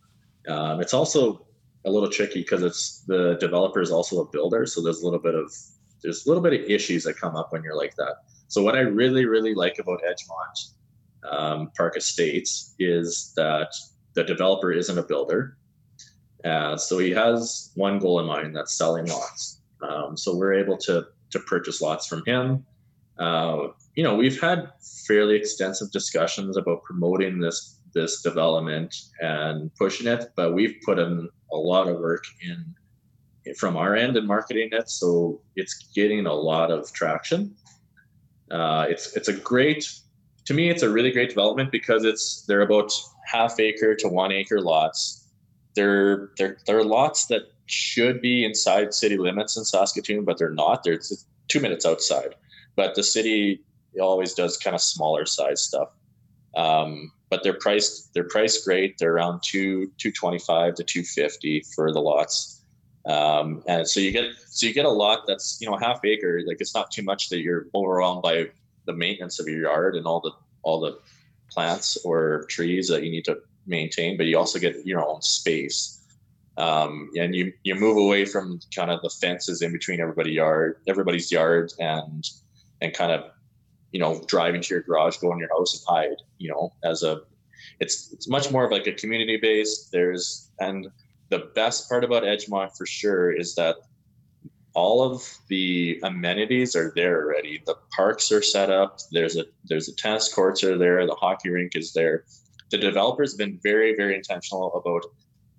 Um, 0.47 0.81
it's 0.81 0.95
also 0.95 1.45
a 1.85 1.91
little 1.91 2.09
tricky 2.09 2.39
because 2.39 2.63
it's 2.63 3.01
the 3.01 3.37
developer 3.39 3.79
is 3.79 3.91
also 3.91 4.21
a 4.21 4.25
builder, 4.25 4.65
so 4.65 4.81
there's 4.81 5.03
a 5.03 5.05
little 5.05 5.19
bit 5.19 5.35
of 5.35 5.53
there's 6.01 6.25
a 6.25 6.29
little 6.29 6.41
bit 6.41 6.59
of 6.59 6.67
issues 6.67 7.03
that 7.03 7.15
come 7.15 7.35
up 7.35 7.51
when 7.51 7.61
you're 7.61 7.77
like 7.77 7.95
that. 7.97 8.23
So 8.55 8.63
what 8.63 8.77
I 8.77 8.83
really 9.01 9.25
really 9.25 9.53
like 9.53 9.79
about 9.79 9.99
Edgemont 10.09 10.57
um, 11.29 11.71
Park 11.75 11.97
Estates 11.97 12.73
is 12.79 13.33
that 13.35 13.67
the 14.13 14.23
developer 14.23 14.71
isn't 14.71 14.97
a 14.97 15.03
builder, 15.03 15.57
uh, 16.45 16.77
so 16.77 16.97
he 16.99 17.11
has 17.11 17.73
one 17.75 17.99
goal 17.99 18.21
in 18.21 18.27
mind 18.27 18.55
that's 18.55 18.77
selling 18.77 19.07
lots. 19.07 19.59
Um, 19.81 20.15
so 20.15 20.33
we're 20.37 20.53
able 20.53 20.77
to 20.87 21.05
to 21.31 21.39
purchase 21.39 21.81
lots 21.81 22.07
from 22.07 22.23
him. 22.25 22.65
Uh, 23.19 23.67
you 23.95 24.03
know, 24.05 24.15
we've 24.15 24.39
had 24.39 24.71
fairly 25.05 25.35
extensive 25.35 25.91
discussions 25.91 26.55
about 26.55 26.81
promoting 26.83 27.39
this 27.39 27.81
this 27.93 28.21
development 28.21 28.95
and 29.19 29.69
pushing 29.75 30.07
it, 30.07 30.31
but 30.37 30.53
we've 30.53 30.77
put 30.85 30.97
in 30.97 31.27
a 31.51 31.57
lot 31.57 31.89
of 31.89 31.99
work 31.99 32.23
in 32.41 32.73
from 33.57 33.75
our 33.75 33.97
end 33.97 34.15
in 34.15 34.25
marketing 34.25 34.69
it, 34.71 34.89
so 34.89 35.41
it's 35.57 35.89
getting 35.93 36.25
a 36.25 36.33
lot 36.33 36.71
of 36.71 36.93
traction. 36.93 37.53
Uh, 38.51 38.85
it's 38.89 39.15
it's 39.15 39.27
a 39.27 39.33
great 39.33 39.89
to 40.45 40.53
me. 40.53 40.69
It's 40.69 40.83
a 40.83 40.89
really 40.89 41.11
great 41.11 41.29
development 41.29 41.71
because 41.71 42.03
it's 42.03 42.43
they're 42.43 42.61
about 42.61 42.91
half 43.25 43.59
acre 43.59 43.95
to 43.95 44.07
one 44.07 44.31
acre 44.31 44.61
lots. 44.61 45.27
They're 45.75 46.29
they're 46.37 46.57
they're 46.65 46.83
lots 46.83 47.25
that 47.27 47.51
should 47.65 48.21
be 48.21 48.45
inside 48.45 48.93
city 48.93 49.17
limits 49.17 49.57
in 49.57 49.65
Saskatoon, 49.65 50.23
but 50.23 50.37
they're 50.37 50.51
not. 50.51 50.83
They're 50.83 50.99
two 51.47 51.59
minutes 51.59 51.85
outside. 51.85 52.35
But 52.75 52.95
the 52.95 53.03
city 53.03 53.63
always 53.99 54.33
does 54.33 54.57
kind 54.57 54.75
of 54.75 54.81
smaller 54.81 55.25
size 55.25 55.61
stuff. 55.61 55.89
Um, 56.55 57.11
but 57.29 57.43
they're 57.43 57.57
priced 57.57 58.13
they're 58.13 58.27
priced 58.27 58.63
great. 58.65 58.97
They're 58.97 59.13
around 59.13 59.41
two 59.43 59.91
two 59.97 60.11
twenty 60.11 60.39
five 60.39 60.75
to 60.75 60.83
two 60.83 61.03
fifty 61.03 61.63
for 61.75 61.91
the 61.91 61.99
lots. 61.99 62.54
Um, 63.05 63.63
and 63.67 63.87
so 63.87 63.99
you 63.99 64.11
get 64.11 64.31
so 64.47 64.65
you 64.65 64.73
get 64.73 64.85
a 64.85 64.89
lot 64.89 65.27
that's 65.27 65.59
you 65.61 65.69
know 65.69 65.77
half 65.77 66.03
acre. 66.03 66.41
Like 66.45 66.57
it's 66.59 66.73
not 66.73 66.91
too 66.91 67.03
much 67.03 67.29
that 67.29 67.39
you're 67.39 67.67
overwhelmed 67.75 68.23
by 68.23 68.49
the 68.85 68.93
maintenance 68.93 69.39
of 69.39 69.47
your 69.47 69.61
yard 69.61 69.95
and 69.95 70.05
all 70.05 70.21
the 70.21 70.31
all 70.63 70.79
the 70.79 70.97
plants 71.51 71.97
or 72.03 72.45
trees 72.49 72.87
that 72.89 73.03
you 73.03 73.11
need 73.11 73.25
to 73.25 73.37
maintain, 73.67 74.17
but 74.17 74.25
you 74.25 74.37
also 74.37 74.59
get 74.59 74.85
your 74.85 75.05
own 75.07 75.21
space. 75.21 76.01
Um, 76.57 77.09
and 77.17 77.35
you 77.35 77.53
you 77.63 77.75
move 77.75 77.97
away 77.97 78.25
from 78.25 78.59
kind 78.73 78.89
of 78.89 79.01
the 79.01 79.09
fences 79.09 79.61
in 79.61 79.73
between 79.73 79.99
everybody 79.99 80.31
yard 80.31 80.77
everybody's 80.87 81.29
yard 81.29 81.73
and 81.79 82.25
and 82.81 82.93
kind 82.93 83.11
of 83.11 83.29
you 83.91 83.99
know 83.99 84.23
drive 84.27 84.55
into 84.55 84.73
your 84.73 84.81
garage 84.83 85.17
go 85.17 85.33
in 85.33 85.39
your 85.39 85.49
house 85.49 85.73
and 85.73 85.83
hide 85.85 86.17
you 86.37 86.49
know 86.49 86.71
as 86.85 87.03
a 87.03 87.21
it's 87.81 88.13
it's 88.13 88.29
much 88.29 88.51
more 88.51 88.63
of 88.63 88.71
like 88.71 88.87
a 88.87 88.93
community 88.93 89.35
base 89.35 89.89
there's 89.91 90.49
and 90.61 90.87
the 91.29 91.49
best 91.55 91.89
part 91.89 92.03
about 92.03 92.23
edgemont 92.23 92.77
for 92.77 92.85
sure 92.85 93.31
is 93.31 93.55
that 93.55 93.77
all 94.73 95.01
of 95.01 95.23
the 95.47 95.99
amenities 96.03 96.75
are 96.75 96.91
there 96.95 97.23
already. 97.23 97.61
The 97.65 97.77
parks 97.95 98.31
are 98.31 98.41
set 98.41 98.69
up. 98.69 98.99
There's 99.11 99.37
a 99.37 99.45
there's 99.63 99.87
a 99.87 99.95
tennis 99.95 100.31
courts 100.33 100.63
are 100.63 100.77
there. 100.77 101.05
The 101.05 101.15
hockey 101.15 101.49
rink 101.49 101.75
is 101.75 101.93
there. 101.93 102.25
The 102.71 102.77
developers 102.77 103.31
have 103.31 103.37
been 103.37 103.59
very 103.63 103.95
very 103.95 104.15
intentional 104.15 104.73
about 104.75 105.05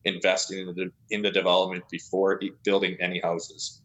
investing 0.05 0.69
in 0.69 0.75
the 0.75 0.93
in 1.11 1.23
the 1.23 1.31
development 1.31 1.85
before 1.91 2.41
building 2.63 2.97
any 3.01 3.21
houses. 3.21 3.81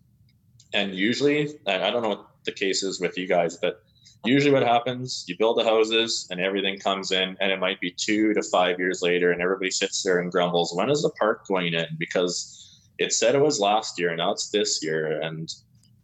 And 0.73 0.93
usually, 0.93 1.57
I 1.67 1.89
don't 1.89 2.03
know 2.03 2.09
what 2.09 2.27
the 2.45 2.51
case 2.51 2.83
is 2.83 2.99
with 2.99 3.17
you 3.17 3.27
guys, 3.27 3.57
but 3.57 3.83
usually 4.25 4.53
what 4.53 4.63
happens, 4.63 5.25
you 5.27 5.35
build 5.37 5.57
the 5.57 5.63
houses 5.63 6.27
and 6.29 6.39
everything 6.39 6.77
comes 6.77 7.11
in, 7.11 7.35
and 7.39 7.51
it 7.51 7.59
might 7.59 7.79
be 7.79 7.91
two 7.91 8.33
to 8.33 8.43
five 8.43 8.79
years 8.79 9.01
later, 9.01 9.31
and 9.31 9.41
everybody 9.41 9.71
sits 9.71 10.03
there 10.03 10.19
and 10.19 10.31
grumbles, 10.31 10.73
when 10.75 10.89
is 10.89 11.01
the 11.01 11.09
park 11.11 11.47
going 11.47 11.73
in? 11.73 11.87
Because 11.97 12.79
it 12.97 13.13
said 13.13 13.35
it 13.35 13.41
was 13.41 13.59
last 13.59 13.99
year, 13.99 14.09
and 14.09 14.19
now 14.19 14.31
it's 14.31 14.49
this 14.49 14.83
year, 14.83 15.19
and 15.21 15.53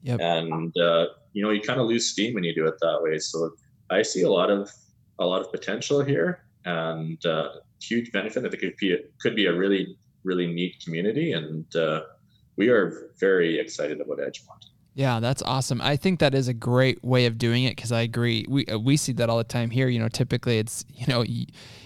yep. 0.01 0.19
and 0.19 0.75
uh, 0.77 1.07
you 1.33 1.43
know 1.43 1.51
you 1.51 1.61
kind 1.61 1.79
of 1.79 1.87
lose 1.87 2.09
steam 2.09 2.33
when 2.33 2.43
you 2.43 2.55
do 2.55 2.65
it 2.65 2.75
that 2.81 2.99
way. 3.01 3.19
So 3.19 3.51
I 3.89 4.01
see 4.01 4.23
a 4.23 4.31
lot 4.31 4.49
of 4.49 4.71
a 5.19 5.25
lot 5.25 5.41
of 5.41 5.51
potential 5.51 6.03
here, 6.03 6.43
and 6.65 7.23
uh, 7.25 7.49
huge 7.81 8.11
benefit 8.11 8.41
that 8.43 8.53
it 8.53 8.59
could 8.59 8.75
be 8.77 8.97
could 9.19 9.35
be 9.35 9.45
a 9.45 9.53
really 9.53 9.95
really 10.23 10.47
neat 10.47 10.81
community, 10.83 11.33
and 11.33 11.75
uh, 11.75 12.01
we 12.55 12.69
are 12.69 13.11
very 13.19 13.59
excited 13.59 14.01
about 14.01 14.17
Edgemont. 14.17 14.65
Yeah, 14.97 15.19
that's 15.19 15.43
awesome. 15.43 15.79
I 15.79 15.95
think 15.95 16.21
that 16.21 16.33
is 16.33 16.47
a 16.47 16.55
great 16.55 17.03
way 17.03 17.27
of 17.27 17.37
doing 17.37 17.65
it 17.65 17.75
because 17.75 17.91
I 17.91 18.01
agree. 18.01 18.47
We 18.49 18.65
uh, 18.65 18.79
we 18.79 18.97
see 18.97 19.11
that 19.13 19.29
all 19.29 19.37
the 19.37 19.43
time 19.43 19.69
here. 19.69 19.87
You 19.87 19.99
know, 19.99 20.09
typically 20.09 20.57
it's 20.57 20.85
you 20.91 21.05
know, 21.05 21.23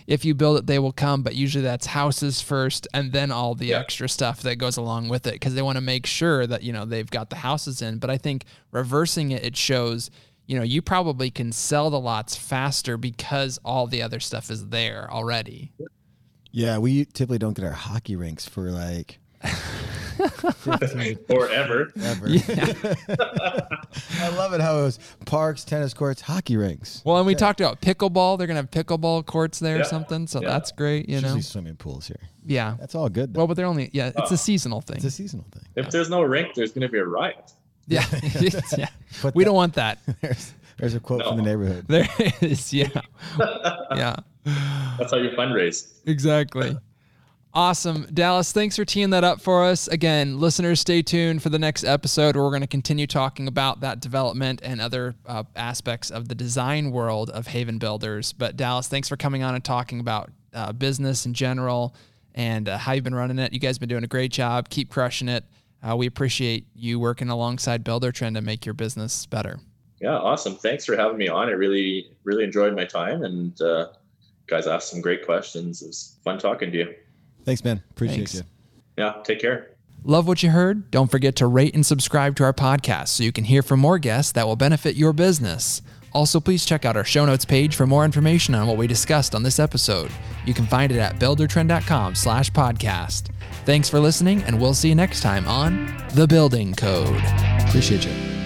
if 0.08 0.24
you 0.24 0.34
build 0.34 0.60
it, 0.60 0.66
they 0.66 0.80
will 0.80 0.94
come, 0.94 1.22
but 1.22 1.36
usually 1.36 1.62
that's 1.62 1.88
houses 1.88 2.40
first, 2.40 2.88
and 2.94 3.12
then 3.12 3.30
all 3.30 3.54
the 3.54 3.68
yeah. 3.68 3.80
extra 3.80 4.08
stuff 4.08 4.42
that 4.44 4.56
goes 4.56 4.78
along 4.78 5.10
with 5.10 5.28
it 5.28 5.34
because 5.34 5.56
they 5.56 5.62
want 5.62 5.76
to 5.76 5.82
make 5.82 6.06
sure 6.06 6.48
that 6.48 6.64
you 6.64 6.72
know 6.72 6.86
they've 6.86 7.12
got 7.12 7.30
the 7.30 7.36
houses 7.36 7.82
in. 7.82 7.98
But 7.98 8.10
I 8.10 8.18
think 8.18 8.46
reversing 8.72 9.32
it, 9.32 9.44
it 9.44 9.58
shows 9.58 10.10
you 10.46 10.58
know 10.58 10.64
you 10.64 10.82
probably 10.82 11.30
can 11.30 11.52
sell 11.52 11.90
the 11.90 12.00
lots 12.00 12.38
faster 12.38 12.96
because 12.96 13.60
all 13.66 13.88
the 13.88 14.02
other 14.02 14.22
stuff 14.22 14.50
is 14.50 14.70
there 14.70 15.12
already. 15.12 15.74
Yeah, 16.54 16.78
we 16.78 17.04
typically 17.04 17.40
don't 17.40 17.58
get 17.58 17.66
our 17.66 17.72
hockey 17.72 18.16
rinks 18.16 18.48
for 18.48 18.72
like 18.72 19.20
forever. 21.28 21.92
Ever. 22.02 22.30
Yeah. 22.30 22.74
I 24.20 24.30
love 24.36 24.54
it 24.54 24.62
how 24.62 24.80
it 24.80 24.84
was 24.84 25.00
parks, 25.26 25.64
tennis 25.64 25.94
courts, 25.94 26.22
hockey 26.22 26.58
rinks. 26.58 27.02
Well, 27.06 27.18
and 27.18 27.26
we 27.26 27.34
yeah. 27.34 27.40
talked 27.40 27.62
about 27.62 27.82
pickleball. 27.82 28.38
They're 28.38 28.48
gonna 28.48 28.60
have 28.60 28.72
pickleball 28.72 29.26
courts 29.26 29.60
there 29.60 29.76
yeah. 29.76 29.82
or 29.82 29.86
something. 29.86 30.28
So 30.28 30.40
that's 30.40 30.72
great. 30.72 31.10
You 31.10 31.22
know, 31.22 31.40
swimming 31.40 31.76
pools 31.76 32.08
here. 32.08 32.20
Yeah, 32.46 32.76
that's 32.80 32.96
all 32.96 33.10
good. 33.10 33.34
Though. 33.34 33.40
Well, 33.40 33.48
but 33.48 33.56
they're 33.56 33.66
only 33.66 33.90
yeah. 33.94 34.10
It's 34.10 34.32
a 34.32 34.36
uh, 34.36 34.38
seasonal 34.38 34.82
thing. 34.82 34.98
It's 34.98 35.06
a 35.06 35.12
seasonal 35.12 35.46
thing. 35.52 35.64
If 35.76 35.90
there's 35.90 36.10
no 36.10 36.22
rink, 36.22 36.54
there's 36.56 36.72
gonna 36.72 36.90
be 36.90 37.00
a 37.00 37.06
riot. 37.06 37.54
Yeah, 37.88 38.06
yeah. 38.78 38.88
we 39.24 39.44
that, 39.44 39.46
don't 39.46 39.56
want 39.56 39.74
that. 39.74 40.00
There's, 40.22 40.54
there's 40.78 40.96
a 40.96 41.00
quote 41.00 41.20
no. 41.20 41.30
from 41.30 41.38
the 41.38 41.44
neighborhood. 41.44 41.86
There 41.88 42.08
is. 42.42 42.74
Yeah, 42.74 42.90
yeah. 43.96 44.16
That's 44.98 45.12
how 45.12 45.18
you 45.18 45.32
fundraise. 45.32 45.92
Exactly. 46.06 46.78
Awesome. 47.54 48.08
Dallas, 48.14 48.54
thanks 48.54 48.78
for 48.78 48.86
teeing 48.86 49.10
that 49.10 49.26
up 49.26 49.42
for 49.42 49.66
us. 49.66 49.90
Again, 49.90 50.40
listeners, 50.40 50.80
stay 50.80 51.02
tuned 51.02 51.44
for 51.44 51.50
the 51.50 51.60
next 51.60 51.84
episode 51.84 52.36
where 52.36 52.46
we're 52.46 52.52
going 52.52 52.62
to 52.62 52.68
continue 52.68 53.06
talking 53.06 53.50
about 53.50 53.82
that 53.82 54.00
development 54.00 54.62
and 54.64 54.80
other 54.80 55.16
uh, 55.26 55.44
aspects 55.58 56.12
of 56.12 56.30
the 56.30 56.36
design 56.36 56.92
world 56.92 57.30
of 57.30 57.48
Haven 57.48 57.78
Builders. 57.78 58.32
But, 58.32 58.56
Dallas, 58.56 58.88
thanks 58.88 59.10
for 59.10 59.18
coming 59.18 59.44
on 59.44 59.54
and 59.54 59.64
talking 59.64 60.00
about 60.00 60.32
uh, 60.54 60.72
business 60.72 61.26
in 61.26 61.34
general 61.34 61.94
and 62.36 62.70
uh, 62.70 62.78
how 62.78 62.94
you've 62.94 63.04
been 63.04 63.16
running 63.16 63.38
it. 63.38 63.52
You 63.52 63.60
guys 63.60 63.76
have 63.76 63.82
been 63.82 63.90
doing 63.90 64.06
a 64.06 64.08
great 64.08 64.32
job. 64.32 64.70
Keep 64.70 64.90
crushing 64.90 65.28
it. 65.28 65.44
Uh, 65.84 65.98
we 65.98 66.08
appreciate 66.08 66.68
you 66.74 67.00
working 67.00 67.28
alongside 67.28 67.84
Buildertrend 67.84 68.36
to 68.36 68.42
make 68.42 68.66
your 68.66 68.74
business 68.74 69.26
better. 69.26 69.60
Yeah, 70.00 70.16
awesome. 70.16 70.56
Thanks 70.56 70.86
for 70.86 70.96
having 70.96 71.18
me 71.18 71.28
on. 71.28 71.50
I 71.50 71.52
really, 71.52 72.12
really 72.24 72.46
enjoyed 72.46 72.74
my 72.76 72.86
time 72.86 73.24
and 73.24 73.62
uh, 73.62 73.88
guys 74.48 74.68
asked 74.68 74.90
some 74.90 75.02
great 75.02 75.26
questions. 75.26 75.82
It 75.82 75.88
was 75.88 76.18
fun 76.24 76.40
talking 76.40 76.72
to 76.72 76.78
you. 76.78 76.96
Thanks, 77.46 77.64
man. 77.64 77.82
Appreciate 77.92 78.18
Thanks. 78.18 78.36
you. 78.36 78.42
Yeah, 78.98 79.16
take 79.24 79.40
care. 79.40 79.72
Love 80.04 80.28
what 80.28 80.42
you 80.42 80.50
heard? 80.50 80.90
Don't 80.90 81.12
forget 81.12 81.36
to 81.38 81.48
rate 81.48 81.76
and 81.76 81.86
subscribe 81.86 82.36
to 82.38 82.44
our 82.44 82.54
podcast 82.54 83.10
so 83.10 83.24
you 83.24 83.32
can 83.32 83.44
hear 83.44 83.62
from 83.62 83.80
more 83.80 84.00
guests 84.00 84.32
that 84.32 84.48
will 84.48 84.56
benefit 84.56 84.96
your 84.96 85.14
business. 85.14 85.82
Also, 86.14 86.40
please 86.40 86.66
check 86.66 86.84
out 86.86 86.98
our 86.98 87.04
show 87.06 87.26
notes 87.26 87.46
page 87.46 87.76
for 87.76 87.88
more 87.88 88.04
information 88.04 88.54
on 88.54 88.68
what 88.68 88.78
we 88.78 88.88
discussed 88.88 89.34
on 89.34 89.44
this 89.44 89.60
episode. 89.60 90.12
You 90.46 90.54
can 90.54 90.66
find 90.66 90.92
it 90.92 90.98
at 90.98 91.20
buildertrend.com 91.20 92.16
slash 92.16 92.52
podcast. 92.52 93.30
Thanks 93.64 93.90
for 93.90 94.00
listening, 94.00 94.44
and 94.44 94.60
we'll 94.60 94.74
see 94.74 94.90
you 94.90 94.96
next 94.96 95.22
time 95.22 95.48
on 95.48 95.96
The 96.14 96.28
Building 96.28 96.74
Code. 96.74 97.22
Appreciate 97.68 98.06
you. 98.06 98.41